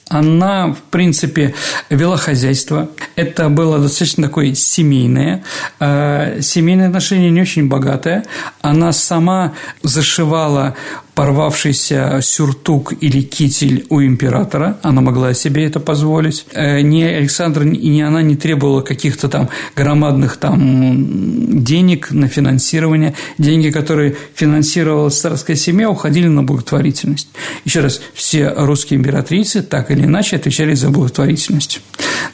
Она, 0.08 0.74
в 0.74 0.82
принципе, 0.90 1.54
вела 1.88 2.18
хозяйство. 2.18 2.90
Это 3.16 3.48
было 3.48 3.78
достаточно 3.78 4.24
такое 4.24 4.52
семейное. 4.52 5.42
А, 5.80 6.42
семейное 6.42 6.88
отношение 6.88 7.30
не 7.30 7.40
очень 7.40 7.68
богатое. 7.68 8.26
Она 8.60 8.92
сама 8.92 9.54
зашивала 9.82 10.76
порвавшийся 11.16 12.20
сюртук 12.20 12.92
или 13.00 13.22
китель 13.22 13.86
у 13.88 14.02
императора, 14.02 14.78
она 14.82 15.00
могла 15.00 15.32
себе 15.32 15.64
это 15.64 15.80
позволить. 15.80 16.44
Э, 16.52 16.82
ни 16.82 17.02
Александр 17.02 17.62
и 17.62 17.88
ни 17.88 18.02
она 18.02 18.20
не 18.20 18.36
требовала 18.36 18.82
каких-то 18.82 19.30
там 19.30 19.48
громадных 19.74 20.36
там 20.36 21.64
денег 21.64 22.10
на 22.10 22.28
финансирование. 22.28 23.14
Деньги, 23.38 23.70
которые 23.70 24.14
финансировала 24.34 25.08
царская 25.08 25.56
семья, 25.56 25.88
уходили 25.88 26.28
на 26.28 26.42
благотворительность. 26.42 27.28
Еще 27.64 27.80
раз, 27.80 28.02
все 28.12 28.52
русские 28.54 29.00
императрицы 29.00 29.62
так 29.62 29.90
или 29.90 30.04
иначе 30.04 30.36
отвечали 30.36 30.74
за 30.74 30.90
благотворительность. 30.90 31.80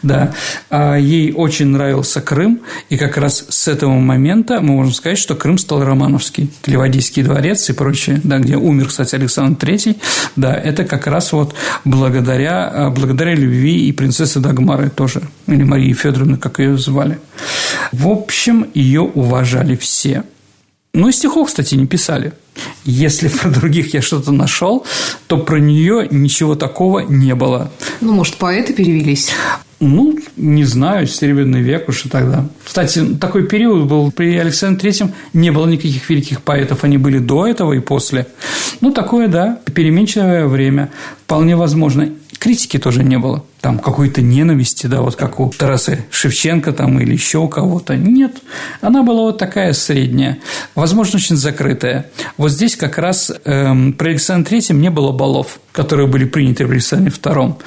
Да, 0.02 0.34
а 0.68 0.96
ей 0.96 1.32
очень 1.32 1.66
нравился 1.66 2.20
Крым, 2.20 2.62
и 2.88 2.96
как 2.96 3.16
раз 3.16 3.44
с 3.48 3.68
этого 3.68 3.92
момента 3.92 4.60
мы 4.60 4.74
можем 4.74 4.92
сказать, 4.92 5.18
что 5.18 5.36
Крым 5.36 5.58
стал 5.58 5.84
романовский, 5.84 6.50
Ливадийский 6.66 7.22
дворец 7.22 7.70
и 7.70 7.72
прочее, 7.72 8.20
да, 8.24 8.38
где 8.38 8.56
умер, 8.72 8.88
кстати, 8.88 9.14
Александр 9.14 9.64
III, 9.64 9.96
да, 10.36 10.54
это 10.54 10.84
как 10.84 11.06
раз 11.06 11.32
вот 11.32 11.54
благодаря, 11.84 12.68
а, 12.68 12.90
благодаря 12.90 13.34
любви 13.34 13.88
и 13.88 13.92
принцессы 13.92 14.40
Дагмары 14.40 14.90
тоже, 14.90 15.22
или 15.46 15.62
Марии 15.62 15.92
Федоровны, 15.92 16.36
как 16.36 16.58
ее 16.58 16.76
звали. 16.76 17.18
В 17.92 18.08
общем, 18.08 18.66
ее 18.74 19.02
уважали 19.02 19.76
все. 19.76 20.24
Ну, 20.94 21.08
и 21.08 21.12
стихов, 21.12 21.48
кстати, 21.48 21.74
не 21.74 21.86
писали. 21.86 22.32
Если 22.84 23.28
про 23.28 23.50
других 23.50 23.94
я 23.94 24.02
что-то 24.02 24.30
нашел, 24.30 24.84
то 25.26 25.38
про 25.38 25.58
нее 25.58 26.06
ничего 26.10 26.54
такого 26.54 27.00
не 27.00 27.34
было. 27.34 27.70
Ну, 28.02 28.12
может, 28.12 28.36
поэты 28.36 28.74
перевелись? 28.74 29.30
Ну, 29.84 30.16
не 30.36 30.62
знаю, 30.62 31.08
Серебряный 31.08 31.60
век 31.60 31.88
уж 31.88 32.06
и 32.06 32.08
тогда. 32.08 32.46
Кстати, 32.64 33.04
такой 33.20 33.48
период 33.48 33.88
был 33.88 34.12
при 34.12 34.36
Александре 34.36 34.78
Третьем, 34.78 35.12
не 35.32 35.50
было 35.50 35.66
никаких 35.66 36.08
великих 36.08 36.42
поэтов, 36.42 36.84
они 36.84 36.98
были 36.98 37.18
до 37.18 37.48
этого 37.48 37.72
и 37.72 37.80
после. 37.80 38.28
Ну, 38.80 38.92
такое, 38.92 39.26
да, 39.26 39.58
переменчивое 39.74 40.46
время, 40.46 40.90
вполне 41.24 41.56
возможно. 41.56 42.10
Критики 42.38 42.78
тоже 42.78 43.02
не 43.02 43.18
было. 43.18 43.44
Там 43.60 43.80
какой-то 43.80 44.22
ненависти, 44.22 44.86
да, 44.86 45.00
вот 45.00 45.16
как 45.16 45.40
у 45.40 45.50
Тараса 45.50 45.98
Шевченко 46.12 46.72
там 46.72 47.00
или 47.00 47.12
еще 47.12 47.38
у 47.38 47.48
кого-то. 47.48 47.96
Нет, 47.96 48.36
она 48.82 49.02
была 49.02 49.22
вот 49.22 49.38
такая 49.38 49.72
средняя, 49.72 50.38
возможно, 50.76 51.16
очень 51.16 51.36
закрытая. 51.36 52.06
Вот 52.36 52.52
здесь 52.52 52.76
как 52.76 52.98
раз 52.98 53.32
эм, 53.44 53.94
при 53.94 54.10
Александре 54.10 54.48
Третьем 54.48 54.80
не 54.80 54.90
было 54.90 55.10
балов, 55.10 55.58
которые 55.72 56.06
были 56.06 56.24
приняты 56.24 56.66
при 56.66 56.74
Александре 56.74 57.10
Втором. 57.10 57.58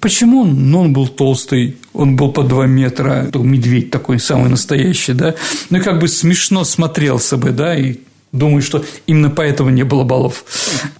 Почему 0.00 0.40
он? 0.40 0.70
Ну, 0.70 0.80
он 0.80 0.92
был 0.92 1.08
толстый, 1.08 1.76
он 1.92 2.16
был 2.16 2.32
по 2.32 2.42
два 2.42 2.66
метра, 2.66 3.28
медведь 3.34 3.90
такой 3.90 4.18
самый 4.18 4.48
настоящий, 4.48 5.12
да, 5.12 5.34
ну 5.68 5.82
как 5.82 6.00
бы 6.00 6.08
смешно 6.08 6.64
смотрелся 6.64 7.36
бы, 7.36 7.50
да, 7.50 7.76
и 7.78 7.96
Думаю, 8.32 8.62
что 8.62 8.84
именно 9.08 9.28
поэтому 9.28 9.70
не 9.70 9.82
было 9.82 10.04
балов. 10.04 10.44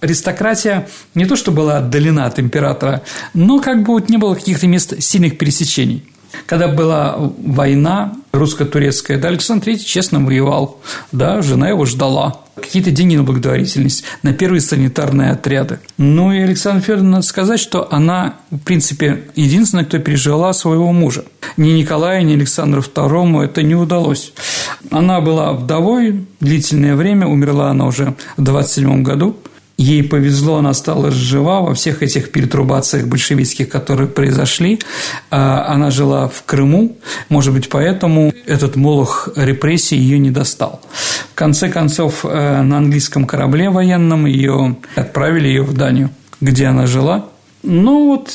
Аристократия 0.01 0.89
не 1.15 1.25
то, 1.25 1.37
что 1.37 1.51
была 1.51 1.77
отдалена 1.77 2.25
от 2.25 2.39
императора, 2.39 3.03
но 3.33 3.61
как 3.61 3.83
бы 3.83 3.93
вот 3.93 4.09
не 4.09 4.17
было 4.17 4.35
каких-то 4.35 4.67
мест 4.67 5.01
сильных 5.01 5.37
пересечений. 5.37 6.03
Когда 6.45 6.67
была 6.67 7.15
война 7.17 8.13
русско-турецкая, 8.31 9.17
да, 9.17 9.29
Александр 9.29 9.69
III 9.69 9.77
честно 9.77 10.19
воевал, 10.19 10.79
да, 11.11 11.41
жена 11.41 11.69
его 11.69 11.85
ждала. 11.85 12.41
Какие-то 12.55 12.91
деньги 12.91 13.15
на 13.15 13.23
благотворительность, 13.23 14.03
на 14.23 14.33
первые 14.33 14.61
санитарные 14.61 15.31
отряды. 15.31 15.79
Ну 15.97 16.31
и 16.31 16.39
Александр 16.39 16.83
Федоровна, 16.83 17.21
сказать, 17.21 17.59
что 17.59 17.91
она, 17.91 18.35
в 18.51 18.59
принципе, 18.59 19.23
единственная, 19.35 19.85
кто 19.85 19.99
пережила 19.99 20.53
своего 20.53 20.91
мужа. 20.91 21.23
Ни 21.57 21.71
Николаю, 21.71 22.25
ни 22.25 22.33
Александру 22.33 22.81
II 22.81 23.43
это 23.43 23.63
не 23.63 23.75
удалось. 23.75 24.33
Она 24.89 25.21
была 25.21 25.53
вдовой 25.53 26.25
длительное 26.39 26.95
время, 26.95 27.27
умерла 27.27 27.71
она 27.71 27.85
уже 27.85 28.15
в 28.37 28.43
27 28.43 29.03
году. 29.03 29.37
Ей 29.81 30.03
повезло, 30.03 30.57
она 30.57 30.75
стала 30.75 31.09
жива 31.09 31.61
во 31.61 31.73
всех 31.73 32.03
этих 32.03 32.31
перетрубациях 32.31 33.07
большевистских, 33.07 33.67
которые 33.67 34.07
произошли. 34.07 34.79
А, 35.31 35.73
она 35.73 35.89
жила 35.89 36.27
в 36.27 36.43
Крыму, 36.43 36.97
может 37.29 37.51
быть, 37.51 37.67
поэтому 37.67 38.31
этот 38.45 38.75
молох 38.75 39.29
репрессий 39.35 39.97
ее 39.97 40.19
не 40.19 40.29
достал. 40.29 40.81
В 41.31 41.33
конце 41.33 41.67
концов, 41.67 42.23
э, 42.23 42.61
на 42.61 42.77
английском 42.77 43.25
корабле 43.25 43.71
военном 43.71 44.27
ее 44.27 44.77
отправили 44.95 45.47
ее 45.47 45.63
в 45.63 45.73
Данию, 45.73 46.11
где 46.41 46.67
она 46.67 46.85
жила. 46.85 47.25
Ну, 47.63 48.05
вот 48.09 48.29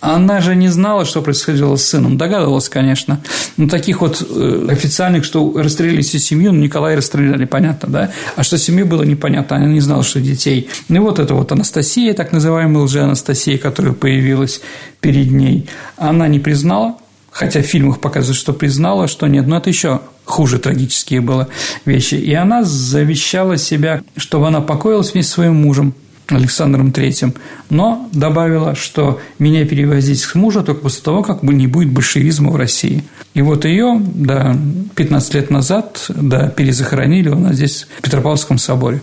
она 0.00 0.40
же 0.40 0.54
не 0.54 0.68
знала, 0.68 1.04
что 1.04 1.22
происходило 1.22 1.76
с 1.76 1.84
сыном. 1.84 2.16
Догадывалась, 2.16 2.68
конечно. 2.68 3.20
Но 3.56 3.68
таких 3.68 4.00
вот 4.00 4.24
э, 4.28 4.66
официальных, 4.68 5.24
что 5.24 5.52
расстреляли 5.56 6.02
всю 6.02 6.18
семью, 6.18 6.52
ну, 6.52 6.60
Николая 6.60 6.96
расстреляли, 6.96 7.44
понятно, 7.44 7.88
да? 7.88 8.12
А 8.36 8.42
что 8.42 8.56
семью 8.58 8.86
было 8.86 9.02
непонятно. 9.02 9.56
Она 9.56 9.66
не 9.66 9.80
знала, 9.80 10.02
что 10.02 10.20
детей. 10.20 10.68
Ну, 10.88 10.96
и 10.96 10.98
вот 11.00 11.18
это 11.18 11.34
вот 11.34 11.52
Анастасия, 11.52 12.14
так 12.14 12.32
называемая 12.32 12.84
лже-Анастасия, 12.84 13.58
которая 13.58 13.92
появилась 13.92 14.60
перед 15.00 15.30
ней, 15.30 15.68
она 15.96 16.28
не 16.28 16.38
признала, 16.38 16.96
хотя 17.30 17.60
в 17.60 17.66
фильмах 17.66 18.00
показывают, 18.00 18.38
что 18.38 18.52
признала, 18.52 19.08
что 19.08 19.26
нет, 19.26 19.46
но 19.46 19.58
это 19.58 19.70
еще 19.70 20.00
хуже 20.24 20.58
трагические 20.58 21.20
было 21.20 21.48
вещи. 21.84 22.14
И 22.14 22.32
она 22.32 22.62
завещала 22.64 23.56
себя, 23.56 24.02
чтобы 24.16 24.46
она 24.48 24.60
покоилась 24.60 25.12
вместе 25.12 25.30
со 25.30 25.34
своим 25.36 25.56
мужем, 25.56 25.94
Александром 26.30 26.92
Третьим, 26.92 27.34
но 27.68 28.08
добавила, 28.12 28.74
что 28.74 29.20
меня 29.38 29.64
перевозить 29.66 30.20
с 30.20 30.34
мужа 30.34 30.62
только 30.62 30.82
после 30.82 31.02
того, 31.02 31.22
как 31.22 31.42
не 31.42 31.66
будет 31.66 31.90
большевизма 31.90 32.50
в 32.50 32.56
России. 32.56 33.04
И 33.34 33.42
вот 33.42 33.64
ее, 33.64 34.00
да, 34.00 34.56
15 34.96 35.34
лет 35.34 35.50
назад, 35.50 36.06
да, 36.08 36.48
перезахоронили 36.48 37.28
у 37.28 37.38
нас 37.38 37.56
здесь, 37.56 37.86
в 37.98 38.02
Петропавловском 38.02 38.58
соборе. 38.58 39.02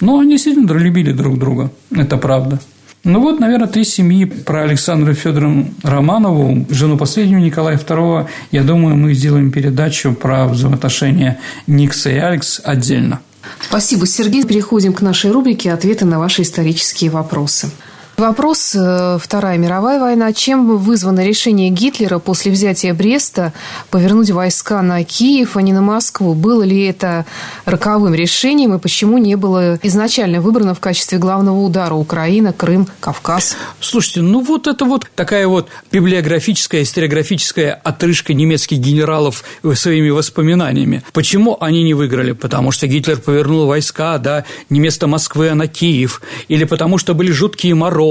Но 0.00 0.18
они 0.18 0.38
сильно 0.38 0.70
любили 0.72 1.12
друг 1.12 1.38
друга, 1.38 1.70
это 1.90 2.16
правда. 2.16 2.60
Ну 3.06 3.20
вот, 3.20 3.38
наверное, 3.38 3.68
три 3.68 3.84
семьи 3.84 4.24
про 4.24 4.62
Александра 4.62 5.14
Федоровну 5.14 5.68
Романову, 5.84 6.66
жену 6.70 6.96
последнего 6.96 7.38
Николая 7.38 7.76
II. 7.76 8.26
Я 8.50 8.64
думаю, 8.64 8.96
мы 8.96 9.14
сделаем 9.14 9.52
передачу 9.52 10.12
про 10.12 10.48
взаимоотношения 10.48 11.38
Никса 11.68 12.10
и 12.10 12.16
Алекс 12.16 12.60
отдельно. 12.64 13.20
Спасибо, 13.60 14.06
Сергей. 14.06 14.44
Переходим 14.44 14.92
к 14.92 15.02
нашей 15.02 15.30
рубрике 15.30 15.72
«Ответы 15.72 16.04
на 16.04 16.18
ваши 16.18 16.42
исторические 16.42 17.10
вопросы». 17.10 17.70
Вопрос 18.16 18.74
э, 18.74 19.18
Вторая 19.20 19.58
мировая 19.58 20.00
война. 20.00 20.32
Чем 20.32 20.78
вызвано 20.78 21.22
решение 21.22 21.68
Гитлера 21.68 22.18
после 22.18 22.50
взятия 22.50 22.94
Бреста 22.94 23.52
повернуть 23.90 24.30
войска 24.30 24.80
на 24.80 25.04
Киев, 25.04 25.58
а 25.58 25.60
не 25.60 25.74
на 25.74 25.82
Москву? 25.82 26.32
Было 26.32 26.62
ли 26.62 26.82
это 26.86 27.26
роковым 27.66 28.14
решением 28.14 28.72
и 28.72 28.78
почему 28.78 29.18
не 29.18 29.36
было 29.36 29.78
изначально 29.82 30.40
выбрано 30.40 30.74
в 30.74 30.80
качестве 30.80 31.18
главного 31.18 31.60
удара 31.60 31.92
Украина, 31.92 32.54
Крым, 32.54 32.88
Кавказ? 33.00 33.54
Слушайте, 33.80 34.22
ну 34.22 34.40
вот 34.40 34.66
это 34.66 34.86
вот 34.86 35.04
такая 35.14 35.46
вот 35.46 35.68
библиографическая, 35.92 36.84
историографическая 36.84 37.74
отрыжка 37.84 38.32
немецких 38.32 38.78
генералов 38.78 39.44
своими 39.74 40.08
воспоминаниями. 40.08 41.02
Почему 41.12 41.58
они 41.60 41.82
не 41.82 41.92
выиграли? 41.92 42.32
Потому 42.32 42.70
что 42.70 42.86
Гитлер 42.86 43.18
повернул 43.18 43.66
войска, 43.66 44.16
да, 44.16 44.46
не 44.70 44.80
вместо 44.80 45.06
Москвы, 45.06 45.50
а 45.50 45.54
на 45.54 45.68
Киев. 45.68 46.22
Или 46.48 46.64
потому 46.64 46.96
что 46.96 47.12
были 47.12 47.30
жуткие 47.30 47.74
морозы. 47.74 48.05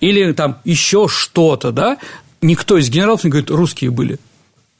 Или 0.00 0.32
там 0.32 0.58
еще 0.64 1.08
что-то, 1.08 1.72
да. 1.72 1.98
Никто 2.40 2.76
из 2.76 2.90
генералов 2.90 3.24
не 3.24 3.30
говорит, 3.30 3.50
русские 3.50 3.90
были 3.90 4.18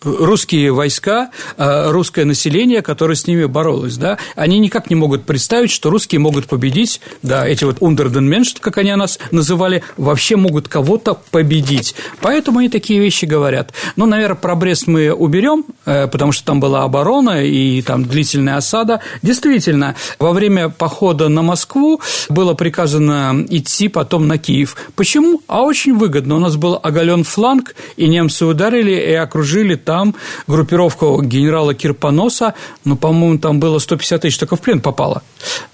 русские 0.04 0.72
войска, 0.72 1.30
э, 1.56 1.90
русское 1.90 2.24
население, 2.24 2.82
которое 2.82 3.14
с 3.14 3.26
ними 3.26 3.44
боролось, 3.44 3.96
да, 3.96 4.18
они 4.36 4.58
никак 4.58 4.90
не 4.90 4.96
могут 4.96 5.24
представить, 5.24 5.70
что 5.70 5.90
русские 5.90 6.20
могут 6.20 6.46
победить, 6.46 7.00
да, 7.22 7.46
эти 7.46 7.64
вот 7.64 7.76
ундерденменш, 7.80 8.54
как 8.60 8.78
они 8.78 8.94
нас 8.94 9.18
называли, 9.30 9.82
вообще 9.96 10.36
могут 10.36 10.68
кого-то 10.68 11.18
победить. 11.30 11.94
Поэтому 12.20 12.58
они 12.58 12.68
такие 12.68 13.00
вещи 13.00 13.24
говорят. 13.24 13.72
Ну, 13.96 14.06
наверное, 14.06 14.36
про 14.36 14.54
Брест 14.54 14.86
мы 14.86 15.12
уберем, 15.12 15.64
э, 15.86 16.06
потому 16.08 16.32
что 16.32 16.44
там 16.44 16.60
была 16.60 16.82
оборона 16.82 17.44
и 17.44 17.82
там 17.82 18.04
длительная 18.04 18.56
осада. 18.56 19.00
Действительно, 19.22 19.94
во 20.18 20.32
время 20.32 20.68
похода 20.68 21.28
на 21.28 21.42
Москву 21.42 22.00
было 22.28 22.54
приказано 22.54 23.44
идти 23.48 23.88
потом 23.88 24.26
на 24.28 24.38
Киев. 24.38 24.76
Почему? 24.96 25.40
А 25.46 25.62
очень 25.62 25.96
выгодно. 25.96 26.36
У 26.36 26.38
нас 26.38 26.56
был 26.56 26.78
оголен 26.82 27.24
фланг, 27.24 27.74
и 27.96 28.08
немцы 28.08 28.44
ударили 28.44 28.92
и 28.92 29.12
окружили 29.12 29.76
там 29.76 29.91
там 29.92 30.14
группировку 30.46 31.22
генерала 31.22 31.74
Кирпоноса, 31.74 32.54
ну, 32.86 32.96
по-моему, 32.96 33.38
там 33.38 33.60
было 33.60 33.78
150 33.78 34.22
тысяч 34.22 34.38
только 34.38 34.56
в 34.56 34.60
плен 34.62 34.80
попало. 34.80 35.22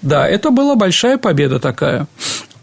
Да, 0.01 0.27
это 0.27 0.51
была 0.51 0.75
большая 0.75 1.17
победа 1.17 1.59
такая. 1.59 2.05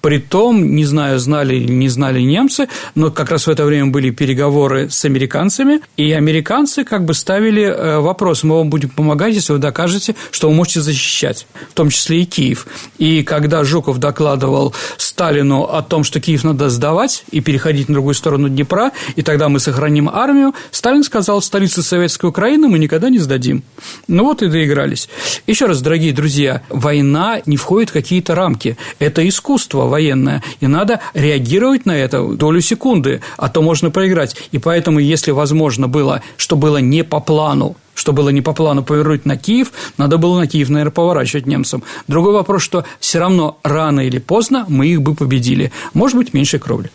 Притом, 0.06 0.76
не 0.76 0.84
знаю, 0.84 1.18
знали 1.18 1.56
или 1.56 1.72
не 1.72 1.88
знали 1.88 2.20
немцы, 2.20 2.68
но 2.94 3.10
как 3.10 3.32
раз 3.32 3.48
в 3.48 3.50
это 3.50 3.64
время 3.64 3.90
были 3.90 4.10
переговоры 4.10 4.88
с 4.88 5.04
американцами, 5.04 5.80
и 5.96 6.12
американцы 6.12 6.84
как 6.84 7.04
бы 7.04 7.12
ставили 7.12 7.64
э, 7.64 7.98
вопрос, 7.98 8.44
мы 8.44 8.58
вам 8.58 8.70
будем 8.70 8.90
помогать, 8.90 9.34
если 9.34 9.54
вы 9.54 9.58
докажете, 9.58 10.14
что 10.30 10.48
вы 10.48 10.54
можете 10.54 10.80
защищать, 10.80 11.48
в 11.70 11.74
том 11.74 11.90
числе 11.90 12.22
и 12.22 12.24
Киев. 12.24 12.68
И 12.98 13.24
когда 13.24 13.64
Жуков 13.64 13.98
докладывал 13.98 14.76
Сталину 14.96 15.64
о 15.64 15.82
том, 15.82 16.04
что 16.04 16.20
Киев 16.20 16.44
надо 16.44 16.70
сдавать 16.70 17.24
и 17.32 17.40
переходить 17.40 17.88
на 17.88 17.94
другую 17.94 18.14
сторону 18.14 18.48
Днепра, 18.48 18.92
и 19.16 19.22
тогда 19.22 19.48
мы 19.48 19.58
сохраним 19.58 20.08
армию, 20.08 20.54
Сталин 20.70 21.02
сказал, 21.02 21.42
столицу 21.42 21.82
Советской 21.82 22.26
Украины 22.26 22.68
мы 22.68 22.78
никогда 22.78 23.10
не 23.10 23.18
сдадим. 23.18 23.64
Ну 24.06 24.22
вот 24.22 24.42
и 24.42 24.46
доигрались. 24.46 25.08
Еще 25.48 25.66
раз, 25.66 25.82
дорогие 25.82 26.12
друзья, 26.12 26.62
война 26.68 27.40
не 27.44 27.56
входит 27.56 27.90
в 27.90 27.92
какие-то 27.92 28.36
рамки. 28.36 28.76
Это 29.00 29.26
искусство, 29.26 29.95
военная, 29.96 30.42
и 30.60 30.66
надо 30.66 31.00
реагировать 31.14 31.86
на 31.86 31.96
это 31.96 32.22
долю 32.22 32.60
секунды, 32.60 33.22
а 33.38 33.48
то 33.48 33.62
можно 33.62 33.90
проиграть. 33.90 34.36
И 34.52 34.58
поэтому, 34.58 34.98
если 34.98 35.30
возможно 35.30 35.88
было, 35.88 36.20
что 36.36 36.56
было 36.56 36.78
не 36.78 37.02
по 37.02 37.20
плану, 37.20 37.76
что 37.94 38.12
было 38.12 38.28
не 38.28 38.42
по 38.42 38.52
плану 38.52 38.82
повернуть 38.82 39.24
на 39.24 39.38
Киев, 39.38 39.72
надо 39.96 40.18
было 40.18 40.38
на 40.38 40.46
Киев, 40.46 40.68
наверное, 40.68 40.92
поворачивать 40.92 41.46
немцам. 41.46 41.82
Другой 42.08 42.34
вопрос, 42.34 42.62
что 42.62 42.84
все 43.00 43.18
равно 43.20 43.58
рано 43.62 44.00
или 44.00 44.18
поздно 44.18 44.66
мы 44.68 44.86
их 44.86 45.00
бы 45.00 45.14
победили. 45.14 45.72
Может 45.94 46.18
быть, 46.18 46.34
меньше 46.34 46.58
кровли. 46.58 46.90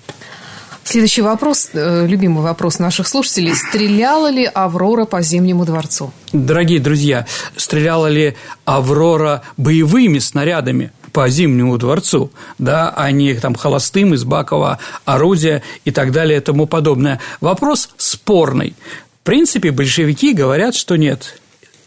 Следующий 0.83 1.21
вопрос, 1.23 1.69
э, 1.73 2.07
любимый 2.07 2.43
вопрос 2.43 2.79
наших 2.79 3.07
слушателей. 3.07 3.55
Стреляла 3.55 4.29
ли 4.29 4.45
«Аврора» 4.45 5.05
по 5.05 5.21
Зимнему 5.21 5.65
дворцу? 5.65 6.11
Дорогие 6.33 6.79
друзья, 6.79 7.25
стреляла 7.55 8.07
ли 8.07 8.35
«Аврора» 8.65 9.41
боевыми 9.57 10.19
снарядами? 10.19 10.91
По 11.11 11.29
Зимнему 11.29 11.77
дворцу, 11.77 12.31
да, 12.57 12.93
а 12.95 13.11
не 13.11 13.33
там 13.35 13.55
холостым 13.55 14.13
из 14.13 14.23
Бакова 14.23 14.79
орудия 15.05 15.63
и 15.85 15.91
так 15.91 16.11
далее 16.11 16.37
и 16.37 16.41
тому 16.41 16.67
подобное. 16.67 17.19
Вопрос 17.39 17.89
спорный. 17.97 18.75
В 19.21 19.25
принципе, 19.25 19.71
большевики 19.71 20.33
говорят, 20.33 20.75
что 20.75 20.95
нет 20.95 21.40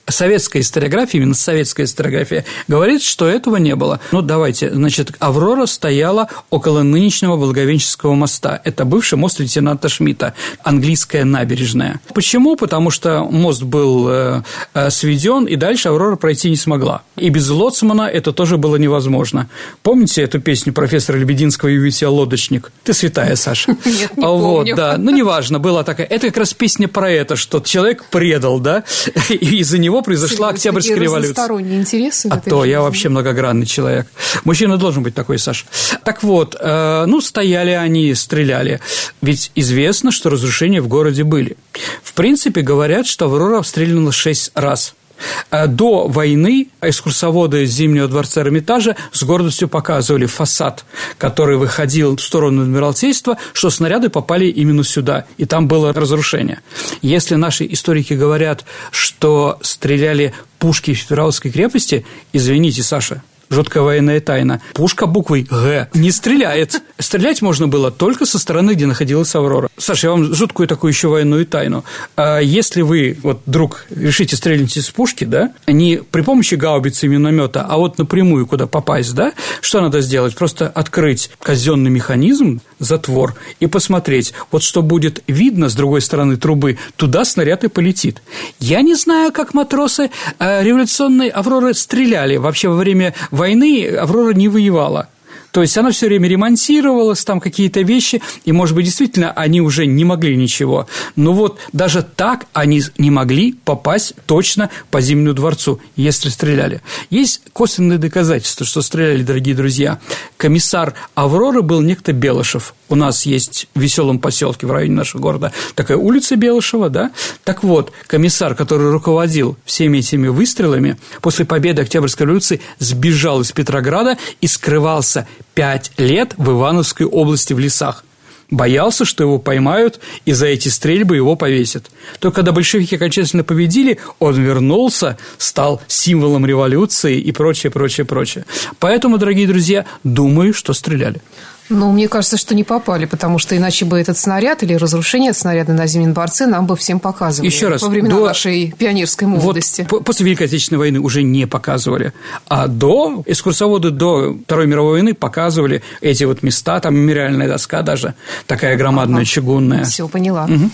советская 0.08 0.62
историография, 0.62 1.20
именно 1.20 1.34
советская 1.34 1.86
историография, 1.86 2.44
говорит, 2.68 3.02
что 3.02 3.26
этого 3.26 3.56
не 3.56 3.74
было. 3.74 4.00
Ну, 4.12 4.22
давайте, 4.22 4.70
значит, 4.70 5.12
«Аврора» 5.18 5.66
стояла 5.66 6.28
около 6.50 6.82
нынешнего 6.82 7.36
Благовенческого 7.36 8.14
моста. 8.14 8.60
Это 8.64 8.84
бывший 8.84 9.16
мост 9.16 9.40
лейтенанта 9.40 9.88
Шмидта, 9.88 10.34
английская 10.62 11.24
набережная. 11.24 12.00
Почему? 12.14 12.56
Потому 12.56 12.90
что 12.90 13.24
мост 13.24 13.62
был 13.62 14.08
э, 14.08 14.42
э, 14.74 14.90
сведен, 14.90 15.44
и 15.44 15.56
дальше 15.56 15.88
«Аврора» 15.88 16.16
пройти 16.16 16.50
не 16.50 16.56
смогла. 16.56 17.02
И 17.16 17.28
без 17.30 17.48
лоцмана 17.48 18.02
это 18.02 18.32
тоже 18.32 18.58
было 18.58 18.76
невозможно. 18.76 19.48
Помните 19.82 20.22
эту 20.22 20.40
песню 20.40 20.72
профессора 20.72 21.16
Лебединского 21.16 21.68
«И 21.70 21.76
ведь 21.76 22.02
лодочник»? 22.02 22.72
Ты 22.82 22.92
святая, 22.92 23.36
Саша. 23.36 23.76
Нет, 23.84 24.16
не 24.16 24.26
вот, 24.26 24.56
помню. 24.56 24.76
да. 24.76 24.96
Ну, 24.98 25.10
неважно, 25.10 25.58
была 25.58 25.82
такая. 25.84 26.06
Это 26.06 26.26
как 26.28 26.38
раз 26.38 26.54
песня 26.54 26.88
про 26.88 27.10
это, 27.10 27.36
что 27.36 27.60
человек 27.60 28.04
предал, 28.10 28.60
да, 28.60 28.84
и 29.30 29.56
из-за 29.60 29.78
него 29.78 29.93
него 29.94 30.02
произошла 30.02 30.48
Октябрьская 30.48 30.96
революция. 30.96 31.48
интересы. 31.58 32.28
А 32.30 32.38
то, 32.38 32.64
я 32.64 32.82
вообще 32.82 33.08
многогранный 33.08 33.66
человек. 33.66 34.06
Мужчина 34.44 34.76
должен 34.76 35.02
быть 35.02 35.14
такой, 35.14 35.38
Саша. 35.38 35.66
Так 36.04 36.22
вот, 36.22 36.56
э, 36.58 37.04
ну, 37.06 37.20
стояли 37.20 37.70
они, 37.70 38.14
стреляли. 38.14 38.80
Ведь 39.22 39.50
известно, 39.54 40.10
что 40.10 40.30
разрушения 40.30 40.80
в 40.80 40.88
городе 40.88 41.24
были. 41.24 41.56
В 42.02 42.12
принципе, 42.14 42.60
говорят, 42.60 43.06
что 43.06 43.26
Аврора 43.26 43.58
обстреляна 43.58 44.12
шесть 44.12 44.50
раз– 44.54 44.94
до 45.50 46.08
войны 46.08 46.68
экскурсоводы 46.80 47.66
Зимнего 47.66 48.08
дворца 48.08 48.42
Эрмитажа 48.42 48.96
с 49.12 49.22
гордостью 49.22 49.68
показывали 49.68 50.26
фасад, 50.26 50.84
который 51.18 51.56
выходил 51.56 52.16
в 52.16 52.20
сторону 52.20 52.62
Адмиралтейства, 52.62 53.38
что 53.52 53.70
снаряды 53.70 54.10
попали 54.10 54.46
именно 54.46 54.84
сюда, 54.84 55.26
и 55.36 55.44
там 55.44 55.68
было 55.68 55.92
разрушение. 55.92 56.60
Если 57.02 57.34
наши 57.34 57.66
историки 57.70 58.14
говорят, 58.14 58.64
что 58.90 59.58
стреляли 59.62 60.34
пушки 60.58 60.94
в 60.94 61.00
Петровской 61.00 61.50
крепости, 61.50 62.04
извините, 62.32 62.82
Саша, 62.82 63.22
жуткая 63.50 63.82
военная 63.82 64.20
тайна. 64.20 64.60
Пушка 64.72 65.06
буквой 65.06 65.42
«Г» 65.42 65.88
не 65.94 66.10
стреляет. 66.10 66.82
Стрелять 66.98 67.42
можно 67.42 67.68
было 67.68 67.90
только 67.90 68.26
со 68.26 68.38
стороны, 68.38 68.72
где 68.72 68.86
находилась 68.86 69.34
«Аврора». 69.34 69.68
Саша, 69.76 70.06
я 70.08 70.10
вам 70.12 70.34
жуткую 70.34 70.68
такую 70.68 70.92
еще 70.92 71.08
военную 71.08 71.46
тайну. 71.46 71.84
А 72.16 72.38
если 72.38 72.82
вы, 72.82 73.18
вот, 73.22 73.42
вдруг 73.46 73.86
решите 73.90 74.36
стрелять 74.36 74.76
из 74.76 74.90
пушки, 74.90 75.24
да, 75.24 75.52
не 75.66 75.96
при 75.96 76.22
помощи 76.22 76.54
гаубицы 76.54 77.06
и 77.06 77.08
миномета, 77.08 77.62
а 77.62 77.76
вот 77.76 77.98
напрямую 77.98 78.46
куда 78.46 78.66
попасть, 78.66 79.14
да, 79.14 79.32
что 79.60 79.80
надо 79.80 80.00
сделать? 80.00 80.34
Просто 80.34 80.68
открыть 80.68 81.30
казенный 81.42 81.90
механизм, 81.90 82.60
затвор, 82.78 83.34
и 83.60 83.66
посмотреть, 83.66 84.34
вот 84.50 84.62
что 84.62 84.82
будет 84.82 85.22
видно 85.26 85.68
с 85.68 85.74
другой 85.74 86.00
стороны 86.00 86.36
трубы, 86.36 86.78
туда 86.96 87.24
снаряд 87.24 87.64
и 87.64 87.68
полетит. 87.68 88.22
Я 88.60 88.82
не 88.82 88.94
знаю, 88.94 89.32
как 89.32 89.54
матросы 89.54 90.10
э, 90.38 90.62
революционной 90.62 91.28
«Авроры» 91.28 91.74
стреляли 91.74 92.36
вообще 92.36 92.68
во 92.68 92.76
время 92.76 93.14
войны 93.34 93.86
Аврора 93.86 94.32
не 94.32 94.48
воевала. 94.48 95.08
То 95.54 95.62
есть 95.62 95.78
она 95.78 95.92
все 95.92 96.06
время 96.06 96.28
ремонтировалась, 96.28 97.24
там 97.24 97.38
какие-то 97.38 97.82
вещи, 97.82 98.20
и, 98.44 98.50
может 98.50 98.74
быть, 98.74 98.86
действительно, 98.86 99.30
они 99.30 99.60
уже 99.60 99.86
не 99.86 100.04
могли 100.04 100.34
ничего. 100.36 100.88
Но 101.14 101.32
вот 101.32 101.60
даже 101.72 102.02
так 102.02 102.46
они 102.52 102.82
не 102.98 103.12
могли 103.12 103.52
попасть 103.52 104.14
точно 104.26 104.68
по 104.90 105.00
Зимнему 105.00 105.32
дворцу, 105.32 105.80
если 105.94 106.28
стреляли. 106.28 106.82
Есть 107.08 107.42
косвенные 107.52 107.98
доказательства, 107.98 108.66
что 108.66 108.82
стреляли, 108.82 109.22
дорогие 109.22 109.54
друзья. 109.54 110.00
Комиссар 110.36 110.94
Авроры 111.14 111.62
был 111.62 111.82
некто 111.82 112.12
Белышев. 112.12 112.74
У 112.88 112.96
нас 112.96 113.24
есть 113.24 113.68
в 113.74 113.80
веселом 113.80 114.18
поселке 114.18 114.66
в 114.66 114.72
районе 114.72 114.94
нашего 114.94 115.20
города 115.20 115.52
такая 115.74 115.96
улица 115.96 116.36
Белышева, 116.36 116.90
да? 116.90 117.12
Так 117.42 117.62
вот, 117.64 117.92
комиссар, 118.06 118.54
который 118.54 118.90
руководил 118.90 119.56
всеми 119.64 119.98
этими 119.98 120.28
выстрелами, 120.28 120.98
после 121.22 121.44
победы 121.46 121.82
Октябрьской 121.82 122.26
революции 122.26 122.60
сбежал 122.78 123.40
из 123.40 123.52
Петрограда 123.52 124.18
и 124.40 124.46
скрывался 124.46 125.26
пять 125.54 125.92
лет 125.96 126.34
в 126.36 126.50
Ивановской 126.50 127.06
области 127.06 127.54
в 127.54 127.58
лесах. 127.58 128.04
Боялся, 128.50 129.06
что 129.06 129.24
его 129.24 129.38
поймают 129.38 130.00
и 130.26 130.32
за 130.32 130.46
эти 130.46 130.68
стрельбы 130.68 131.16
его 131.16 131.34
повесят. 131.34 131.90
Только 132.20 132.36
когда 132.36 132.52
большевики 132.52 132.96
окончательно 132.96 133.42
победили, 133.42 133.98
он 134.18 134.34
вернулся, 134.40 135.16
стал 135.38 135.80
символом 135.88 136.44
революции 136.44 137.18
и 137.18 137.32
прочее, 137.32 137.70
прочее, 137.72 138.04
прочее. 138.04 138.44
Поэтому, 138.78 139.16
дорогие 139.16 139.48
друзья, 139.48 139.86
думаю, 140.04 140.52
что 140.52 140.74
стреляли. 140.74 141.22
Ну, 141.70 141.92
мне 141.92 142.08
кажется, 142.08 142.36
что 142.36 142.54
не 142.54 142.62
попали, 142.62 143.06
потому 143.06 143.38
что 143.38 143.56
иначе 143.56 143.84
бы 143.84 143.98
этот 143.98 144.18
снаряд 144.18 144.62
или 144.62 144.74
разрушение 144.74 145.32
снаряда 145.32 145.72
на 145.72 145.86
Зимнем 145.86 146.12
дворце 146.12 146.46
нам 146.46 146.66
бы 146.66 146.76
всем 146.76 147.00
показывали. 147.00 147.50
Еще 147.50 147.68
раз. 147.68 147.82
Во 147.82 147.88
времена 147.88 148.14
до... 148.14 148.26
нашей 148.26 148.74
пионерской 148.76 149.26
молодости. 149.26 149.86
Вот 149.90 150.04
после 150.04 150.26
Великой 150.26 150.46
Отечественной 150.46 150.78
войны 150.78 151.00
уже 151.00 151.22
не 151.22 151.46
показывали. 151.46 152.12
А 152.48 152.66
до, 152.66 153.22
экскурсоводы 153.26 153.90
до 153.90 154.36
Второй 154.44 154.66
мировой 154.66 154.92
войны 154.92 155.14
показывали 155.14 155.82
эти 156.00 156.24
вот 156.24 156.42
места, 156.42 156.80
там 156.80 156.96
мемориальная 156.96 157.48
доска 157.48 157.82
даже, 157.82 158.14
такая 158.46 158.76
громадная, 158.76 159.22
ага. 159.22 159.26
чугунная. 159.26 159.84
Все, 159.84 160.06
поняла. 160.06 160.44
Угу. 160.44 160.70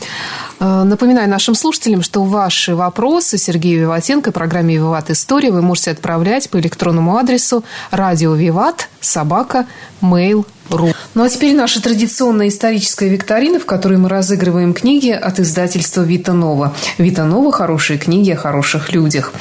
Напоминаю 0.85 1.29
нашим 1.31 1.55
слушателям, 1.55 2.03
что 2.03 2.25
ваши 2.25 2.75
вопросы 2.75 3.39
Сергею 3.39 3.83
Виватенко, 3.83 4.33
программе 4.33 4.75
«Виват 4.75 5.11
История» 5.11 5.53
вы 5.53 5.63
можете 5.63 5.93
отправлять 5.93 6.51
по 6.51 6.59
электронному 6.59 7.17
адресу 7.17 7.65
радио 7.91 8.35
Виват 8.35 8.89
собака 9.01 9.67
mail 10.03 10.45
ру. 10.77 10.93
Ну 11.15 11.25
а 11.25 11.29
теперь 11.29 11.55
наша 11.55 11.83
традиционная 11.83 12.49
историческая 12.49 13.09
викторина, 13.09 13.59
в 13.59 13.67
которой 13.67 13.99
мы 13.99 14.09
разыгрываем 14.09 14.75
книги 14.75 15.11
от 15.11 15.41
издательства 15.41 16.03
Вита 16.03 16.33
Нова. 16.33 16.75
Вита 16.99 17.25
Нова– 17.25 17.53
хорошие 17.53 17.99
книги 17.99 18.31
о 18.31 18.37
хороших 18.37 18.93
людях. 18.93 19.33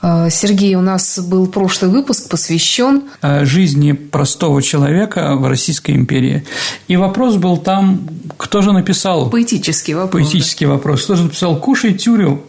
А, 0.00 0.30
Сергей, 0.30 0.74
у 0.74 0.80
нас 0.80 1.20
был 1.20 1.46
прошлый 1.46 1.90
выпуск 1.90 2.28
посвящен 2.28 3.04
жизни 3.42 3.92
простого 3.92 4.60
человека 4.60 5.36
в 5.36 5.46
Российской 5.46 5.92
империи. 5.92 6.44
И 6.88 6.96
вопрос 6.96 7.36
был 7.36 7.56
там, 7.56 8.00
кто 8.36 8.62
же 8.62 8.72
написал... 8.72 9.30
Поэтический 9.30 9.94
вопрос. 9.94 10.22
Поэтический 10.22 10.66
да. 10.66 10.72
вопрос. 10.72 11.04
Кто 11.04 11.14
же 11.14 11.24
написал 11.24 11.56
«Кушай 11.56 11.94
тюрю, 11.94 12.42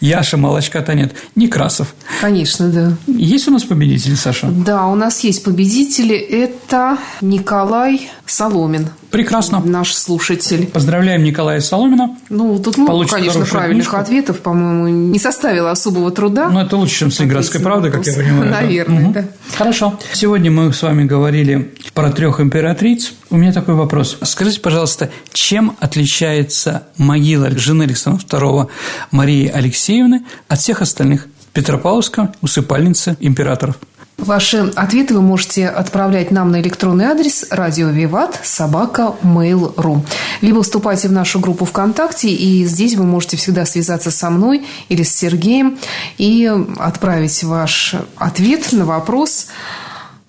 Яша, 0.00 0.36
молочка-то 0.36 0.94
нет. 0.94 1.14
Некрасов. 1.34 1.94
Конечно, 2.20 2.68
да. 2.68 2.92
Есть 3.06 3.48
у 3.48 3.50
нас 3.50 3.64
победители, 3.64 4.14
Саша? 4.14 4.48
Да, 4.48 4.86
у 4.86 4.94
нас 4.94 5.20
есть 5.20 5.42
победители. 5.44 6.16
Это 6.16 6.98
Николай 7.20 8.10
Соломин. 8.26 8.88
Прекрасно. 9.10 9.60
Наш 9.64 9.92
слушатель. 9.94 10.66
Поздравляем 10.66 11.24
Николая 11.24 11.60
Соломина. 11.60 12.16
Ну, 12.28 12.58
тут 12.60 12.78
много, 12.78 13.06
конечно, 13.06 13.44
правильных 13.44 13.86
книжку. 13.86 13.96
ответов, 13.96 14.40
по-моему, 14.40 14.88
не 14.88 15.18
составило 15.18 15.72
особого 15.72 16.10
труда. 16.12 16.48
Ну, 16.48 16.60
это 16.60 16.76
лучше, 16.76 17.00
чем 17.00 17.10
с 17.10 17.20
«Игротской 17.20 17.60
правдой», 17.60 17.90
как 17.90 18.06
я 18.06 18.14
понимаю. 18.14 18.50
Наверное, 18.50 19.08
да. 19.08 19.22
да. 19.22 19.28
Хорошо. 19.56 19.98
Сегодня 20.12 20.50
мы 20.50 20.72
с 20.72 20.82
вами 20.82 21.04
говорили 21.04 21.74
про 21.92 22.12
трех 22.12 22.40
императриц. 22.40 23.12
У 23.30 23.36
меня 23.36 23.52
такой 23.52 23.74
вопрос. 23.74 24.18
Скажите, 24.22 24.60
пожалуйста, 24.60 25.08
чем 25.32 25.76
отличается 25.78 26.88
могила 26.98 27.48
жены 27.50 27.84
Александра 27.84 28.26
II 28.26 28.68
Марии 29.12 29.46
Алексеевны 29.46 30.24
от 30.48 30.58
всех 30.58 30.82
остальных? 30.82 31.28
Петропавловска, 31.52 32.34
усыпальницы 32.42 33.16
императоров. 33.20 33.76
Ваши 34.18 34.58
ответы 34.76 35.14
вы 35.14 35.22
можете 35.22 35.66
отправлять 35.68 36.30
нам 36.30 36.50
на 36.50 36.60
электронный 36.60 37.06
адрес 37.06 37.46
радио 37.50 37.88
Виват 37.88 38.38
собака 38.42 39.14
mail.ru. 39.22 40.04
Либо 40.40 40.62
вступайте 40.62 41.08
в 41.08 41.12
нашу 41.12 41.40
группу 41.40 41.64
ВКонтакте, 41.64 42.28
и 42.28 42.64
здесь 42.64 42.96
вы 42.96 43.04
можете 43.04 43.36
всегда 43.36 43.64
связаться 43.64 44.10
со 44.10 44.28
мной 44.28 44.66
или 44.88 45.04
с 45.04 45.14
Сергеем 45.14 45.78
и 46.18 46.52
отправить 46.78 47.42
ваш 47.44 47.94
ответ 48.16 48.72
на 48.72 48.84
вопрос 48.84 49.46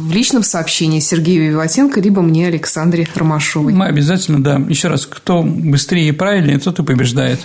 в 0.02 0.12
личном 0.12 0.44
сообщении 0.44 1.00
Сергею 1.00 1.52
Виватенко, 1.52 2.00
либо 2.02 2.22
мне, 2.22 2.48
Александре 2.48 3.08
Ромашовой. 3.16 3.74
Мы 3.74 3.86
обязательно, 3.86 4.44
да. 4.44 4.62
Еще 4.68 4.88
раз, 4.88 5.06
кто 5.06 5.44
быстрее 5.44 6.10
и 6.10 6.12
правильнее, 6.12 6.60
тот 6.60 6.80
и 6.80 6.84
побеждает. 6.84 7.40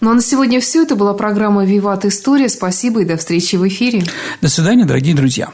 Ну, 0.00 0.10
а 0.10 0.14
на 0.14 0.22
сегодня 0.22 0.60
все. 0.60 0.82
Это 0.82 0.96
была 0.96 1.14
программа 1.14 1.64
«Виват 1.64 2.04
История». 2.04 2.48
Спасибо 2.48 3.02
и 3.02 3.04
до 3.04 3.16
встречи 3.16 3.56
в 3.56 3.66
эфире. 3.68 4.04
До 4.40 4.48
свидания, 4.48 4.84
дорогие 4.84 5.14
друзья. 5.14 5.50